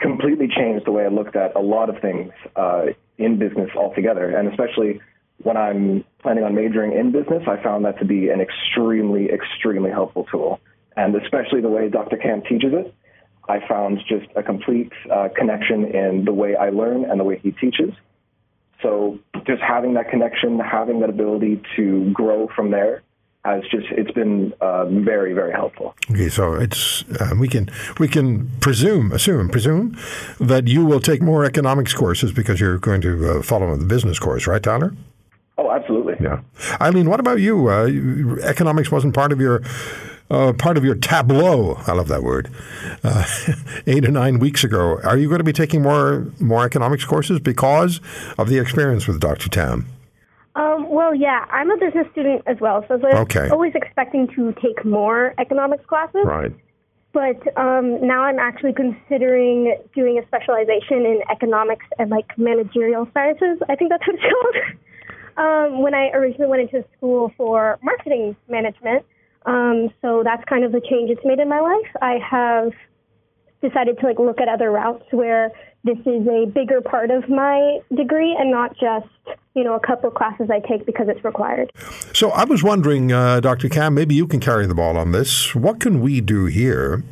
completely 0.00 0.48
changed 0.48 0.84
the 0.84 0.90
way 0.90 1.04
I 1.04 1.08
looked 1.08 1.36
at 1.36 1.54
a 1.54 1.60
lot 1.60 1.90
of 1.90 2.00
things 2.02 2.32
uh, 2.56 2.86
in 3.18 3.38
business 3.38 3.70
altogether, 3.76 4.36
and 4.36 4.48
especially 4.48 5.00
when 5.42 5.56
I'm 5.56 6.04
planning 6.20 6.44
on 6.44 6.54
majoring 6.54 6.92
in 6.92 7.12
business, 7.12 7.42
I 7.46 7.62
found 7.62 7.84
that 7.84 7.98
to 7.98 8.04
be 8.04 8.28
an 8.28 8.40
extremely, 8.40 9.30
extremely 9.30 9.90
helpful 9.90 10.26
tool. 10.30 10.60
And 10.96 11.14
especially 11.14 11.60
the 11.60 11.68
way 11.68 11.88
Dr. 11.88 12.16
Kam 12.16 12.42
teaches 12.42 12.72
it, 12.72 12.94
I 13.48 13.66
found 13.66 14.00
just 14.08 14.26
a 14.36 14.42
complete 14.42 14.92
uh, 15.10 15.28
connection 15.34 15.84
in 15.84 16.24
the 16.24 16.32
way 16.32 16.56
I 16.56 16.70
learn 16.70 17.04
and 17.04 17.18
the 17.18 17.24
way 17.24 17.38
he 17.42 17.52
teaches. 17.52 17.92
So 18.82 19.18
just 19.46 19.62
having 19.62 19.94
that 19.94 20.10
connection, 20.10 20.58
having 20.58 21.00
that 21.00 21.10
ability 21.10 21.62
to 21.76 22.10
grow 22.12 22.48
from 22.54 22.70
there 22.70 23.02
has 23.44 23.62
just 23.70 23.86
it's 23.90 24.10
been 24.10 24.52
uh, 24.60 24.84
very 24.86 25.32
very 25.32 25.52
helpful. 25.52 25.94
Okay, 26.10 26.28
so 26.28 26.54
it's 26.54 27.04
uh, 27.20 27.34
we 27.38 27.48
can 27.48 27.70
we 27.98 28.08
can 28.08 28.50
presume 28.60 29.12
assume 29.12 29.48
presume 29.48 29.96
that 30.38 30.68
you 30.68 30.84
will 30.84 31.00
take 31.00 31.22
more 31.22 31.44
economics 31.44 31.94
courses 31.94 32.32
because 32.32 32.60
you're 32.60 32.78
going 32.78 33.00
to 33.00 33.38
uh, 33.38 33.42
follow 33.42 33.74
the 33.76 33.86
business 33.86 34.18
course, 34.18 34.46
right, 34.46 34.62
Tyler? 34.62 34.92
Oh, 35.58 35.72
absolutely. 35.72 36.14
Yeah, 36.20 36.40
Eileen, 36.80 37.10
what 37.10 37.20
about 37.20 37.40
you? 37.40 37.68
Uh, 37.68 37.86
economics 38.42 38.90
wasn't 38.92 39.14
part 39.14 39.32
of 39.32 39.40
your. 39.40 39.62
Uh, 40.30 40.52
part 40.52 40.76
of 40.76 40.84
your 40.84 40.94
tableau, 40.94 41.76
I 41.86 41.92
love 41.92 42.08
that 42.08 42.22
word. 42.22 42.50
Uh, 43.02 43.24
eight 43.86 44.04
or 44.06 44.10
nine 44.10 44.38
weeks 44.38 44.62
ago, 44.62 45.00
are 45.02 45.16
you 45.16 45.26
going 45.26 45.38
to 45.38 45.44
be 45.44 45.54
taking 45.54 45.80
more 45.80 46.26
more 46.38 46.66
economics 46.66 47.02
courses 47.06 47.40
because 47.40 47.98
of 48.36 48.50
the 48.50 48.58
experience 48.58 49.08
with 49.08 49.20
Dr. 49.20 49.48
Tam? 49.48 49.86
Um, 50.54 50.90
well, 50.90 51.14
yeah, 51.14 51.46
I'm 51.50 51.70
a 51.70 51.78
business 51.78 52.06
student 52.12 52.42
as 52.46 52.58
well, 52.60 52.84
so 52.88 52.94
I 52.94 52.96
was 52.98 53.14
Okay. 53.22 53.48
always 53.48 53.72
expecting 53.74 54.28
to 54.34 54.52
take 54.60 54.84
more 54.84 55.32
economics 55.38 55.86
classes. 55.86 56.20
Right. 56.26 56.52
But 57.14 57.40
um, 57.56 58.06
now 58.06 58.24
I'm 58.24 58.38
actually 58.38 58.74
considering 58.74 59.74
doing 59.94 60.18
a 60.18 60.26
specialization 60.26 61.06
in 61.06 61.20
economics 61.30 61.86
and 61.98 62.10
like 62.10 62.36
managerial 62.36 63.08
sciences. 63.14 63.60
I 63.70 63.76
think 63.76 63.88
that's 63.90 64.06
what 64.06 64.16
it's 64.16 64.24
called. 64.42 64.56
Um, 65.38 65.82
when 65.82 65.94
I 65.94 66.08
originally 66.10 66.50
went 66.50 66.62
into 66.62 66.84
school 66.96 67.32
for 67.36 67.78
marketing 67.82 68.36
management, 68.48 69.06
um, 69.46 69.88
so 70.02 70.22
that's 70.24 70.44
kind 70.44 70.64
of 70.64 70.72
the 70.72 70.80
change 70.80 71.10
it's 71.10 71.24
made 71.24 71.38
in 71.38 71.48
my 71.48 71.60
life. 71.60 71.90
I 72.02 72.18
have 72.28 72.72
decided 73.62 73.98
to 74.00 74.06
like 74.06 74.18
look 74.18 74.40
at 74.40 74.48
other 74.48 74.70
routes 74.70 75.04
where 75.10 75.50
this 75.84 75.98
is 76.00 76.26
a 76.26 76.46
bigger 76.52 76.80
part 76.80 77.10
of 77.10 77.28
my 77.28 77.78
degree 77.94 78.36
and 78.38 78.50
not 78.50 78.76
just 78.78 79.06
you 79.54 79.64
know 79.64 79.74
a 79.74 79.80
couple 79.80 80.08
of 80.08 80.14
classes 80.14 80.48
I 80.50 80.60
take 80.60 80.84
because 80.86 81.06
it's 81.08 81.24
required. 81.24 81.72
So 82.12 82.30
I 82.30 82.44
was 82.44 82.62
wondering, 82.62 83.12
uh, 83.12 83.40
Dr. 83.40 83.68
Kam, 83.68 83.94
maybe 83.94 84.14
you 84.14 84.26
can 84.26 84.40
carry 84.40 84.66
the 84.66 84.74
ball 84.74 84.96
on 84.96 85.12
this. 85.12 85.54
What 85.54 85.80
can 85.80 86.00
we 86.00 86.20
do 86.20 86.46
here, 86.46 87.04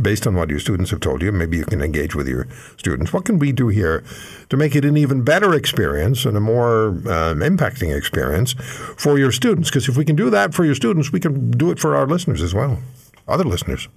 based 0.00 0.26
on 0.26 0.34
what 0.34 0.50
your 0.50 0.58
students 0.58 0.90
have 0.90 1.00
told 1.00 1.22
you? 1.22 1.32
Maybe 1.32 1.56
you 1.58 1.64
can 1.64 1.80
engage 1.80 2.14
with 2.14 2.28
your 2.28 2.46
students. 2.76 3.12
What 3.12 3.24
can 3.24 3.38
we 3.38 3.52
do 3.52 3.68
here 3.68 4.04
to 4.48 4.56
make 4.56 4.74
it 4.74 4.84
an 4.84 4.96
even 4.96 5.22
better 5.22 5.54
experience 5.54 6.24
and 6.24 6.36
a 6.36 6.40
more 6.40 6.88
um, 6.88 7.40
impacting 7.40 7.96
experience 7.96 8.52
for 8.96 9.18
your 9.18 9.32
students? 9.32 9.70
Because 9.70 9.88
if 9.88 9.96
we 9.96 10.04
can 10.04 10.16
do 10.16 10.30
that 10.30 10.54
for 10.54 10.64
your 10.64 10.74
students, 10.74 11.12
we 11.12 11.20
can 11.20 11.50
do 11.50 11.70
it 11.70 11.78
for 11.78 11.96
our 11.96 12.06
listeners 12.06 12.42
as 12.42 12.54
well, 12.54 12.78
other 13.28 13.44
listeners. 13.44 13.88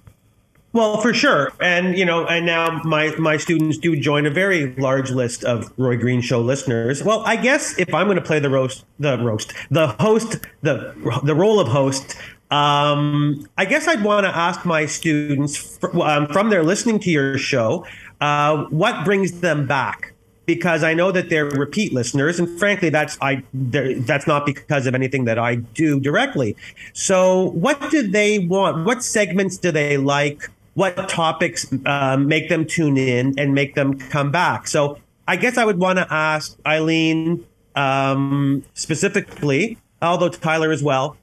Well, 0.74 1.00
for 1.00 1.14
sure, 1.14 1.52
and 1.60 1.96
you 1.96 2.04
know, 2.04 2.26
and 2.26 2.44
now 2.44 2.82
my 2.82 3.14
my 3.16 3.36
students 3.36 3.78
do 3.78 3.94
join 3.94 4.26
a 4.26 4.30
very 4.30 4.74
large 4.74 5.08
list 5.12 5.44
of 5.44 5.72
Roy 5.76 5.96
Green 5.96 6.20
Show 6.20 6.40
listeners. 6.40 7.00
Well, 7.04 7.22
I 7.24 7.36
guess 7.36 7.78
if 7.78 7.94
I'm 7.94 8.08
going 8.08 8.16
to 8.16 8.24
play 8.24 8.40
the 8.40 8.50
roast, 8.50 8.84
the 8.98 9.16
roast, 9.16 9.52
the 9.70 9.86
host, 10.00 10.40
the 10.62 10.92
the 11.22 11.34
role 11.36 11.60
of 11.60 11.68
host, 11.68 12.16
um, 12.54 13.48
I 13.58 13.64
guess 13.64 13.88
I'd 13.88 14.04
want 14.04 14.26
to 14.26 14.36
ask 14.36 14.64
my 14.64 14.86
students 14.86 15.78
um, 16.00 16.28
from 16.28 16.50
their 16.50 16.62
listening 16.62 17.00
to 17.00 17.10
your 17.10 17.36
show, 17.36 17.84
uh, 18.20 18.64
what 18.66 19.04
brings 19.04 19.40
them 19.40 19.66
back 19.66 20.12
because 20.46 20.84
I 20.84 20.94
know 20.94 21.10
that 21.10 21.30
they're 21.30 21.46
repeat 21.46 21.92
listeners, 21.92 22.38
and 22.38 22.48
frankly, 22.58 22.90
that's 22.90 23.18
I 23.20 23.42
that's 23.52 24.28
not 24.28 24.46
because 24.46 24.86
of 24.86 24.94
anything 24.94 25.24
that 25.24 25.38
I 25.38 25.56
do 25.56 25.98
directly. 25.98 26.54
So, 26.92 27.50
what 27.50 27.90
do 27.90 28.06
they 28.06 28.38
want? 28.38 28.86
What 28.86 29.02
segments 29.02 29.56
do 29.58 29.72
they 29.72 29.96
like? 29.96 30.48
What 30.74 31.08
topics 31.08 31.66
uh, 31.86 32.18
make 32.18 32.48
them 32.48 32.66
tune 32.66 32.96
in 32.96 33.36
and 33.36 33.54
make 33.54 33.74
them 33.74 33.98
come 33.98 34.30
back? 34.30 34.68
So, 34.68 34.98
I 35.26 35.36
guess 35.36 35.56
I 35.56 35.64
would 35.64 35.78
want 35.78 35.98
to 35.98 36.06
ask 36.12 36.56
Eileen 36.64 37.44
um, 37.74 38.64
specifically, 38.74 39.78
although 40.00 40.28
Tyler 40.28 40.70
as 40.70 40.82
well. 40.84 41.16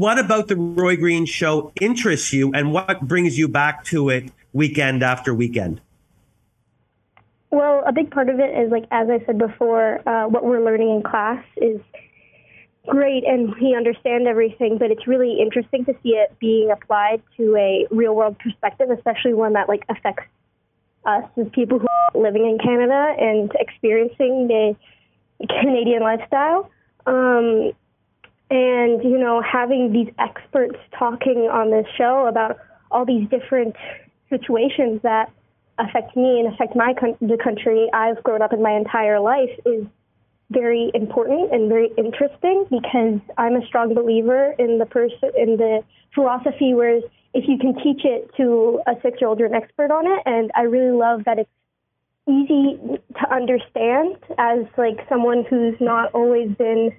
What 0.00 0.18
about 0.18 0.48
the 0.48 0.56
Roy 0.56 0.96
Green 0.96 1.26
Show 1.26 1.72
interests 1.78 2.32
you, 2.32 2.50
and 2.54 2.72
what 2.72 3.02
brings 3.02 3.36
you 3.36 3.48
back 3.48 3.84
to 3.92 4.08
it 4.08 4.32
weekend 4.54 5.02
after 5.02 5.34
weekend? 5.34 5.82
Well, 7.50 7.84
a 7.86 7.92
big 7.92 8.10
part 8.10 8.30
of 8.30 8.40
it 8.40 8.48
is 8.58 8.70
like 8.72 8.84
as 8.90 9.10
I 9.10 9.22
said 9.26 9.36
before, 9.36 10.00
uh, 10.08 10.26
what 10.26 10.42
we're 10.42 10.64
learning 10.64 10.88
in 10.88 11.02
class 11.02 11.44
is 11.58 11.82
great 12.86 13.24
and 13.26 13.54
we 13.60 13.76
understand 13.76 14.26
everything, 14.26 14.78
but 14.78 14.90
it's 14.90 15.06
really 15.06 15.38
interesting 15.38 15.84
to 15.84 15.92
see 16.02 16.16
it 16.16 16.34
being 16.38 16.70
applied 16.70 17.20
to 17.36 17.54
a 17.56 17.86
real 17.90 18.16
world 18.16 18.38
perspective, 18.38 18.88
especially 18.88 19.34
one 19.34 19.52
that 19.52 19.68
like 19.68 19.84
affects 19.90 20.24
us 21.04 21.24
as 21.36 21.44
people 21.52 21.78
who 21.78 21.86
are 21.86 22.22
living 22.22 22.46
in 22.46 22.56
Canada 22.56 23.16
and 23.18 23.52
experiencing 23.60 24.48
the 24.48 24.74
Canadian 25.60 26.00
lifestyle. 26.00 26.70
Um, 27.04 27.72
and 28.50 29.02
you 29.02 29.18
know, 29.18 29.40
having 29.40 29.92
these 29.92 30.12
experts 30.18 30.76
talking 30.98 31.48
on 31.50 31.70
this 31.70 31.86
show 31.96 32.26
about 32.26 32.58
all 32.90 33.06
these 33.06 33.28
different 33.28 33.76
situations 34.28 35.00
that 35.02 35.30
affect 35.78 36.16
me 36.16 36.40
and 36.40 36.52
affect 36.52 36.76
my 36.76 36.92
con- 36.98 37.16
the 37.20 37.38
country 37.42 37.88
I've 37.92 38.22
grown 38.22 38.42
up 38.42 38.52
in 38.52 38.62
my 38.62 38.72
entire 38.72 39.20
life 39.20 39.50
is 39.64 39.86
very 40.50 40.90
important 40.94 41.52
and 41.52 41.68
very 41.68 41.90
interesting 41.96 42.66
because 42.70 43.20
I'm 43.38 43.54
a 43.54 43.64
strong 43.66 43.94
believer 43.94 44.54
in 44.58 44.78
the 44.78 44.86
person 44.86 45.30
in 45.36 45.56
the 45.56 45.82
philosophy 46.14 46.74
where 46.74 47.00
if 47.32 47.44
you 47.46 47.56
can 47.58 47.74
teach 47.76 48.04
it 48.04 48.30
to 48.36 48.80
a 48.86 48.94
six 49.02 49.20
year 49.20 49.28
old, 49.28 49.38
you're 49.38 49.48
an 49.48 49.54
expert 49.54 49.90
on 49.92 50.06
it. 50.06 50.22
And 50.26 50.50
I 50.56 50.62
really 50.62 50.96
love 50.96 51.24
that 51.26 51.38
it's 51.38 51.50
easy 52.28 52.78
to 53.20 53.32
understand 53.32 54.16
as 54.38 54.66
like 54.76 54.98
someone 55.08 55.44
who's 55.48 55.76
not 55.80 56.12
always 56.12 56.50
been 56.56 56.92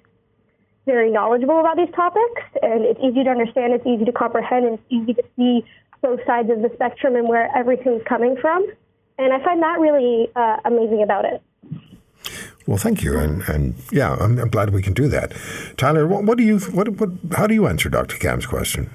very 0.86 1.12
knowledgeable 1.12 1.60
about 1.60 1.78
these 1.78 1.94
topics 1.96 2.42
and 2.62 2.84
it's 2.86 3.00
easy 3.00 3.24
to 3.24 3.30
understand, 3.30 3.74
it's 3.74 3.86
easy 3.86 4.06
to 4.06 4.12
comprehend, 4.12 4.66
and 4.66 4.80
it's 4.80 4.88
easy 4.90 5.14
to 5.14 5.24
see 5.36 5.66
both 6.02 6.20
sides 6.26 6.50
of 6.50 6.62
the 6.62 6.72
spectrum 6.74 7.16
and 7.16 7.28
where 7.28 7.50
everything's 7.56 8.04
coming 8.04 8.36
from. 8.42 8.66
And 9.18 9.34
I 9.34 9.44
find 9.44 9.62
that 9.62 9.80
really 9.80 10.30
uh, 10.36 10.58
amazing 10.66 11.04
about 11.04 11.26
it. 11.26 11.42
Well, 12.68 12.78
thank 12.78 13.04
you, 13.04 13.18
and 13.18 13.42
and 13.50 13.76
yeah, 13.92 14.16
I'm, 14.20 14.38
I'm 14.38 14.50
glad 14.50 14.72
we 14.72 14.82
can 14.82 14.94
do 14.94 15.08
that. 15.10 15.34
Tyler, 15.78 16.08
what, 16.08 16.24
what, 16.24 16.38
do 16.38 16.44
you 16.44 16.60
what 16.60 16.88
what 16.90 17.10
how 17.36 17.48
do 17.48 17.54
you 17.54 17.68
answer 17.68 17.90
Dr. 17.90 18.18
Kam's 18.18 18.46
question? 18.46 18.90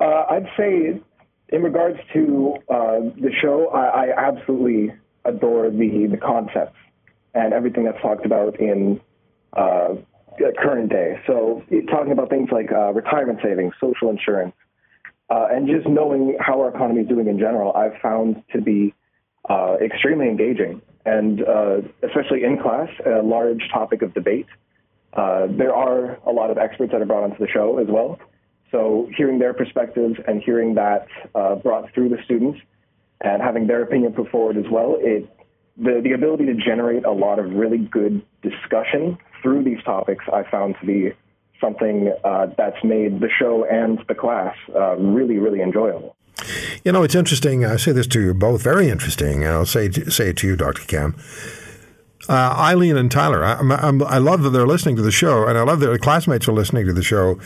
Uh, 0.00 0.24
I'd 0.30 0.48
say, 0.56 1.00
in 1.48 1.62
regards 1.62 1.98
to 2.12 2.56
uh, 2.68 3.00
the 3.16 3.30
show, 3.40 3.68
I, 3.68 4.06
I, 4.06 4.28
absolutely 4.28 4.92
adore 5.24 5.70
the 5.70 6.08
the 6.10 6.16
concepts 6.16 6.76
and 7.34 7.52
everything 7.52 7.84
that's 7.84 8.00
talked 8.02 8.26
about 8.26 8.58
in 8.58 9.00
uh, 9.52 9.94
current 10.58 10.90
day. 10.90 11.20
So, 11.26 11.62
talking 11.90 12.12
about 12.12 12.30
things 12.30 12.48
like 12.50 12.72
uh, 12.72 12.92
retirement 12.92 13.40
savings, 13.42 13.74
social 13.80 14.10
insurance, 14.10 14.54
uh, 15.30 15.48
and 15.50 15.66
just 15.66 15.88
knowing 15.88 16.36
how 16.40 16.60
our 16.60 16.68
economy 16.68 17.02
is 17.02 17.08
doing 17.08 17.28
in 17.28 17.38
general, 17.38 17.72
I've 17.72 18.00
found 18.02 18.42
to 18.52 18.60
be 18.60 18.94
uh, 19.48 19.76
extremely 19.82 20.28
engaging, 20.28 20.82
and 21.04 21.42
uh, 21.42 21.76
especially 22.02 22.44
in 22.44 22.58
class, 22.60 22.88
a 23.06 23.22
large 23.22 23.62
topic 23.72 24.02
of 24.02 24.14
debate. 24.14 24.46
Uh, 25.12 25.46
there 25.50 25.74
are 25.74 26.16
a 26.26 26.32
lot 26.32 26.50
of 26.50 26.58
experts 26.58 26.92
that 26.92 27.02
are 27.02 27.06
brought 27.06 27.24
onto 27.24 27.38
the 27.38 27.48
show 27.48 27.78
as 27.78 27.86
well. 27.88 28.18
So 28.70 29.08
hearing 29.14 29.38
their 29.38 29.52
perspectives 29.52 30.16
and 30.26 30.42
hearing 30.42 30.74
that 30.74 31.06
uh, 31.34 31.56
brought 31.56 31.92
through 31.92 32.08
the 32.08 32.16
students 32.24 32.58
and 33.20 33.42
having 33.42 33.66
their 33.66 33.82
opinion 33.82 34.14
put 34.14 34.30
forward 34.30 34.56
as 34.56 34.64
well, 34.70 34.96
it 34.98 35.28
the, 35.76 36.00
the 36.02 36.12
ability 36.12 36.46
to 36.46 36.54
generate 36.54 37.04
a 37.04 37.12
lot 37.12 37.38
of 37.38 37.50
really 37.52 37.78
good 37.78 38.22
discussion 38.42 39.18
through 39.42 39.64
these 39.64 39.82
topics 39.84 40.24
I 40.32 40.44
found 40.50 40.76
to 40.80 40.86
be 40.86 41.12
something 41.60 42.12
uh, 42.24 42.46
that's 42.56 42.82
made 42.84 43.20
the 43.20 43.28
show 43.30 43.64
and 43.64 44.02
the 44.08 44.14
class 44.14 44.54
uh, 44.74 44.96
really, 44.96 45.38
really 45.38 45.60
enjoyable. 45.62 46.16
You 46.84 46.92
know, 46.92 47.02
it's 47.02 47.14
interesting. 47.14 47.64
I 47.64 47.76
say 47.76 47.92
this 47.92 48.06
to 48.08 48.20
you 48.20 48.34
both, 48.34 48.62
very 48.62 48.88
interesting, 48.88 49.46
I'll 49.46 49.66
say 49.66 49.90
say 49.90 50.30
it 50.30 50.36
to 50.38 50.46
you, 50.46 50.56
Dr. 50.56 50.82
Kam. 50.82 51.14
Uh, 52.28 52.54
Eileen 52.56 52.96
and 52.96 53.10
Tyler, 53.10 53.44
I, 53.44 53.58
I'm, 53.58 54.02
i 54.02 54.18
love 54.18 54.42
that 54.42 54.50
they're 54.50 54.66
listening 54.66 54.96
to 54.96 55.02
the 55.02 55.10
show, 55.10 55.46
and 55.46 55.58
I 55.58 55.62
love 55.62 55.80
that 55.80 55.86
their 55.86 55.98
classmates 55.98 56.46
are 56.48 56.52
listening 56.52 56.86
to 56.86 56.92
the 56.92 57.02
show. 57.02 57.38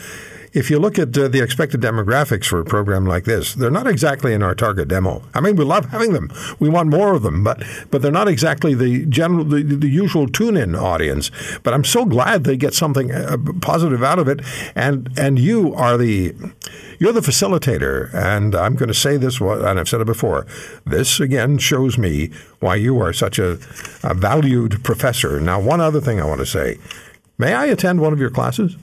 If 0.53 0.69
you 0.69 0.79
look 0.79 0.97
at 0.97 1.17
uh, 1.17 1.27
the 1.27 1.41
expected 1.41 1.81
demographics 1.81 2.45
for 2.45 2.59
a 2.59 2.65
program 2.65 3.05
like 3.05 3.25
this, 3.25 3.53
they're 3.53 3.71
not 3.71 3.87
exactly 3.87 4.33
in 4.33 4.41
our 4.41 4.55
target 4.55 4.87
demo. 4.87 5.21
I 5.33 5.41
mean, 5.41 5.55
we 5.55 5.65
love 5.65 5.85
having 5.89 6.13
them. 6.13 6.31
We 6.59 6.69
want 6.69 6.89
more 6.89 7.13
of 7.13 7.23
them, 7.23 7.43
but 7.43 7.63
but 7.91 8.01
they're 8.01 8.11
not 8.11 8.27
exactly 8.27 8.73
the 8.73 9.05
general, 9.05 9.43
the, 9.43 9.61
the 9.63 9.89
usual 9.89 10.27
tune-in 10.27 10.75
audience. 10.75 11.31
But 11.63 11.73
I'm 11.73 11.83
so 11.83 12.05
glad 12.05 12.43
they 12.43 12.57
get 12.57 12.73
something 12.73 13.11
uh, 13.11 13.37
positive 13.61 14.03
out 14.03 14.19
of 14.19 14.27
it, 14.27 14.41
and 14.75 15.09
and 15.17 15.37
you 15.37 15.73
are 15.75 15.97
the 15.97 16.33
you're 16.99 17.13
the 17.13 17.21
facilitator. 17.21 18.13
And 18.13 18.55
I'm 18.55 18.75
going 18.75 18.87
to 18.87 18.93
say 18.93 19.17
this, 19.17 19.39
and 19.39 19.79
I've 19.79 19.89
said 19.89 20.01
it 20.01 20.05
before. 20.05 20.45
This 20.85 21.19
again 21.19 21.57
shows 21.57 21.97
me 21.97 22.31
why 22.59 22.75
you 22.75 22.99
are 23.01 23.13
such 23.13 23.37
a, 23.37 23.59
a 24.03 24.13
valued 24.13 24.83
professor. 24.83 25.39
Now, 25.39 25.59
one 25.59 25.81
other 25.81 26.01
thing 26.01 26.21
I 26.21 26.25
want 26.25 26.39
to 26.39 26.45
say: 26.45 26.77
May 27.37 27.53
I 27.53 27.65
attend 27.65 28.01
one 28.01 28.13
of 28.13 28.19
your 28.19 28.31
classes? 28.31 28.77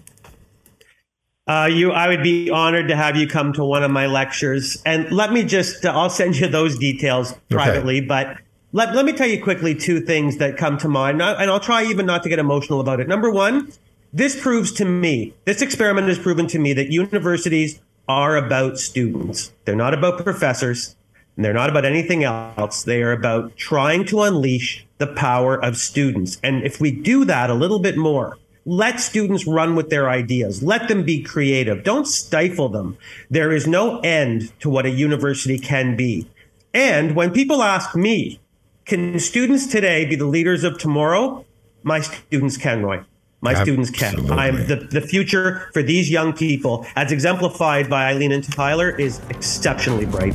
Uh, 1.47 1.69
you, 1.71 1.93
I 1.93 2.09
would 2.09 2.23
be 2.23 2.49
honored 2.49 2.89
to 2.89 2.97
have 2.97 3.17
you 3.17 3.27
come 3.27 3.53
to 3.53 3.65
one 3.65 3.83
of 3.83 3.91
my 3.91 4.07
lectures. 4.07 4.83
And 4.87 5.13
let 5.13 5.31
me 5.31 5.45
just, 5.45 5.85
uh, 5.85 5.91
I'll 5.91 6.09
send 6.09 6.37
you 6.37 6.49
those 6.49 6.79
details 6.79 7.35
privately. 7.51 7.99
Okay. 7.99 8.07
But 8.07 8.39
let, 8.73 8.95
let 8.95 9.05
me 9.05 9.13
tell 9.13 9.27
you 9.27 9.43
quickly 9.43 9.75
two 9.75 10.01
things 10.01 10.39
that 10.39 10.57
come 10.57 10.79
to 10.79 10.89
mind. 10.89 11.21
And 11.21 11.51
I'll 11.51 11.61
try 11.61 11.85
even 11.85 12.07
not 12.07 12.23
to 12.23 12.31
get 12.31 12.39
emotional 12.39 12.81
about 12.81 12.99
it. 12.99 13.09
Number 13.09 13.31
one, 13.31 13.71
this 14.13 14.41
proves 14.41 14.73
to 14.73 14.87
me, 14.87 15.35
this 15.45 15.61
experiment 15.61 16.09
has 16.09 16.19
proven 16.19 16.47
to 16.47 16.59
me 16.59 16.73
that 16.73 16.91
universities 16.91 17.79
are 18.09 18.37
about 18.37 18.79
students. 18.79 19.53
They're 19.67 19.77
not 19.77 19.93
about 19.93 20.25
professors. 20.25 20.97
And 21.37 21.45
they're 21.45 21.53
not 21.53 21.69
about 21.69 21.85
anything 21.85 22.25
else. 22.25 22.85
They 22.85 23.03
are 23.03 23.13
about 23.13 23.57
trying 23.57 24.07
to 24.07 24.23
unleash 24.23 24.87
the 24.99 25.09
power 25.09 25.63
of 25.63 25.77
students. 25.77 26.39
And 26.43 26.63
if 26.63 26.81
we 26.81 26.91
do 26.91 27.25
that 27.27 27.51
a 27.51 27.55
little 27.55 27.81
bit 27.81 27.99
more, 27.99 28.39
let 28.67 29.01
students 29.01 29.47
run 29.47 29.77
with 29.77 29.91
their 29.91 30.09
ideas. 30.09 30.63
Let 30.63 30.89
them 30.89 31.05
be 31.05 31.23
creative. 31.23 31.85
Don't 31.85 32.07
stifle 32.07 32.69
them. 32.69 32.97
There 33.31 33.53
is 33.53 33.67
no 33.67 34.01
end 34.01 34.53
to 34.61 34.71
what 34.71 34.87
a 34.87 34.91
university 34.91 35.59
can 35.59 35.97
be. 35.97 36.27
And 36.73 37.15
when 37.15 37.31
people 37.31 37.63
ask 37.63 37.95
me, 37.95 38.41
can 38.85 39.19
students 39.21 39.67
today 39.67 40.05
be 40.05 40.17
the 40.17 40.27
leaders 40.27 40.65
of 40.65 40.79
tomorrow? 40.79 41.45
My 41.83 42.01
students 42.01 42.57
can, 42.57 42.83
Roy. 42.83 43.03
My 43.41 43.51
Absolutely. 43.51 43.85
students 43.85 44.27
can. 44.27 44.39
I'm 44.39 44.67
the, 44.67 44.77
the 44.77 45.03
future 45.03 45.69
for 45.75 45.83
these 45.83 46.11
young 46.11 46.33
people, 46.33 46.87
as 46.97 47.13
exemplified 47.13 47.91
by 47.91 48.07
Eileen 48.07 48.33
and 48.33 48.43
Tyler, 48.43 48.91
is 48.91 49.21
exceptionally 49.29 50.07
bright. 50.07 50.35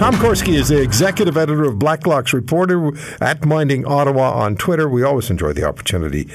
Tom 0.00 0.14
Korski 0.14 0.54
is 0.54 0.68
the 0.68 0.80
executive 0.80 1.36
editor 1.36 1.64
of 1.64 1.78
Blacklock's 1.78 2.32
Reporter 2.32 2.90
at 3.20 3.44
Minding 3.44 3.84
Ottawa 3.84 4.32
on 4.32 4.56
Twitter. 4.56 4.88
We 4.88 5.02
always 5.02 5.28
enjoy 5.28 5.52
the 5.52 5.64
opportunity 5.64 6.26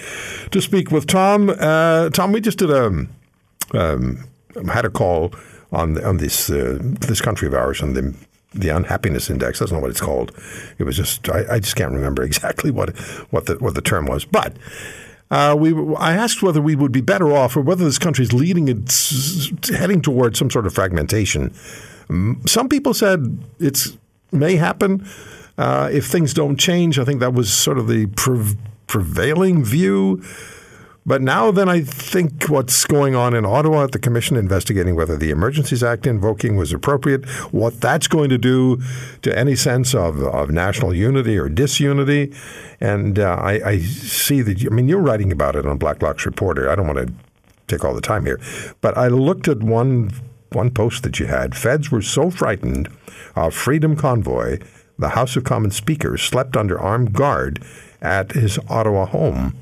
to 0.51 0.61
speak 0.61 0.91
with 0.91 1.07
Tom. 1.07 1.49
Uh, 1.49 2.11
Tom, 2.11 2.31
we 2.31 2.41
just 2.41 2.59
did 2.59 2.69
a 2.69 3.07
um, 3.73 4.29
had 4.71 4.85
a 4.85 4.91
call 4.91 5.33
on 5.71 5.99
on 6.05 6.17
this 6.17 6.51
uh, 6.51 6.77
this 6.79 7.21
country 7.21 7.47
of 7.47 7.55
ours 7.55 7.81
on 7.81 7.95
the 7.95 8.15
the 8.53 8.69
unhappiness 8.69 9.31
index. 9.31 9.57
That's 9.57 9.71
not 9.71 9.79
know 9.79 9.81
what 9.81 9.89
it's 9.89 9.99
called. 9.99 10.31
It 10.77 10.83
was 10.83 10.95
just 10.95 11.27
I, 11.27 11.55
I 11.55 11.59
just 11.59 11.75
can't 11.75 11.91
remember 11.91 12.21
exactly 12.31 12.69
what 12.69 12.95
what 13.31 13.47
the 13.47 13.55
what 13.55 13.73
the 13.73 13.81
term 13.81 14.05
was, 14.05 14.25
but. 14.25 14.55
Uh, 15.31 15.55
we, 15.57 15.73
I 15.95 16.13
asked 16.13 16.43
whether 16.43 16.61
we 16.61 16.75
would 16.75 16.91
be 16.91 17.01
better 17.01 17.33
off, 17.33 17.57
or 17.57 17.61
whether 17.61 17.83
this 17.83 17.97
country 17.97 18.21
is 18.21 18.31
leading, 18.31 18.67
it's 18.67 19.49
heading 19.69 19.99
towards 19.99 20.37
some 20.37 20.51
sort 20.51 20.67
of 20.67 20.73
fragmentation 20.75 21.51
some 22.45 22.69
people 22.69 22.93
said 22.93 23.39
it 23.59 23.97
may 24.31 24.55
happen 24.55 25.07
uh, 25.57 25.89
if 25.91 26.05
things 26.05 26.33
don't 26.33 26.57
change. 26.57 26.99
I 26.99 27.05
think 27.05 27.19
that 27.19 27.33
was 27.33 27.51
sort 27.51 27.77
of 27.77 27.87
the 27.87 28.07
pre- 28.07 28.57
prevailing 28.87 29.63
view. 29.63 30.23
But 31.07 31.21
now, 31.21 31.51
then, 31.51 31.69
I 31.69 31.81
think 31.81 32.49
what's 32.49 32.83
going 32.85 33.13
on 33.15 33.35
in 33.35 33.45
Ottawa 33.45 33.83
at 33.83 33.91
the 33.91 33.99
Commission 33.99 34.35
investigating 34.37 34.95
whether 34.95 35.15
the 35.15 35.29
Emergencies 35.29 35.83
Act 35.83 36.07
invoking 36.07 36.55
was 36.55 36.73
appropriate, 36.73 37.29
what 37.51 37.79
that's 37.79 38.07
going 38.07 38.29
to 38.29 38.39
do 38.39 38.81
to 39.21 39.37
any 39.37 39.55
sense 39.55 39.93
of, 39.93 40.19
of 40.23 40.49
national 40.49 40.95
unity 40.95 41.37
or 41.37 41.47
disunity. 41.47 42.33
And 42.81 43.19
uh, 43.19 43.35
I, 43.39 43.61
I, 43.63 43.79
see 43.81 44.41
that, 44.41 44.65
I 44.65 44.69
mean, 44.69 44.87
you're 44.87 44.99
writing 44.99 45.31
about 45.31 45.55
it 45.55 45.67
on 45.67 45.77
Black 45.77 45.99
Blacklock's 45.99 46.25
Reporter. 46.25 46.71
I 46.71 46.75
don't 46.75 46.87
want 46.87 47.07
to 47.07 47.13
take 47.67 47.85
all 47.85 47.93
the 47.93 48.01
time 48.01 48.25
here. 48.25 48.39
But 48.81 48.97
I 48.97 49.07
looked 49.07 49.47
at 49.47 49.59
one 49.59 50.11
one 50.55 50.71
post 50.71 51.03
that 51.03 51.19
you 51.19 51.27
had. 51.27 51.55
Feds 51.55 51.91
were 51.91 52.01
so 52.01 52.29
frightened 52.29 52.89
of 53.35 53.53
Freedom 53.53 53.95
Convoy 53.95 54.59
the 54.97 55.09
House 55.09 55.35
of 55.35 55.43
Commons 55.43 55.75
Speaker 55.75 56.17
slept 56.17 56.55
under 56.55 56.79
armed 56.79 57.13
guard 57.13 57.63
at 58.01 58.31
his 58.31 58.57
Ottawa 58.69 59.05
home. 59.05 59.55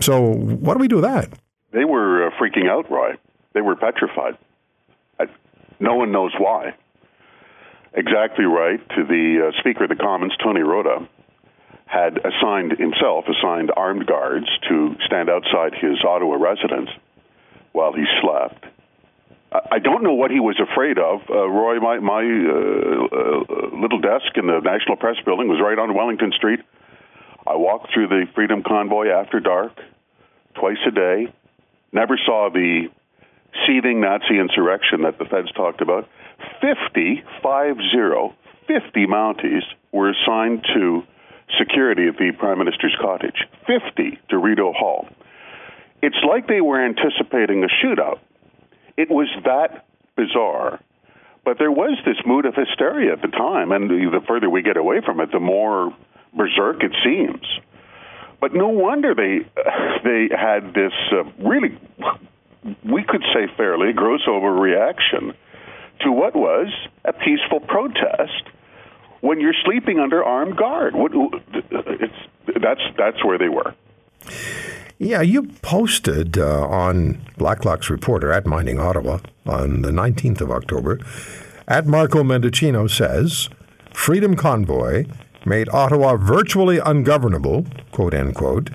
So, 0.00 0.20
what 0.20 0.74
do 0.74 0.80
we 0.80 0.88
do 0.88 0.96
with 0.96 1.04
that? 1.04 1.30
They 1.72 1.84
were 1.84 2.26
uh, 2.26 2.30
freaking 2.38 2.68
out, 2.68 2.90
Roy. 2.90 3.12
They 3.54 3.60
were 3.60 3.76
petrified. 3.76 4.36
I, 5.18 5.26
no 5.80 5.94
one 5.94 6.12
knows 6.12 6.32
why. 6.38 6.74
Exactly 7.94 8.44
right. 8.44 8.80
To 8.90 9.04
the 9.04 9.48
uh, 9.48 9.60
Speaker 9.60 9.84
of 9.84 9.90
the 9.90 9.96
Commons, 9.96 10.32
Tony 10.42 10.60
Rota, 10.60 11.08
had 11.86 12.18
assigned 12.18 12.72
himself 12.72 13.24
assigned 13.28 13.70
armed 13.76 14.06
guards 14.06 14.46
to 14.68 14.96
stand 15.06 15.30
outside 15.30 15.74
his 15.74 16.04
Ottawa 16.06 16.34
residence 16.36 16.90
while 17.72 17.92
he 17.92 18.04
slept. 18.20 18.66
I 19.54 19.78
don't 19.78 20.02
know 20.02 20.14
what 20.14 20.32
he 20.32 20.40
was 20.40 20.58
afraid 20.58 20.98
of. 20.98 21.20
Uh, 21.30 21.48
Roy, 21.48 21.78
my, 21.78 21.98
my 22.00 22.22
uh, 22.22 23.06
uh, 23.06 23.76
little 23.78 24.00
desk 24.00 24.34
in 24.36 24.46
the 24.46 24.58
National 24.58 24.96
Press 24.96 25.16
Building 25.24 25.46
was 25.46 25.60
right 25.62 25.78
on 25.78 25.94
Wellington 25.94 26.32
Street. 26.36 26.58
I 27.46 27.54
walked 27.54 27.92
through 27.94 28.08
the 28.08 28.26
Freedom 28.34 28.64
Convoy 28.66 29.08
after 29.08 29.38
dark, 29.38 29.78
twice 30.54 30.78
a 30.88 30.90
day. 30.90 31.32
Never 31.92 32.18
saw 32.26 32.50
the 32.52 32.88
seething 33.66 34.00
Nazi 34.00 34.40
insurrection 34.40 35.02
that 35.02 35.18
the 35.18 35.24
feds 35.24 35.52
talked 35.52 35.80
about. 35.80 36.08
50, 36.60 37.22
5 37.40 37.76
0, 37.92 38.34
50 38.66 39.06
Mounties 39.06 39.62
were 39.92 40.10
assigned 40.10 40.64
to 40.74 41.04
security 41.58 42.08
at 42.08 42.16
the 42.16 42.32
Prime 42.36 42.58
Minister's 42.58 42.96
cottage. 43.00 43.46
50 43.68 44.18
Rideau 44.32 44.72
Hall. 44.72 45.06
It's 46.02 46.16
like 46.28 46.48
they 46.48 46.60
were 46.60 46.84
anticipating 46.84 47.62
a 47.62 47.68
shootout. 47.68 48.18
It 48.96 49.10
was 49.10 49.28
that 49.44 49.86
bizarre. 50.16 50.80
But 51.44 51.58
there 51.58 51.70
was 51.70 51.98
this 52.06 52.16
mood 52.24 52.46
of 52.46 52.54
hysteria 52.54 53.12
at 53.12 53.22
the 53.22 53.28
time, 53.28 53.70
and 53.72 53.90
the 53.90 54.20
further 54.26 54.48
we 54.48 54.62
get 54.62 54.76
away 54.76 55.00
from 55.04 55.20
it, 55.20 55.30
the 55.30 55.40
more 55.40 55.94
berserk 56.34 56.82
it 56.82 56.92
seems. 57.04 57.46
But 58.40 58.54
no 58.54 58.68
wonder 58.68 59.14
they 59.14 59.40
they 60.04 60.28
had 60.34 60.74
this 60.74 60.92
uh, 61.12 61.24
really, 61.38 61.78
we 62.84 63.04
could 63.04 63.22
say 63.34 63.46
fairly 63.56 63.92
gross 63.92 64.22
overreaction 64.26 65.34
to 66.00 66.12
what 66.12 66.34
was 66.34 66.68
a 67.04 67.12
peaceful 67.12 67.60
protest 67.60 68.42
when 69.20 69.40
you're 69.40 69.54
sleeping 69.64 69.98
under 69.98 70.22
armed 70.22 70.56
guard. 70.56 70.94
It's, 70.94 72.14
that's 72.60 72.82
that's 72.96 73.24
where 73.24 73.38
they 73.38 73.48
were. 73.48 73.74
Yeah, 74.98 75.22
you 75.22 75.48
posted 75.60 76.38
uh, 76.38 76.66
on 76.68 77.20
Blacklock's 77.36 77.90
Reporter 77.90 78.30
at 78.30 78.46
Minding 78.46 78.78
Ottawa 78.78 79.18
on 79.44 79.82
the 79.82 79.90
19th 79.90 80.40
of 80.40 80.52
October. 80.52 81.00
At 81.66 81.86
Marco 81.86 82.22
Mendicino 82.22 82.88
says, 82.88 83.48
Freedom 83.92 84.36
Convoy 84.36 85.06
made 85.44 85.68
Ottawa 85.70 86.16
virtually 86.16 86.78
ungovernable, 86.78 87.66
quote 87.90 88.14
unquote, 88.14 88.70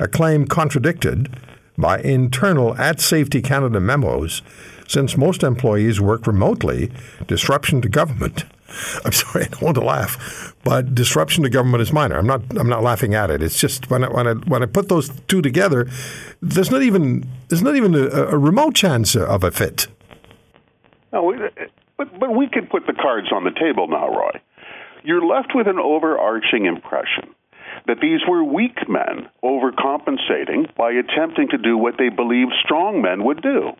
a 0.00 0.08
claim 0.08 0.44
contradicted 0.46 1.38
by 1.78 2.00
internal 2.00 2.76
at 2.76 3.00
Safety 3.00 3.40
Canada 3.40 3.78
memos 3.78 4.42
since 4.88 5.16
most 5.16 5.44
employees 5.44 6.00
work 6.00 6.26
remotely, 6.26 6.90
disruption 7.28 7.80
to 7.80 7.88
government 7.88 8.44
I'm 9.04 9.12
sorry, 9.12 9.44
I 9.44 9.48
don't 9.48 9.62
want 9.62 9.76
to 9.76 9.84
laugh, 9.84 10.53
but 10.64 10.94
disruption 10.94 11.44
to 11.44 11.50
government 11.50 11.82
is 11.82 11.92
minor. 11.92 12.18
I'm 12.18 12.26
not. 12.26 12.42
I'm 12.56 12.68
not 12.68 12.82
laughing 12.82 13.14
at 13.14 13.30
it. 13.30 13.42
It's 13.42 13.58
just 13.58 13.90
when 13.90 14.04
I, 14.04 14.08
when 14.08 14.26
I 14.26 14.32
when 14.32 14.62
I 14.62 14.66
put 14.66 14.88
those 14.88 15.10
two 15.28 15.42
together, 15.42 15.88
there's 16.40 16.70
not 16.70 16.82
even 16.82 17.28
there's 17.48 17.62
not 17.62 17.76
even 17.76 17.94
a, 17.94 18.06
a 18.08 18.38
remote 18.38 18.74
chance 18.74 19.14
of 19.14 19.44
a 19.44 19.50
fit. 19.50 19.86
No, 21.12 21.32
but 21.96 22.18
but 22.18 22.34
we 22.34 22.48
could 22.48 22.70
put 22.70 22.86
the 22.86 22.94
cards 22.94 23.28
on 23.32 23.44
the 23.44 23.52
table 23.52 23.88
now, 23.88 24.08
Roy. 24.08 24.40
You're 25.04 25.24
left 25.24 25.52
with 25.54 25.68
an 25.68 25.78
overarching 25.78 26.64
impression 26.64 27.34
that 27.86 28.00
these 28.00 28.20
were 28.26 28.42
weak 28.42 28.88
men 28.88 29.28
overcompensating 29.42 30.74
by 30.76 30.92
attempting 30.92 31.48
to 31.50 31.58
do 31.58 31.76
what 31.76 31.96
they 31.98 32.08
believed 32.08 32.52
strong 32.64 33.02
men 33.02 33.24
would 33.24 33.42
do. 33.42 33.72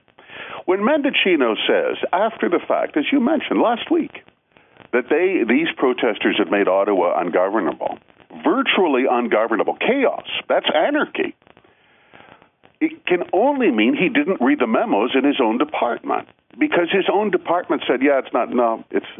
When 0.66 0.80
Mendicino 0.80 1.55
says, 1.66 1.97
after 2.12 2.49
the 2.49 2.61
fact, 2.66 2.97
as 2.97 3.05
you 3.12 3.20
mentioned 3.20 3.61
last 3.61 3.91
week, 3.91 4.22
that 4.95 5.11
they 5.11 5.43
these 5.47 5.69
protesters 5.77 6.37
have 6.39 6.51
made 6.51 6.69
Ottawa 6.69 7.21
ungovernable, 7.21 7.99
virtually 8.45 9.05
ungovernable, 9.11 9.77
chaos. 9.77 10.27
That's 10.49 10.67
anarchy. 10.73 11.35
It 12.81 13.05
can 13.05 13.25
only 13.33 13.71
mean 13.71 13.97
he 13.97 14.09
didn't 14.09 14.41
read 14.41 14.61
the 14.61 14.69
memos 14.69 15.11
in 15.15 15.25
his 15.25 15.41
own 15.43 15.59
department 15.59 16.29
because 16.59 16.91
his 16.93 17.07
own 17.13 17.31
department 17.31 17.83
said, 17.89 18.03
"Yeah, 18.03 18.21
it's 18.21 18.33
not 18.33 18.51
no, 18.51 18.85
it's 18.91 19.11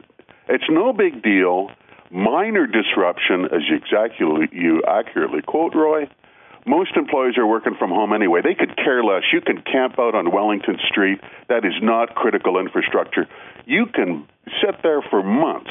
it's 0.49 0.71
no 0.71 0.93
big 0.93 1.23
deal, 1.23 1.73
minor 2.11 2.67
disruption," 2.67 3.47
as 3.47 3.63
you 3.69 3.77
exactly 3.77 4.49
you 4.53 4.83
accurately 4.87 5.43
quote 5.43 5.75
Roy. 5.75 6.09
Most 6.67 6.97
employees 6.97 7.37
are 7.37 7.47
working 7.47 7.75
from 7.79 7.91
home 7.91 8.13
anyway. 8.13 8.41
They 8.43 8.55
could 8.55 8.75
care 8.77 9.05
less. 9.05 9.23
You 9.33 9.41
can 9.41 9.61
camp 9.63 9.99
out 9.99 10.15
on 10.15 10.31
Wellington 10.33 10.79
Street. 10.89 11.21
That 11.49 11.65
is 11.65 11.75
not 11.83 12.15
critical 12.15 12.59
infrastructure. 12.59 13.29
You 13.67 13.87
can 13.87 14.27
sit 14.63 14.83
there 14.83 15.03
for 15.03 15.23
months. 15.23 15.71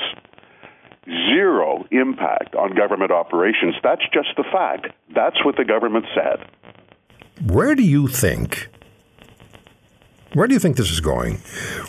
Zero 1.05 1.85
impact 1.91 2.55
on 2.55 2.75
government 2.75 3.11
operations. 3.11 3.75
That's 3.83 4.03
just 4.13 4.29
the 4.37 4.43
fact. 4.51 4.87
That's 5.13 5.43
what 5.43 5.57
the 5.57 5.65
government 5.65 6.05
said. 6.15 6.47
Where 7.51 7.75
do 7.75 7.83
you 7.83 8.07
think? 8.07 8.69
Where 10.33 10.47
do 10.47 10.53
you 10.53 10.59
think 10.59 10.77
this 10.77 10.91
is 10.91 11.01
going? 11.01 11.37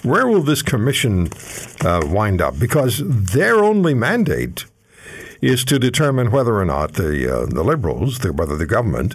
Where 0.03 0.27
will 0.27 0.43
this 0.43 0.63
commission 0.63 1.29
uh, 1.85 2.03
wind 2.05 2.43
up? 2.43 2.59
Because 2.59 3.03
their 3.05 3.63
only 3.63 3.95
mandate 3.95 4.67
is 5.45 5.65
to 5.67 5.79
determine 5.79 6.31
whether 6.31 6.57
or 6.57 6.65
not 6.65 6.95
the 6.95 7.33
uh, 7.33 7.47
the 7.47 7.63
Liberals, 7.63 8.21
the, 8.21 8.33
whether 8.33 8.57
the 8.57 8.67
government, 8.67 9.15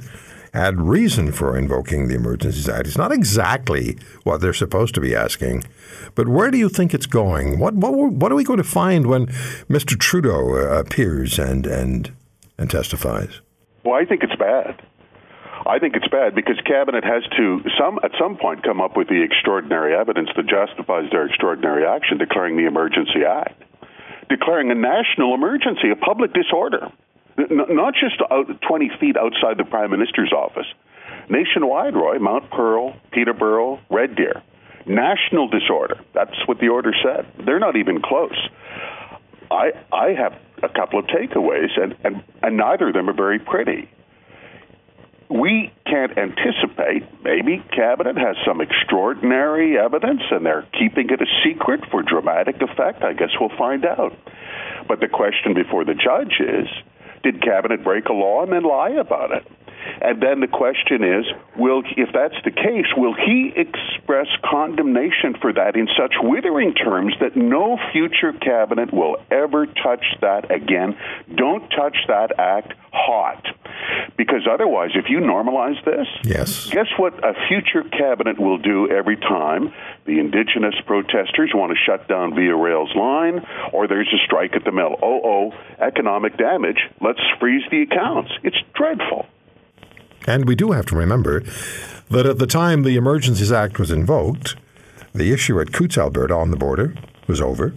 had 0.54 0.80
reason 0.80 1.32
for 1.32 1.58
invoking 1.58 2.08
the 2.08 2.16
Emergencies 2.16 2.70
Act. 2.70 2.88
It's 2.88 2.98
not 2.98 3.12
exactly 3.12 3.98
what 4.24 4.42
they're 4.42 4.54
supposed 4.54 4.96
to 4.96 5.02
be 5.02 5.16
asking, 5.16 5.64
but 6.16 6.28
where 6.28 6.52
do 6.52 6.58
you 6.58 6.70
think 6.70 6.94
it's 6.94 7.06
going? 7.06 7.60
What 7.60 7.74
what 7.74 7.94
what 7.94 8.32
are 8.32 8.36
we 8.36 8.44
going 8.44 8.58
to 8.58 8.64
find 8.64 9.08
when 9.08 9.28
Mr. 9.68 10.00
Trudeau 10.00 10.56
uh, 10.56 10.80
appears 10.80 11.40
and 11.40 11.66
and 11.66 12.12
and 12.58 12.70
testifies? 12.70 13.42
Well, 13.84 13.96
I 13.96 14.06
think 14.06 14.24
it's 14.24 14.36
bad. 14.36 14.82
I 15.66 15.78
think 15.78 15.96
it's 15.96 16.08
bad 16.08 16.36
because 16.36 16.58
cabinet 16.66 17.04
has 17.04 17.24
to 17.38 17.62
some 17.78 18.00
at 18.04 18.12
some 18.20 18.38
point 18.38 18.64
come 18.64 18.82
up 18.82 18.96
with 18.96 19.08
the 19.08 19.22
extraordinary 19.24 19.96
evidence 19.96 20.30
that 20.36 20.48
justifies 20.48 21.10
their 21.12 21.26
extraordinary 21.26 21.86
action, 21.86 22.18
declaring 22.18 22.56
the 22.56 22.66
Emergency 22.66 23.26
Act, 23.28 23.62
declaring 24.30 24.72
a 24.72 24.76
national 24.76 25.34
emergency, 25.34 25.90
a 25.92 25.96
public 25.96 26.34
disorder 26.34 26.92
not 27.50 27.94
just 27.94 28.22
out 28.32 28.48
20 28.62 28.92
feet 29.00 29.16
outside 29.18 29.58
the 29.58 29.64
Prime 29.64 29.92
Minister's 29.92 30.34
office. 30.34 30.66
Nationwide, 31.30 31.96
Roy, 31.96 32.20
Mount 32.20 32.50
Pearl, 32.50 32.96
Peterborough, 33.12 33.80
Red 33.90 34.16
Deer. 34.16 34.42
National 34.86 35.48
disorder. 35.48 36.00
That's 36.14 36.36
what 36.48 36.60
the 36.60 36.70
order 36.70 36.94
said. 37.04 37.28
They're 37.46 37.60
not 37.60 37.76
even 37.76 38.02
close. 38.02 38.38
I, 39.52 39.72
I 39.92 40.14
have 40.14 40.34
a 40.64 40.70
couple 40.70 41.00
of 41.00 41.06
takeaways, 41.06 41.80
and, 41.80 41.96
and, 42.04 42.24
and 42.42 42.58
neither 42.58 42.90
of 42.90 42.94
them 42.94 43.10
are 43.10 43.14
very 43.14 43.40
pretty. 43.40 43.90
We 45.30 45.72
can't 45.86 46.18
anticipate. 46.18 47.04
Maybe 47.24 47.64
Cabinet 47.76 48.18
has 48.18 48.36
some 48.48 48.62
extraordinary 48.62 49.78
evidence 49.78 50.22
and 50.32 50.44
they're 50.44 50.68
keeping 50.78 51.10
it 51.12 51.22
a 51.22 51.28
secret 51.44 51.82
for 51.92 52.02
dramatic 52.02 52.56
effect. 52.62 53.04
I 53.04 53.14
guess 53.14 53.30
we'll 53.40 53.56
find 53.56 53.86
out. 53.86 54.18
But 54.88 55.02
the 55.02 55.08
question 55.08 55.54
before 55.54 55.86
the 55.86 55.94
judge 55.94 56.40
is 56.40 56.68
did 57.22 57.44
cabinet 57.44 57.84
break 57.84 58.08
a 58.08 58.14
law 58.14 58.44
and 58.44 58.52
then 58.52 58.64
lie 58.64 58.92
about 58.92 59.32
it? 59.32 59.46
And 60.02 60.22
then 60.22 60.40
the 60.40 60.48
question 60.48 61.04
is, 61.04 61.26
will 61.58 61.84
if 61.98 62.10
that's 62.14 62.36
the 62.44 62.52
case, 62.52 62.88
will 62.96 63.14
he 63.14 63.54
express 63.56 64.28
condemnation 64.44 65.36
for 65.42 65.54
that 65.54 65.76
in 65.76 65.88
such 65.98 66.14
withering 66.22 66.74
terms 66.74 67.14
that 67.20 67.36
no 67.36 67.78
future 67.92 68.34
cabinet 68.34 68.94
will 68.94 69.18
ever 69.32 69.66
touch 69.66 70.06
that 70.22 70.52
again? 70.52 70.98
Don't 71.34 71.68
touch 71.70 71.98
that 72.08 72.40
act 72.40 72.74
hot. 72.92 73.46
Because 74.18 74.48
otherwise, 74.52 74.92
if 74.96 75.10
you 75.10 75.20
normalize 75.20 75.84
this, 75.86 76.08
yes. 76.24 76.70
guess 76.70 76.88
what 76.98 77.14
a 77.24 77.34
future 77.48 77.84
cabinet 77.90 78.40
will 78.40 78.58
do 78.58 78.90
every 78.90 79.16
time 79.16 79.74
the 80.06 80.20
indigenous 80.20 80.76
protesters 80.86 81.52
want 81.54 81.72
to 81.72 81.78
shut 81.86 82.08
down 82.08 82.36
Via 82.36 82.56
Rail's 82.56 82.94
line 82.96 83.46
or 83.72 83.88
there's 83.88 84.12
a 84.14 84.26
strike 84.26 84.56
at 84.56 84.64
the 84.66 84.72
mill? 84.72 84.96
Oh, 85.02 85.22
oh, 85.24 85.52
economic 85.80 86.38
damage. 86.38 86.80
Let's 87.00 87.22
freeze 87.40 87.64
the 87.72 87.84
accounts. 87.84 88.32
It's 88.44 88.58
dreadful. 88.74 89.28
And 90.28 90.48
we 90.48 90.56
do 90.56 90.72
have 90.72 90.86
to 90.88 90.96
remember 90.96 91.44
that 92.10 92.26
at 92.26 92.40
the 92.40 92.48
time 92.48 92.84
the 92.84 92.98
Emergencies 92.98 93.52
Act 93.52 93.80
was 93.80 93.92
invoked, 93.92 94.56
the 95.14 95.32
issue 95.32 95.60
at 95.60 95.72
Coutts, 95.72 95.98
Alberta, 95.98 96.36
on 96.36 96.52
the 96.52 96.58
border 96.58 96.96
was 97.28 97.42
over. 97.42 97.74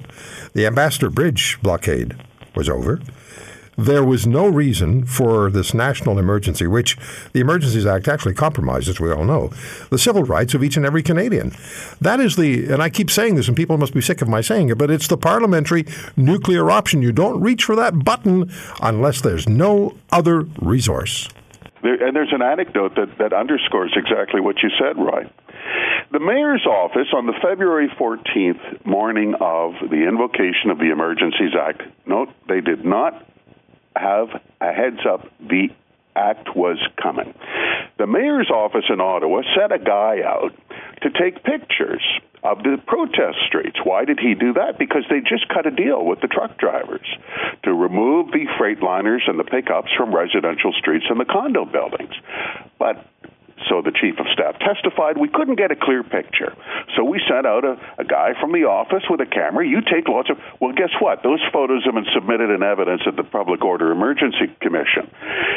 The 0.54 0.66
Ambassador 0.66 1.10
Bridge 1.10 1.58
blockade 1.62 2.16
was 2.54 2.68
over. 2.68 3.00
there 3.76 4.04
was 4.04 4.26
no 4.26 4.46
reason 4.46 5.04
for 5.04 5.50
this 5.50 5.72
national 5.72 6.18
emergency, 6.18 6.66
which 6.66 6.96
the 7.32 7.40
Emergencies 7.40 7.86
Act 7.86 8.06
actually 8.08 8.34
compromises, 8.34 9.00
we 9.00 9.10
all 9.10 9.24
know, 9.24 9.50
the 9.90 9.98
civil 9.98 10.24
rights 10.24 10.54
of 10.54 10.62
each 10.62 10.76
and 10.76 10.84
every 10.84 11.02
Canadian. 11.02 11.52
That 12.00 12.20
is 12.20 12.36
the, 12.36 12.66
and 12.72 12.82
I 12.82 12.90
keep 12.90 13.10
saying 13.10 13.36
this, 13.36 13.48
and 13.48 13.56
people 13.56 13.78
must 13.78 13.94
be 13.94 14.02
sick 14.02 14.20
of 14.20 14.28
my 14.28 14.40
saying 14.40 14.68
it, 14.68 14.78
but 14.78 14.90
it's 14.90 15.08
the 15.08 15.16
parliamentary 15.16 15.86
nuclear 16.16 16.70
option. 16.70 17.02
You 17.02 17.12
don't 17.12 17.40
reach 17.40 17.64
for 17.64 17.76
that 17.76 18.04
button 18.04 18.52
unless 18.80 19.20
there's 19.20 19.48
no 19.48 19.96
other 20.10 20.42
resource. 20.60 21.28
There, 21.82 22.06
and 22.06 22.14
there's 22.14 22.32
an 22.32 22.42
anecdote 22.42 22.94
that, 22.96 23.18
that 23.18 23.32
underscores 23.32 23.92
exactly 23.96 24.40
what 24.40 24.62
you 24.62 24.70
said, 24.78 24.96
Roy. 24.96 25.30
The 26.12 26.20
mayor's 26.20 26.66
office 26.66 27.08
on 27.14 27.26
the 27.26 27.34
February 27.42 27.88
14th 27.88 28.84
morning 28.84 29.34
of 29.40 29.74
the 29.90 30.06
invocation 30.08 30.70
of 30.70 30.78
the 30.78 30.90
Emergencies 30.92 31.54
Act, 31.58 31.82
note 32.06 32.28
they 32.48 32.60
did 32.60 32.84
not 32.84 33.26
have 33.96 34.28
a 34.60 34.72
heads 34.72 35.00
up 35.08 35.26
the 35.40 35.68
act 36.14 36.54
was 36.54 36.78
coming. 37.02 37.34
The 37.98 38.06
mayor's 38.06 38.50
office 38.50 38.84
in 38.88 39.00
Ottawa 39.00 39.42
sent 39.56 39.72
a 39.72 39.78
guy 39.78 40.20
out 40.24 40.54
to 41.02 41.10
take 41.10 41.42
pictures 41.44 42.02
of 42.42 42.58
the 42.62 42.76
protest 42.86 43.38
streets. 43.46 43.78
Why 43.84 44.04
did 44.04 44.18
he 44.18 44.34
do 44.34 44.54
that? 44.54 44.78
Because 44.78 45.04
they 45.08 45.20
just 45.20 45.48
cut 45.48 45.66
a 45.66 45.70
deal 45.70 46.04
with 46.04 46.20
the 46.20 46.26
truck 46.26 46.58
drivers 46.58 47.06
to 47.62 47.72
remove 47.72 48.32
the 48.32 48.46
freight 48.58 48.82
liners 48.82 49.22
and 49.26 49.38
the 49.38 49.44
pickups 49.44 49.90
from 49.96 50.14
residential 50.14 50.72
streets 50.72 51.06
and 51.08 51.20
the 51.20 51.24
condo 51.24 51.64
buildings. 51.64 52.14
But 52.78 53.06
so 53.68 53.82
the 53.82 53.92
chief 53.92 54.18
of 54.18 54.26
staff 54.32 54.58
testified 54.58 55.18
we 55.18 55.28
couldn't 55.28 55.54
get 55.56 55.70
a 55.70 55.76
clear 55.76 56.02
picture. 56.02 56.54
So 56.96 57.04
we 57.04 57.22
sent 57.28 57.46
out 57.46 57.64
a, 57.64 57.78
a 57.98 58.04
guy 58.04 58.34
from 58.40 58.52
the 58.52 58.64
office 58.66 59.04
with 59.08 59.20
a 59.20 59.26
camera. 59.26 59.66
You 59.66 59.80
take 59.80 60.08
lots 60.08 60.30
of. 60.30 60.38
Well, 60.60 60.72
guess 60.72 60.90
what? 61.00 61.22
Those 61.22 61.40
photos 61.52 61.84
have 61.84 61.94
been 61.94 62.10
submitted 62.14 62.50
in 62.50 62.62
evidence 62.62 63.02
at 63.06 63.16
the 63.16 63.22
Public 63.22 63.64
Order 63.64 63.92
Emergency 63.92 64.50
Commission. 64.60 65.10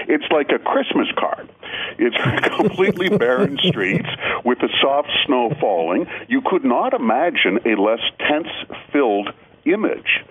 It's 0.07 0.25
like 0.29 0.49
a 0.53 0.59
Christmas 0.59 1.07
card. 1.17 1.49
It's 1.97 2.55
completely 2.57 3.09
barren 3.09 3.57
streets 3.63 4.09
with 4.43 4.59
the 4.59 4.69
soft 4.81 5.09
snow 5.25 5.51
falling. 5.59 6.07
You 6.27 6.41
could 6.45 6.65
not 6.65 6.93
imagine 6.93 7.59
a 7.65 7.79
less 7.79 8.01
tense 8.19 8.47
filled 8.91 9.29
image 9.65 10.23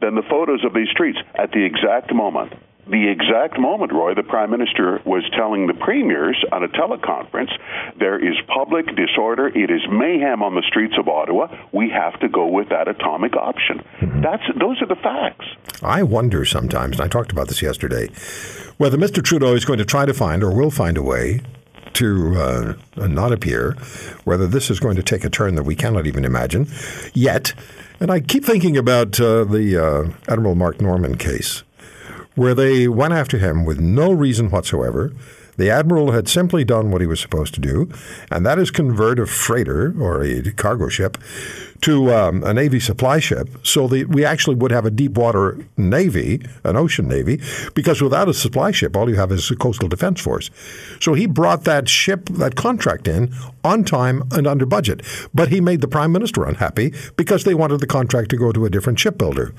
than 0.00 0.14
the 0.14 0.22
photos 0.22 0.64
of 0.64 0.74
these 0.74 0.88
streets 0.90 1.18
at 1.34 1.52
the 1.52 1.64
exact 1.64 2.14
moment 2.14 2.52
the 2.88 3.08
exact 3.08 3.58
moment, 3.58 3.92
Roy, 3.92 4.14
the 4.14 4.22
Prime 4.22 4.50
Minister 4.50 5.00
was 5.04 5.24
telling 5.36 5.66
the 5.66 5.74
premiers 5.74 6.36
on 6.52 6.62
a 6.62 6.68
teleconference 6.68 7.50
there 7.98 8.16
is 8.16 8.36
public 8.46 8.86
disorder, 8.94 9.48
it 9.48 9.70
is 9.70 9.80
mayhem 9.90 10.42
on 10.42 10.54
the 10.54 10.62
streets 10.68 10.94
of 10.96 11.08
Ottawa. 11.08 11.48
We 11.72 11.90
have 11.90 12.18
to 12.20 12.28
go 12.28 12.46
with 12.46 12.68
that 12.68 12.86
atomic 12.86 13.34
option. 13.34 13.82
That's 14.22 14.42
those 14.58 14.80
are 14.82 14.86
the 14.86 14.96
facts. 15.02 15.46
I 15.82 16.04
wonder 16.04 16.44
sometimes, 16.44 16.98
and 16.98 17.04
I 17.04 17.08
talked 17.08 17.32
about 17.32 17.48
this 17.48 17.60
yesterday, 17.60 18.08
whether 18.76 18.96
Mr. 18.96 19.22
Trudeau 19.22 19.54
is 19.54 19.64
going 19.64 19.78
to 19.78 19.84
try 19.84 20.06
to 20.06 20.14
find 20.14 20.44
or 20.44 20.54
will 20.54 20.70
find 20.70 20.96
a 20.96 21.02
way 21.02 21.40
to 21.94 22.36
uh, 22.36 22.74
not 23.06 23.32
appear, 23.32 23.72
whether 24.24 24.46
this 24.46 24.70
is 24.70 24.78
going 24.78 24.96
to 24.96 25.02
take 25.02 25.24
a 25.24 25.30
turn 25.30 25.54
that 25.56 25.62
we 25.64 25.74
cannot 25.74 26.06
even 26.06 26.24
imagine 26.24 26.68
yet. 27.14 27.52
And 27.98 28.10
I 28.10 28.20
keep 28.20 28.44
thinking 28.44 28.76
about 28.76 29.18
uh, 29.18 29.44
the 29.44 29.76
uh, 29.76 30.32
Admiral 30.32 30.54
Mark 30.54 30.80
Norman 30.80 31.16
case 31.16 31.64
where 32.36 32.54
they 32.54 32.86
went 32.86 33.14
after 33.14 33.38
him 33.38 33.64
with 33.64 33.80
no 33.80 34.12
reason 34.12 34.50
whatsoever. 34.50 35.12
The 35.56 35.70
admiral 35.70 36.12
had 36.12 36.28
simply 36.28 36.64
done 36.64 36.90
what 36.90 37.00
he 37.00 37.06
was 37.06 37.18
supposed 37.18 37.54
to 37.54 37.60
do, 37.60 37.90
and 38.30 38.44
that 38.44 38.58
is 38.58 38.70
convert 38.70 39.18
a 39.18 39.26
freighter 39.26 39.94
or 39.98 40.22
a 40.22 40.52
cargo 40.52 40.88
ship 40.88 41.16
to 41.82 42.12
um, 42.12 42.42
a 42.44 42.54
Navy 42.54 42.80
supply 42.80 43.18
ship 43.18 43.48
so 43.62 43.86
that 43.88 44.08
we 44.08 44.24
actually 44.24 44.56
would 44.56 44.70
have 44.70 44.86
a 44.86 44.90
deep 44.90 45.12
water 45.12 45.58
Navy, 45.76 46.40
an 46.64 46.76
ocean 46.76 47.08
Navy, 47.08 47.40
because 47.74 48.00
without 48.02 48.28
a 48.28 48.34
supply 48.34 48.70
ship, 48.70 48.96
all 48.96 49.08
you 49.08 49.16
have 49.16 49.32
is 49.32 49.50
a 49.50 49.56
coastal 49.56 49.88
defense 49.88 50.20
force. 50.20 50.50
So 51.00 51.14
he 51.14 51.26
brought 51.26 51.64
that 51.64 51.88
ship, 51.88 52.26
that 52.26 52.56
contract 52.56 53.08
in 53.08 53.32
on 53.64 53.84
time 53.84 54.22
and 54.30 54.46
under 54.46 54.64
budget. 54.66 55.02
But 55.34 55.48
he 55.48 55.60
made 55.60 55.80
the 55.80 55.88
prime 55.88 56.12
minister 56.12 56.44
unhappy 56.44 56.94
because 57.16 57.44
they 57.44 57.54
wanted 57.54 57.80
the 57.80 57.86
contract 57.86 58.30
to 58.30 58.36
go 58.36 58.52
to 58.52 58.64
a 58.64 58.70
different 58.70 58.98
shipbuilder. 58.98 59.52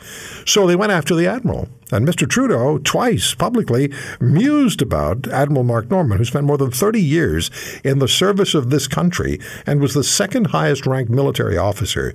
So 0.45 0.65
they 0.65 0.75
went 0.75 0.91
after 0.91 1.15
the 1.15 1.27
admiral. 1.27 1.67
And 1.91 2.05
Mr. 2.05 2.29
Trudeau, 2.29 2.79
twice 2.79 3.33
publicly, 3.33 3.93
mused 4.19 4.81
about 4.81 5.27
Admiral 5.27 5.63
Mark 5.63 5.89
Norman, 5.89 6.17
who 6.17 6.25
spent 6.25 6.45
more 6.45 6.57
than 6.57 6.71
30 6.71 7.01
years 7.01 7.49
in 7.83 7.99
the 7.99 8.09
service 8.09 8.53
of 8.53 8.69
this 8.69 8.87
country 8.87 9.39
and 9.65 9.79
was 9.79 9.93
the 9.93 10.03
second 10.03 10.47
highest 10.47 10.85
ranked 10.85 11.11
military 11.11 11.57
officer. 11.57 12.06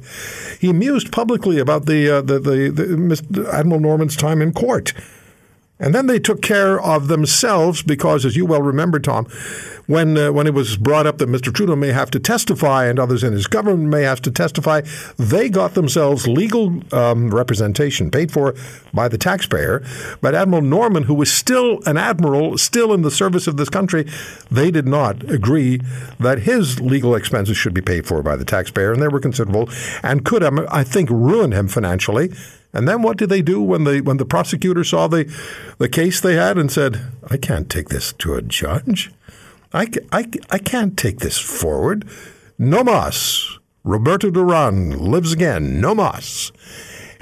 He 0.60 0.72
mused 0.72 1.12
publicly 1.12 1.58
about 1.58 1.86
the, 1.86 2.18
uh, 2.18 2.20
the, 2.20 2.38
the, 2.38 3.22
the 3.30 3.50
Admiral 3.52 3.80
Norman's 3.80 4.16
time 4.16 4.42
in 4.42 4.52
court. 4.52 4.92
And 5.78 5.94
then 5.94 6.06
they 6.06 6.20
took 6.20 6.42
care 6.42 6.80
of 6.80 7.08
themselves 7.08 7.82
because, 7.82 8.24
as 8.24 8.36
you 8.36 8.46
well 8.46 8.62
remember, 8.62 9.00
Tom, 9.00 9.26
when 9.86 10.16
uh, 10.16 10.30
when 10.30 10.46
it 10.46 10.54
was 10.54 10.76
brought 10.76 11.06
up 11.06 11.18
that 11.18 11.28
Mr. 11.28 11.52
Trudeau 11.52 11.74
may 11.74 11.88
have 11.88 12.10
to 12.12 12.20
testify 12.20 12.86
and 12.86 13.00
others 13.00 13.24
in 13.24 13.32
his 13.32 13.48
government 13.48 13.88
may 13.88 14.02
have 14.02 14.22
to 14.22 14.30
testify, 14.30 14.82
they 15.18 15.48
got 15.48 15.74
themselves 15.74 16.28
legal 16.28 16.80
um, 16.94 17.34
representation 17.34 18.10
paid 18.10 18.30
for 18.30 18.54
by 18.94 19.08
the 19.08 19.18
taxpayer. 19.18 19.82
But 20.20 20.36
Admiral 20.36 20.62
Norman, 20.62 21.04
who 21.04 21.14
was 21.14 21.32
still 21.32 21.80
an 21.84 21.96
admiral, 21.96 22.58
still 22.58 22.92
in 22.92 23.02
the 23.02 23.10
service 23.10 23.48
of 23.48 23.56
this 23.56 23.68
country, 23.68 24.06
they 24.50 24.70
did 24.70 24.86
not 24.86 25.28
agree 25.28 25.80
that 26.20 26.40
his 26.40 26.80
legal 26.80 27.16
expenses 27.16 27.56
should 27.56 27.74
be 27.74 27.82
paid 27.82 28.06
for 28.06 28.22
by 28.22 28.36
the 28.36 28.44
taxpayer, 28.44 28.92
and 28.92 29.02
they 29.02 29.08
were 29.08 29.20
considerable 29.20 29.68
and 30.02 30.24
could, 30.24 30.44
um, 30.44 30.64
I 30.70 30.84
think, 30.84 31.10
ruin 31.10 31.50
him 31.50 31.66
financially. 31.66 32.32
And 32.72 32.88
then 32.88 33.02
what 33.02 33.18
did 33.18 33.28
they 33.28 33.42
do 33.42 33.60
when 33.60 33.84
the 33.84 34.00
when 34.00 34.16
the 34.16 34.24
prosecutor 34.24 34.84
saw 34.84 35.06
the 35.06 35.30
the 35.78 35.88
case 35.88 36.20
they 36.20 36.34
had 36.34 36.56
and 36.56 36.70
said, 36.70 37.00
"I 37.30 37.36
can't 37.36 37.68
take 37.68 37.88
this 37.90 38.12
to 38.14 38.34
a 38.34 38.42
judge. 38.42 39.10
I, 39.74 39.88
I, 40.12 40.26
I 40.50 40.58
can't 40.58 40.98
take 40.98 41.20
this 41.20 41.38
forward. 41.38 42.06
No 42.58 42.84
mas. 42.84 43.58
Roberto 43.84 44.30
Duran 44.30 45.10
lives 45.10 45.32
again. 45.32 45.80
No 45.80 45.94
mas. 45.94 46.52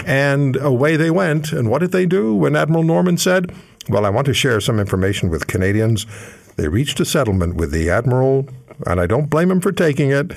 And 0.05 0.57
away 0.57 0.96
they 0.96 1.11
went. 1.11 1.53
And 1.53 1.70
what 1.70 1.78
did 1.78 1.92
they 1.92 2.07
do 2.07 2.34
when 2.34 2.57
Admiral 2.57 2.82
Norman 2.82 3.18
said, 3.18 3.53
Well, 3.88 4.05
I 4.05 4.11
want 4.11 4.26
to 4.26 4.34
share 4.34 4.61
some 4.61 4.80
information 4.80 5.30
with 5.30 5.46
Canadians? 5.46 6.07
They 6.57 6.68
reached 6.68 6.98
a 7.01 7.05
settlement 7.05 7.55
with 7.55 7.70
the 7.70 7.88
Admiral, 7.88 8.48
and 8.86 9.01
I 9.01 9.07
don't 9.07 9.30
blame 9.30 9.51
him 9.51 9.61
for 9.61 9.72
taking 9.72 10.11
it. 10.11 10.32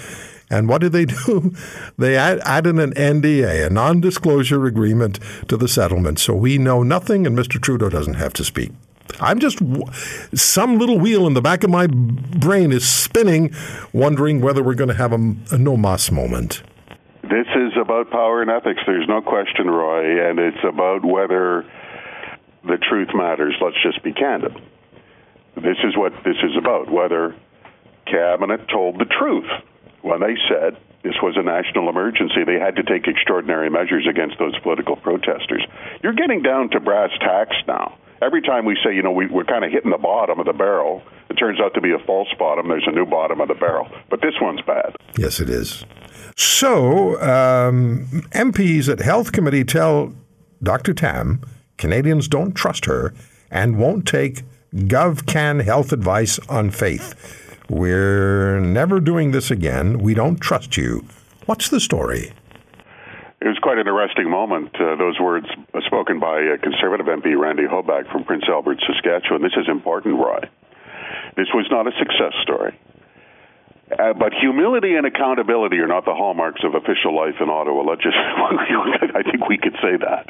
And 0.53 0.69
what 0.69 0.81
did 0.81 0.91
they 0.91 1.05
do? 1.25 1.53
They 1.97 2.15
add, 2.15 2.39
added 2.45 2.79
an 2.79 2.93
NDA, 2.93 3.67
a 3.67 3.69
non 3.69 3.99
disclosure 3.99 4.65
agreement, 4.65 5.19
to 5.47 5.57
the 5.57 5.67
settlement. 5.67 6.19
So 6.19 6.35
we 6.35 6.57
know 6.57 6.83
nothing, 6.83 7.25
and 7.25 7.37
Mr. 7.37 7.61
Trudeau 7.61 7.89
doesn't 7.89 8.15
have 8.15 8.33
to 8.33 8.43
speak. 8.43 8.71
I'm 9.19 9.39
just 9.39 9.59
some 10.33 10.79
little 10.79 10.97
wheel 10.99 11.27
in 11.27 11.33
the 11.33 11.41
back 11.41 11.63
of 11.63 11.69
my 11.69 11.87
brain 11.87 12.71
is 12.71 12.87
spinning, 12.87 13.53
wondering 13.91 14.41
whether 14.41 14.63
we're 14.63 14.75
going 14.75 14.89
to 14.89 14.95
have 14.95 15.11
a, 15.11 15.35
a 15.51 15.57
no 15.57 15.75
mas 15.75 16.11
moment. 16.11 16.63
This 17.23 17.47
is 17.55 17.73
about 17.79 18.11
power 18.11 18.41
and 18.41 18.49
ethics. 18.49 18.81
There's 18.85 19.07
no 19.07 19.21
question, 19.21 19.69
Roy, 19.69 20.29
and 20.29 20.39
it's 20.39 20.63
about 20.63 21.05
whether 21.05 21.65
the 22.63 22.77
truth 22.89 23.09
matters. 23.13 23.55
Let's 23.61 23.81
just 23.83 24.03
be 24.03 24.13
candid. 24.13 24.53
This 25.55 25.77
is 25.83 25.95
what 25.95 26.13
this 26.23 26.37
is 26.43 26.57
about. 26.57 26.91
Whether 26.91 27.35
cabinet 28.05 28.67
told 28.69 28.99
the 28.99 29.05
truth 29.05 29.49
when 30.03 30.21
they 30.21 30.37
said 30.47 30.77
this 31.03 31.15
was 31.21 31.35
a 31.35 31.43
national 31.43 31.89
emergency. 31.89 32.45
They 32.45 32.59
had 32.59 32.75
to 32.77 32.83
take 32.83 33.07
extraordinary 33.07 33.69
measures 33.69 34.05
against 34.07 34.37
those 34.39 34.57
political 34.59 34.95
protesters. 34.95 35.65
You're 36.03 36.13
getting 36.13 36.43
down 36.43 36.69
to 36.69 36.79
brass 36.79 37.09
tacks 37.19 37.55
now 37.67 37.97
every 38.23 38.41
time 38.41 38.65
we 38.65 38.77
say, 38.83 38.95
you 38.95 39.01
know, 39.01 39.11
we, 39.11 39.27
we're 39.27 39.43
kind 39.43 39.65
of 39.65 39.71
hitting 39.71 39.91
the 39.91 39.97
bottom 39.97 40.39
of 40.39 40.45
the 40.45 40.53
barrel, 40.53 41.03
it 41.29 41.33
turns 41.35 41.59
out 41.59 41.73
to 41.73 41.81
be 41.81 41.91
a 41.91 41.99
false 41.99 42.29
bottom. 42.39 42.69
There's 42.69 42.87
a 42.87 42.91
new 42.91 43.05
bottom 43.05 43.41
of 43.41 43.47
the 43.47 43.55
barrel. 43.55 43.89
But 44.09 44.21
this 44.21 44.35
one's 44.41 44.61
bad. 44.61 44.95
Yes, 45.17 45.39
it 45.39 45.49
is. 45.49 45.85
So, 46.35 47.21
um, 47.21 48.07
MPs 48.31 48.89
at 48.89 48.99
Health 48.99 49.31
Committee 49.31 49.63
tell 49.63 50.13
Dr. 50.61 50.93
Tam 50.93 51.41
Canadians 51.77 52.27
don't 52.27 52.53
trust 52.53 52.85
her 52.85 53.13
and 53.51 53.77
won't 53.77 54.07
take 54.07 54.43
GovCan 54.73 55.63
health 55.63 55.91
advice 55.91 56.39
on 56.49 56.71
faith. 56.71 57.42
We're 57.73 58.59
never 58.59 58.99
doing 58.99 59.31
this 59.31 59.49
again. 59.49 59.97
We 59.97 60.13
don't 60.13 60.37
trust 60.37 60.77
you. 60.77 61.07
What's 61.47 61.69
the 61.69 61.79
story? 61.79 62.31
It 63.41 63.47
was 63.47 63.57
quite 63.63 63.79
an 63.79 63.87
interesting 63.87 64.29
moment. 64.29 64.69
Uh, 64.79 64.95
those 64.95 65.19
words 65.19 65.47
spoken 65.87 66.19
by 66.19 66.39
a 66.39 66.59
Conservative 66.59 67.07
MP 67.07 67.35
Randy 67.35 67.63
Hoback 67.63 68.11
from 68.11 68.25
Prince 68.25 68.43
Albert, 68.47 68.77
Saskatchewan. 68.85 69.41
This 69.41 69.57
is 69.57 69.67
important, 69.67 70.19
Roy. 70.19 70.41
This 71.35 71.47
was 71.51 71.65
not 71.71 71.87
a 71.87 71.91
success 71.97 72.37
story. 72.43 72.77
Uh, 73.89 74.13
but 74.13 74.33
humility 74.39 74.93
and 74.93 75.07
accountability 75.07 75.77
are 75.79 75.87
not 75.87 76.05
the 76.05 76.13
hallmarks 76.13 76.61
of 76.63 76.75
official 76.75 77.15
life 77.15 77.41
in 77.41 77.49
Ottawa. 77.49 77.89
Let's 77.89 78.03
just, 78.03 78.15
I 79.17 79.23
think 79.23 79.49
we 79.49 79.57
could 79.57 79.75
say 79.81 79.97
that. 79.97 80.29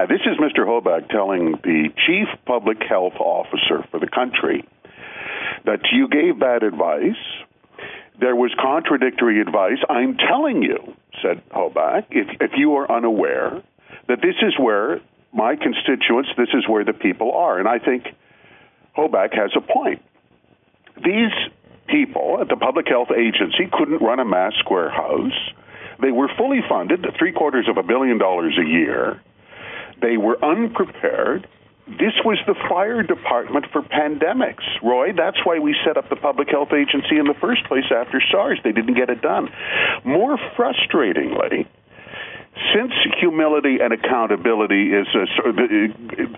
Uh, 0.00 0.06
this 0.06 0.24
is 0.24 0.40
Mr. 0.40 0.64
Hoback 0.64 1.10
telling 1.10 1.52
the 1.62 1.92
chief 2.06 2.28
public 2.46 2.78
health 2.88 3.20
officer 3.20 3.84
for 3.90 4.00
the 4.00 4.08
country 4.08 4.64
that 5.64 5.80
you 5.92 6.08
gave 6.08 6.38
bad 6.38 6.62
advice. 6.62 7.20
There 8.20 8.36
was 8.36 8.52
contradictory 8.60 9.40
advice. 9.40 9.78
I'm 9.88 10.16
telling 10.16 10.62
you 10.62 10.94
said 11.22 11.42
Hoback, 11.50 12.06
if, 12.10 12.28
if 12.40 12.52
you 12.56 12.76
are 12.76 12.90
unaware 12.90 13.62
that 14.08 14.20
this 14.20 14.34
is 14.42 14.54
where 14.58 15.00
my 15.32 15.56
constituents, 15.56 16.30
this 16.36 16.48
is 16.52 16.68
where 16.68 16.84
the 16.84 16.92
people 16.92 17.32
are. 17.32 17.58
And 17.58 17.68
I 17.68 17.78
think 17.78 18.04
Hoback 18.96 19.34
has 19.34 19.50
a 19.56 19.60
point. 19.60 20.02
These 20.96 21.32
people 21.88 22.38
at 22.40 22.48
the 22.48 22.56
Public 22.56 22.88
Health 22.88 23.08
Agency 23.10 23.68
couldn't 23.72 24.02
run 24.02 24.20
a 24.20 24.24
mask 24.24 24.70
warehouse. 24.70 25.32
They 26.00 26.10
were 26.10 26.28
fully 26.36 26.60
funded, 26.68 27.06
three 27.18 27.32
quarters 27.32 27.66
of 27.68 27.76
a 27.76 27.82
billion 27.82 28.18
dollars 28.18 28.58
a 28.58 28.66
year. 28.66 29.22
They 30.00 30.16
were 30.16 30.42
unprepared. 30.44 31.46
This 31.98 32.14
was 32.24 32.38
the 32.46 32.54
fire 32.68 33.02
department 33.02 33.66
for 33.72 33.82
pandemics, 33.82 34.64
Roy. 34.82 35.12
That's 35.12 35.38
why 35.44 35.58
we 35.58 35.76
set 35.84 35.96
up 35.96 36.08
the 36.08 36.16
Public 36.16 36.48
Health 36.48 36.72
Agency 36.72 37.18
in 37.18 37.26
the 37.26 37.34
first 37.40 37.64
place 37.64 37.84
after 37.94 38.20
SARS. 38.30 38.60
They 38.64 38.72
didn't 38.72 38.94
get 38.94 39.10
it 39.10 39.20
done. 39.20 39.48
More 40.04 40.38
frustratingly, 40.56 41.66
since 42.74 42.92
humility 43.18 43.78
and 43.80 43.92
accountability 43.92 44.92
is 44.92 45.06
a, 45.14 45.22
uh, 45.22 45.52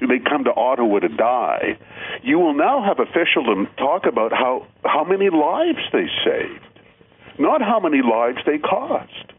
they 0.09 0.19
come 0.19 0.45
to 0.45 0.55
Ottawa 0.55 1.01
to 1.01 1.09
die, 1.09 1.79
you 2.23 2.39
will 2.39 2.55
now 2.55 2.83
have 2.83 2.99
officials 2.99 3.47
talk 3.77 4.07
about 4.07 4.33
how 4.33 4.67
how 4.85 5.05
many 5.05 5.31
lives 5.31 5.83
they 5.93 6.07
saved, 6.25 6.81
not 7.39 7.61
how 7.61 7.81
many 7.81 8.01
lives 8.03 8.39
they 8.47 8.59
cost. 8.59 9.33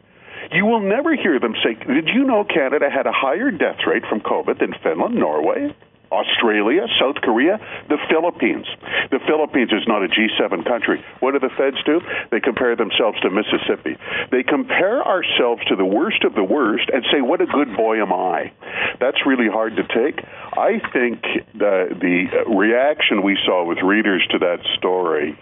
You 0.52 0.66
will 0.66 0.82
never 0.82 1.16
hear 1.16 1.40
them 1.40 1.56
say, 1.64 1.74
"Did 1.74 2.10
you 2.10 2.24
know 2.24 2.44
Canada 2.44 2.90
had 2.90 3.08
a 3.08 3.12
higher 3.12 3.52
death 3.52 3.80
rate 3.88 4.06
from 4.06 4.20
COVID 4.22 4.60
than 4.60 4.74
Finland, 4.84 5.16
Norway?" 5.16 5.74
Australia, 6.12 6.88
South 7.00 7.16
Korea, 7.22 7.60
the 7.90 7.98
Philippines. 8.10 8.66
The 9.12 9.20
Philippines 9.28 9.72
is 9.72 9.88
not 9.88 10.04
a 10.04 10.08
G7 10.08 10.66
country. 10.66 11.04
What 11.20 11.32
do 11.34 11.40
the 11.40 11.54
feds 11.56 11.78
do? 11.86 12.02
They 12.32 12.40
compare 12.40 12.76
themselves 12.76 13.20
to 13.22 13.30
Mississippi. 13.30 13.98
They 14.32 14.44
compare 14.44 15.04
ourselves 15.04 15.64
to 15.66 15.76
the 15.76 15.86
worst 15.86 16.24
of 16.24 16.36
the 16.36 16.44
worst 16.44 16.90
and 16.94 17.06
say, 17.12 17.22
what 17.22 17.42
a 17.42 17.46
good 17.46 17.76
boy 17.76 18.02
am 18.02 18.14
I. 18.14 18.52
That's 19.00 19.26
really 19.26 19.50
hard 19.50 19.76
to 19.76 19.84
take. 19.84 20.24
I 20.58 20.80
think 20.94 21.22
the, 21.54 21.92
the 21.92 22.56
reaction 22.56 23.24
we 23.24 23.38
saw 23.46 23.66
with 23.66 23.80
readers 23.84 24.26
to 24.32 24.40
that 24.40 24.60
story 24.78 25.38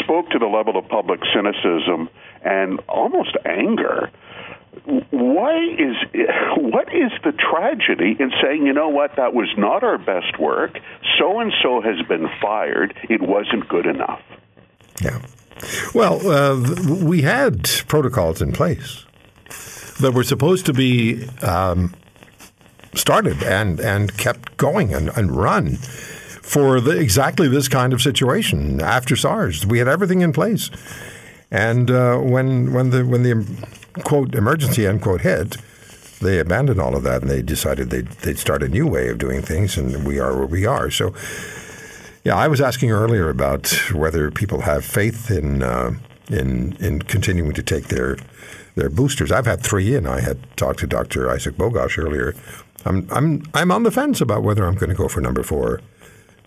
spoke 0.00 0.30
to 0.30 0.38
the 0.38 0.46
level 0.46 0.76
of 0.76 0.88
public 0.88 1.20
cynicism 1.34 2.08
and 2.44 2.80
almost 2.88 3.36
anger 3.44 4.10
why 5.10 5.56
is 5.78 5.96
what 6.56 6.92
is 6.94 7.12
the 7.24 7.32
tragedy 7.32 8.16
in 8.18 8.30
saying 8.42 8.66
you 8.66 8.72
know 8.72 8.88
what 8.88 9.16
that 9.16 9.34
was 9.34 9.48
not 9.56 9.82
our 9.82 9.98
best 9.98 10.38
work 10.38 10.78
so 11.18 11.40
and 11.40 11.52
so 11.62 11.80
has 11.80 12.00
been 12.06 12.28
fired 12.40 12.94
it 13.08 13.20
wasn't 13.22 13.68
good 13.68 13.86
enough? 13.86 14.22
Yeah. 15.02 15.22
Well 15.94 16.26
uh, 16.28 16.74
we 17.02 17.22
had 17.22 17.68
protocols 17.88 18.42
in 18.42 18.52
place 18.52 19.04
that 20.00 20.12
were 20.12 20.24
supposed 20.24 20.66
to 20.66 20.72
be 20.72 21.26
um, 21.42 21.94
started 22.94 23.42
and 23.42 23.80
and 23.80 24.16
kept 24.16 24.56
going 24.56 24.94
and, 24.94 25.10
and 25.16 25.30
run 25.36 25.76
for 26.48 26.80
the, 26.80 26.98
exactly 26.98 27.46
this 27.46 27.68
kind 27.68 27.92
of 27.92 28.00
situation 28.00 28.80
after 28.80 29.14
SARS. 29.16 29.66
We 29.66 29.78
had 29.78 29.88
everything 29.88 30.22
in 30.22 30.32
place. 30.32 30.70
And 31.50 31.90
uh, 31.90 32.18
when 32.18 32.72
when 32.72 32.90
the 32.90 33.04
when 33.04 33.22
the 33.22 33.44
quote 34.04 34.34
emergency 34.34 34.86
unquote 34.86 35.22
hit, 35.22 35.56
they 36.20 36.38
abandoned 36.38 36.80
all 36.80 36.96
of 36.96 37.02
that 37.04 37.22
and 37.22 37.30
they 37.30 37.42
decided 37.42 37.90
they'd, 37.90 38.08
they'd 38.22 38.38
start 38.38 38.62
a 38.62 38.68
new 38.68 38.86
way 38.86 39.08
of 39.08 39.18
doing 39.18 39.42
things, 39.42 39.76
and 39.76 40.06
we 40.06 40.18
are 40.18 40.36
where 40.36 40.46
we 40.46 40.66
are. 40.66 40.90
So, 40.90 41.14
yeah, 42.24 42.36
I 42.36 42.48
was 42.48 42.60
asking 42.60 42.90
earlier 42.90 43.28
about 43.28 43.70
whether 43.92 44.30
people 44.30 44.62
have 44.62 44.84
faith 44.84 45.30
in 45.30 45.62
uh, 45.62 45.92
in 46.28 46.76
in 46.80 47.02
continuing 47.02 47.52
to 47.54 47.62
take 47.62 47.88
their 47.88 48.16
their 48.74 48.90
boosters. 48.90 49.32
I've 49.32 49.46
had 49.46 49.60
three, 49.62 49.94
and 49.94 50.08
I 50.08 50.20
had 50.20 50.38
talked 50.56 50.80
to 50.80 50.86
Dr. 50.86 51.30
Isaac 51.30 51.56
Bogoch 51.56 51.98
earlier. 51.98 52.34
I'm 52.84 53.08
I'm 53.10 53.42
I'm 53.54 53.70
on 53.70 53.82
the 53.82 53.90
fence 53.90 54.20
about 54.20 54.42
whether 54.42 54.66
I'm 54.66 54.74
going 54.74 54.90
to 54.90 54.96
go 54.96 55.08
for 55.08 55.20
number 55.20 55.42
four. 55.42 55.80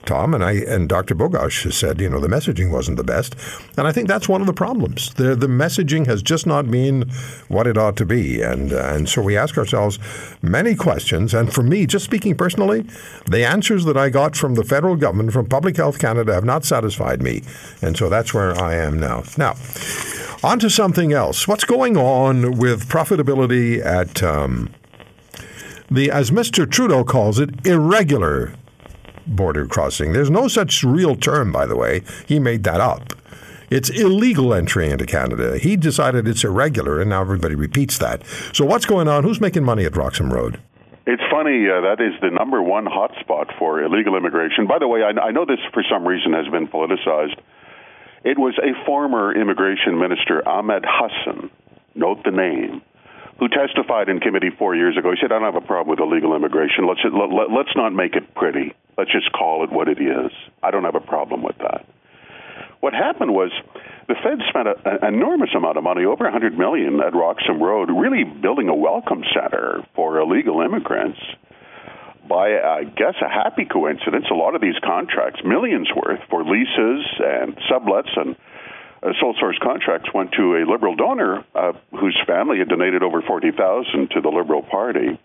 Tom 0.05 0.33
and 0.33 0.43
I 0.43 0.53
and 0.53 0.89
Dr. 0.89 1.15
Bogoch 1.15 1.71
said, 1.71 2.01
you 2.01 2.09
know, 2.09 2.19
the 2.19 2.27
messaging 2.27 2.71
wasn't 2.71 2.97
the 2.97 3.03
best, 3.03 3.35
and 3.77 3.87
I 3.87 3.91
think 3.91 4.07
that's 4.07 4.27
one 4.27 4.41
of 4.41 4.47
the 4.47 4.53
problems. 4.53 5.13
The 5.13 5.35
the 5.35 5.47
messaging 5.47 6.07
has 6.07 6.23
just 6.23 6.47
not 6.47 6.69
been 6.69 7.09
what 7.47 7.67
it 7.67 7.77
ought 7.77 7.97
to 7.97 8.05
be, 8.05 8.41
and 8.41 8.73
uh, 8.73 8.93
and 8.93 9.07
so 9.07 9.21
we 9.21 9.37
ask 9.37 9.57
ourselves 9.57 9.99
many 10.41 10.75
questions. 10.75 11.33
And 11.33 11.53
for 11.53 11.63
me, 11.63 11.85
just 11.85 12.05
speaking 12.05 12.35
personally, 12.35 12.85
the 13.25 13.45
answers 13.45 13.85
that 13.85 13.97
I 13.97 14.09
got 14.09 14.35
from 14.35 14.55
the 14.55 14.63
federal 14.63 14.95
government, 14.95 15.33
from 15.33 15.45
Public 15.45 15.77
Health 15.77 15.99
Canada, 15.99 16.33
have 16.33 16.45
not 16.45 16.65
satisfied 16.65 17.21
me, 17.21 17.43
and 17.81 17.95
so 17.95 18.09
that's 18.09 18.33
where 18.33 18.57
I 18.59 18.75
am 18.75 18.99
now. 18.99 19.23
Now, 19.37 19.55
on 20.43 20.59
to 20.59 20.69
something 20.69 21.13
else. 21.13 21.47
What's 21.47 21.63
going 21.63 21.97
on 21.97 22.57
with 22.57 22.89
profitability 22.89 23.83
at 23.85 24.23
um, 24.23 24.71
the, 25.91 26.09
as 26.09 26.31
Mr. 26.31 26.69
Trudeau 26.69 27.03
calls 27.03 27.39
it, 27.39 27.65
irregular 27.67 28.53
border 29.27 29.65
crossing. 29.65 30.13
There's 30.13 30.29
no 30.29 30.47
such 30.47 30.83
real 30.83 31.15
term, 31.15 31.51
by 31.51 31.65
the 31.65 31.75
way. 31.75 32.03
He 32.27 32.39
made 32.39 32.63
that 32.63 32.81
up. 32.81 33.13
It's 33.69 33.89
illegal 33.89 34.53
entry 34.53 34.89
into 34.89 35.05
Canada. 35.05 35.57
He 35.57 35.77
decided 35.77 36.27
it's 36.27 36.43
irregular, 36.43 36.99
and 36.99 37.09
now 37.09 37.21
everybody 37.21 37.55
repeats 37.55 37.97
that. 37.99 38.21
So, 38.51 38.65
what's 38.65 38.85
going 38.85 39.07
on? 39.07 39.23
Who's 39.23 39.39
making 39.39 39.63
money 39.63 39.85
at 39.85 39.95
Roxham 39.95 40.33
Road? 40.33 40.59
It's 41.07 41.23
funny, 41.31 41.65
uh, 41.67 41.81
that 41.81 41.97
is 41.99 42.13
the 42.21 42.29
number 42.29 42.61
one 42.61 42.85
hotspot 42.85 43.57
for 43.57 43.81
illegal 43.81 44.15
immigration. 44.15 44.67
By 44.67 44.77
the 44.77 44.87
way, 44.87 45.01
I, 45.03 45.19
I 45.19 45.31
know 45.31 45.45
this 45.45 45.59
for 45.73 45.83
some 45.89 46.05
reason 46.05 46.33
has 46.33 46.47
been 46.47 46.67
politicized. 46.67 47.39
It 48.23 48.37
was 48.37 48.53
a 48.59 48.85
former 48.85 49.33
immigration 49.33 49.97
minister, 49.97 50.47
Ahmed 50.47 50.85
Hussen, 50.85 51.49
note 51.95 52.23
the 52.23 52.31
name, 52.31 52.83
who 53.41 53.49
testified 53.49 54.07
in 54.07 54.19
committee 54.19 54.51
four 54.55 54.75
years 54.75 54.95
ago. 54.95 55.09
He 55.09 55.17
said, 55.19 55.31
I 55.31 55.39
don't 55.39 55.51
have 55.51 55.61
a 55.61 55.65
problem 55.65 55.89
with 55.89 55.99
illegal 55.99 56.35
immigration. 56.35 56.85
Let's, 56.87 57.01
let, 57.03 57.33
let, 57.33 57.49
let's 57.49 57.75
not 57.75 57.91
make 57.91 58.15
it 58.15 58.35
pretty. 58.35 58.71
Let's 58.99 59.11
just 59.11 59.31
call 59.33 59.63
it 59.63 59.71
what 59.71 59.87
it 59.89 59.97
is. 59.97 60.31
I 60.61 60.69
don't 60.69 60.83
have 60.83 60.93
a 60.93 61.01
problem 61.01 61.41
with 61.41 61.57
that. 61.57 61.83
What 62.81 62.93
happened 62.93 63.33
was 63.33 63.49
the 64.07 64.13
Fed 64.21 64.45
spent 64.47 64.67
an 64.85 65.15
enormous 65.15 65.49
amount 65.57 65.77
of 65.77 65.83
money, 65.83 66.05
over 66.05 66.25
100 66.25 66.55
million, 66.55 67.01
at 67.01 67.15
Roxham 67.15 67.61
Road, 67.61 67.89
really 67.89 68.23
building 68.23 68.69
a 68.69 68.75
welcome 68.75 69.23
center 69.33 69.81
for 69.95 70.19
illegal 70.19 70.61
immigrants. 70.61 71.19
By, 72.29 72.61
I 72.61 72.83
guess, 72.83 73.15
a 73.25 73.29
happy 73.29 73.65
coincidence, 73.65 74.25
a 74.29 74.35
lot 74.35 74.53
of 74.53 74.61
these 74.61 74.77
contracts, 74.85 75.41
millions 75.43 75.89
worth 75.95 76.21
for 76.29 76.43
leases 76.43 77.05
and 77.17 77.57
sublets 77.65 78.15
and 78.15 78.35
uh, 79.03 79.13
sole 79.19 79.35
source 79.39 79.57
contracts, 79.61 80.09
went 80.13 80.31
to 80.33 80.57
a 80.57 80.65
liberal 80.69 80.95
donor 80.95 81.43
uh, 81.55 81.73
whose 81.91 82.17
family 82.27 82.59
had 82.59 82.69
donated 82.69 83.03
over 83.03 83.21
40,000 83.21 84.09
to 84.11 84.21
the 84.21 84.29
Liberal 84.29 84.61
Party. 84.61 85.19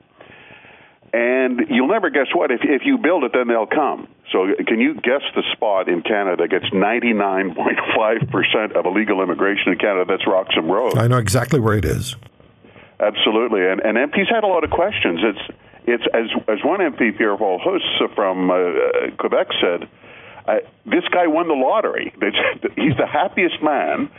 And 1.13 1.69
you'll 1.71 1.89
never 1.89 2.11
guess 2.11 2.27
what. 2.35 2.51
If, 2.51 2.61
if 2.63 2.83
you 2.85 2.99
build 2.99 3.25
it, 3.25 3.33
then 3.33 3.49
they'll 3.49 3.67
come. 3.67 4.09
So, 4.33 4.49
can 4.67 4.81
you 4.81 4.95
guess 4.95 5.23
the 5.35 5.43
spot 5.53 5.89
in 5.89 6.03
Canada 6.03 6.43
that 6.43 6.51
gets 6.51 6.67
99.5% 6.75 8.73
of 8.73 8.87
illegal 8.87 9.23
immigration 9.23 9.73
in 9.73 9.79
Canada? 9.79 10.05
That's 10.09 10.27
Roxham 10.27 10.69
Road. 10.71 10.99
I 10.99 11.07
know 11.07 11.19
exactly 11.19 11.61
where 11.61 11.79
it 11.79 11.85
is. 11.85 12.17
Absolutely. 12.99 13.67
And, 13.67 13.81
and 13.81 13.97
MPs 13.97 14.29
had 14.29 14.43
a 14.43 14.47
lot 14.47 14.65
of 14.65 14.71
questions. 14.71 15.21
It's, 15.23 15.39
it's 15.87 16.05
as, 16.13 16.27
as 16.49 16.65
one 16.65 16.81
MP, 16.81 17.17
Pierre 17.17 17.37
Paul 17.37 17.61
from 18.15 18.51
uh, 18.51 18.57
Quebec, 19.19 19.47
said, 19.61 19.89
this 20.85 21.05
guy 21.13 21.27
won 21.27 21.49
the 21.49 21.55
lottery. 21.55 22.13
He's 22.77 22.97
the 22.97 23.07
happiest 23.07 23.63
man 23.63 24.11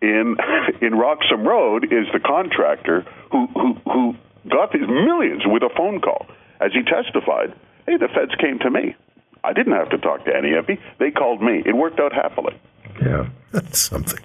in 0.00 0.36
in 0.80 0.94
Roxham 0.94 1.46
Road 1.46 1.84
is 1.84 2.06
the 2.12 2.20
contractor 2.20 3.04
who 3.30 3.46
who 3.48 3.74
who 3.84 4.14
got 4.48 4.72
these 4.72 4.88
millions 4.88 5.42
with 5.44 5.62
a 5.62 5.70
phone 5.76 6.00
call. 6.00 6.26
As 6.60 6.72
he 6.72 6.82
testified, 6.82 7.54
hey, 7.86 7.96
the 7.96 8.08
feds 8.08 8.34
came 8.40 8.58
to 8.60 8.70
me. 8.70 8.96
I 9.44 9.52
didn't 9.52 9.74
have 9.74 9.90
to 9.90 9.98
talk 9.98 10.24
to 10.24 10.36
any 10.36 10.48
MP. 10.50 10.80
They 10.98 11.12
called 11.12 11.40
me. 11.40 11.62
It 11.64 11.76
worked 11.76 12.00
out 12.00 12.12
happily. 12.12 12.58
Yeah, 13.00 13.28
that's 13.52 13.78
something. 13.78 14.18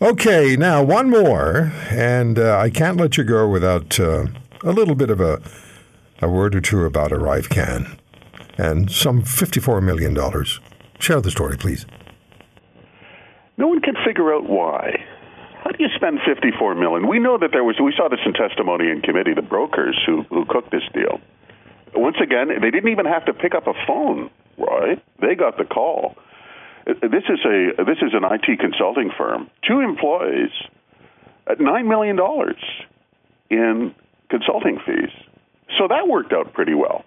Okay, 0.00 0.56
now 0.56 0.82
one 0.82 1.10
more, 1.10 1.72
and 1.90 2.38
uh, 2.38 2.58
I 2.58 2.70
can't 2.70 2.96
let 2.96 3.16
you 3.16 3.24
go 3.24 3.48
without 3.48 3.98
uh, 3.98 4.26
a 4.62 4.72
little 4.72 4.94
bit 4.94 5.10
of 5.10 5.20
a 5.20 5.40
a 6.20 6.28
word 6.28 6.54
or 6.54 6.60
two 6.60 6.84
about 6.84 7.12
ArriveCAN 7.12 7.96
and 8.58 8.90
some 8.90 9.22
fifty-four 9.22 9.80
million 9.80 10.12
dollars. 10.12 10.60
Share 10.98 11.20
the 11.20 11.30
story, 11.30 11.56
please. 11.56 11.86
No 13.56 13.68
one 13.68 13.80
can 13.80 13.94
figure 14.04 14.34
out 14.34 14.48
why. 14.48 15.04
How 15.62 15.70
do 15.70 15.82
you 15.82 15.90
spend 15.96 16.20
54 16.24 16.76
million? 16.76 17.08
We 17.08 17.18
know 17.18 17.36
that 17.38 17.50
there 17.52 17.64
was. 17.64 17.76
We 17.82 17.92
saw 17.96 18.08
this 18.08 18.20
in 18.24 18.32
testimony 18.32 18.90
in 18.90 19.02
committee. 19.02 19.34
The 19.34 19.42
brokers 19.42 19.98
who 20.06 20.22
who 20.30 20.44
cooked 20.44 20.70
this 20.70 20.84
deal. 20.94 21.20
Once 21.94 22.16
again, 22.22 22.48
they 22.48 22.70
didn't 22.70 22.90
even 22.90 23.06
have 23.06 23.24
to 23.26 23.34
pick 23.34 23.54
up 23.54 23.66
a 23.66 23.74
phone. 23.86 24.30
Right? 24.56 25.02
They 25.20 25.34
got 25.34 25.58
the 25.58 25.64
call. 25.64 26.16
Uh, 26.86 26.92
uh, 26.92 27.08
this 27.08 27.24
is 27.28 27.40
a 27.44 27.84
this 27.84 27.98
is 28.02 28.14
an 28.14 28.24
IT 28.24 28.58
consulting 28.60 29.10
firm. 29.16 29.50
Two 29.66 29.80
employees 29.80 30.50
at 31.46 31.60
nine 31.60 31.88
million 31.88 32.16
dollars 32.16 32.62
in 33.50 33.94
consulting 34.30 34.78
fees. 34.86 35.10
So 35.76 35.88
that 35.88 36.08
worked 36.08 36.32
out 36.32 36.52
pretty 36.52 36.74
well. 36.74 37.04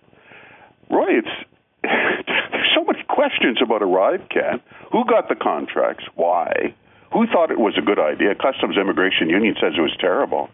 Roy, 0.92 1.20
it's 1.20 1.28
there's 1.84 2.72
so 2.76 2.84
many 2.84 3.04
questions 3.04 3.60
about 3.64 3.82
ArriveCAN. 3.82 4.62
Who 4.92 5.06
got 5.06 5.30
the 5.30 5.36
contracts? 5.36 6.04
Why? 6.16 6.76
Who 7.14 7.28
thought 7.28 7.52
it 7.52 7.60
was 7.60 7.78
a 7.78 7.82
good 7.82 8.00
idea? 8.00 8.36
Customs 8.36 8.78
Immigration 8.78 9.30
Union 9.30 9.56
says 9.60 9.74
it 9.78 9.82
was 9.82 9.96
terrible. 10.00 10.50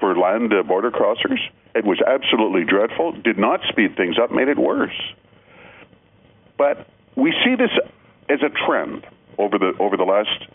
for 0.00 0.16
land 0.16 0.52
uh, 0.52 0.62
border 0.62 0.90
crossers. 0.90 1.38
It 1.74 1.84
was 1.84 1.98
absolutely 2.06 2.64
dreadful. 2.64 3.12
Did 3.12 3.38
not 3.38 3.60
speed 3.68 3.96
things 3.96 4.16
up, 4.22 4.32
made 4.32 4.48
it 4.48 4.58
worse. 4.58 4.96
But 6.58 6.88
we 7.16 7.32
see 7.44 7.54
this 7.54 7.70
as 8.28 8.40
a 8.42 8.50
trend 8.66 9.06
over 9.38 9.58
the 9.58 9.72
over 9.78 9.96
the 9.96 10.04
last 10.04 10.46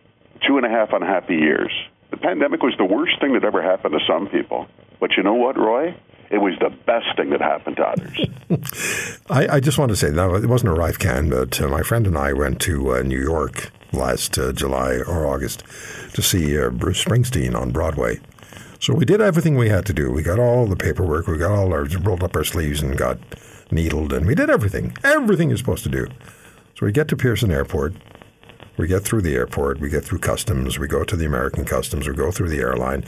two 0.47 0.57
and 0.57 0.66
a 0.66 0.70
half 0.70 0.89
unhappy 0.93 1.36
years. 1.36 1.72
The 2.11 2.18
pandemic 2.18 2.61
was 2.61 2.74
the 2.78 2.86
worst 2.86 3.20
thing 3.20 3.34
that 3.34 3.43
ever 3.43 3.61
happened 3.61 3.93
to 3.97 4.05
some 4.05 4.28
people. 4.28 4.68
But 4.99 5.11
you 5.18 5.24
know 5.24 5.34
what, 5.34 5.57
Roy? 5.57 5.95
It 6.32 6.39
was 6.39 6.53
the 6.59 6.69
best 6.69 7.15
thing 7.17 7.30
that 7.30 7.41
happened 7.41 7.78
to 7.78 7.84
others. 7.84 9.21
I, 9.30 9.55
I, 9.55 9.59
just 9.59 9.78
want 9.78 9.89
to 9.89 9.95
say, 9.95 10.09
no, 10.09 10.36
it 10.36 10.47
wasn't 10.47 10.71
a 10.71 10.76
ArriveCAN, 10.76 11.30
but 11.30 11.61
uh, 11.61 11.67
my 11.67 11.84
friend 11.84 12.07
and 12.07 12.17
I 12.17 12.34
went 12.34 12.59
to 12.61 12.95
uh, 12.95 13.01
New 13.03 13.21
York 13.21 13.71
last 13.93 14.38
uh, 14.38 14.51
July 14.51 14.95
or 14.95 15.26
August 15.28 15.63
to 16.13 16.21
see 16.21 16.59
uh, 16.59 16.69
Bruce 16.69 17.03
Springsteen 17.03 17.55
on 17.55 17.71
Broadway. 17.71 18.19
So 18.80 18.93
we 18.93 19.05
did 19.05 19.21
everything 19.21 19.55
we 19.55 19.69
had 19.69 19.86
to 19.88 19.93
do. 19.93 20.11
We 20.11 20.21
got 20.21 20.39
all 20.39 20.65
the 20.67 20.76
paperwork. 20.76 21.28
We 21.28 21.38
got 21.38 21.51
all 21.51 21.73
our 21.73 21.86
rolled 21.86 22.23
up 22.23 22.36
our 22.36 22.43
sleeves 22.43 22.82
and 22.82 22.97
got 22.97 23.17
needled, 23.71 24.13
and 24.13 24.26
we 24.26 24.36
did 24.36 24.49
everything. 24.49 24.95
Everything 25.03 25.49
you're 25.49 25.57
supposed 25.57 25.84
to 25.84 25.89
do. 25.89 26.07
So 26.76 26.86
we 26.86 26.91
get 26.91 27.07
to 27.09 27.15
Pearson 27.15 27.51
Airport. 27.51 27.93
We 28.78 28.88
get 28.88 29.03
through 29.03 29.21
the 29.21 29.36
airport, 29.36 29.80
we 29.80 29.89
get 29.89 30.03
through 30.03 30.19
customs, 30.19 30.78
we 30.78 30.88
go 30.88 31.03
to 31.03 31.15
the 31.15 31.26
American 31.26 31.65
customs, 31.65 32.07
we 32.07 32.13
go 32.13 32.32
through 32.32 32.49
the 32.49 32.59
airline. 32.59 33.05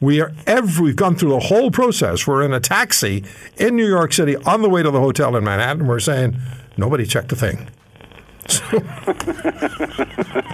We 0.00 0.20
are 0.20 0.32
every, 0.46 0.84
we've 0.84 0.96
gone 0.96 1.16
through 1.16 1.30
the 1.30 1.40
whole 1.40 1.70
process. 1.70 2.26
We're 2.26 2.44
in 2.44 2.52
a 2.52 2.60
taxi 2.60 3.24
in 3.56 3.76
New 3.76 3.88
York 3.88 4.12
City 4.12 4.36
on 4.36 4.62
the 4.62 4.68
way 4.68 4.82
to 4.82 4.90
the 4.90 5.00
hotel 5.00 5.36
in 5.36 5.44
Manhattan. 5.44 5.86
We're 5.86 6.00
saying 6.00 6.36
nobody 6.76 7.06
checked 7.06 7.32
a 7.32 7.36
thing. 7.36 7.68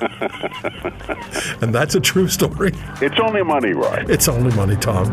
And 1.61 1.75
that's 1.75 1.95
a 1.95 2.01
true 2.01 2.29
story. 2.29 2.73
It's 3.01 3.19
only 3.19 3.43
money, 3.43 3.73
right? 3.73 4.09
It's 4.11 4.29
only 4.29 4.55
money, 4.55 4.77
Tom. 4.77 5.13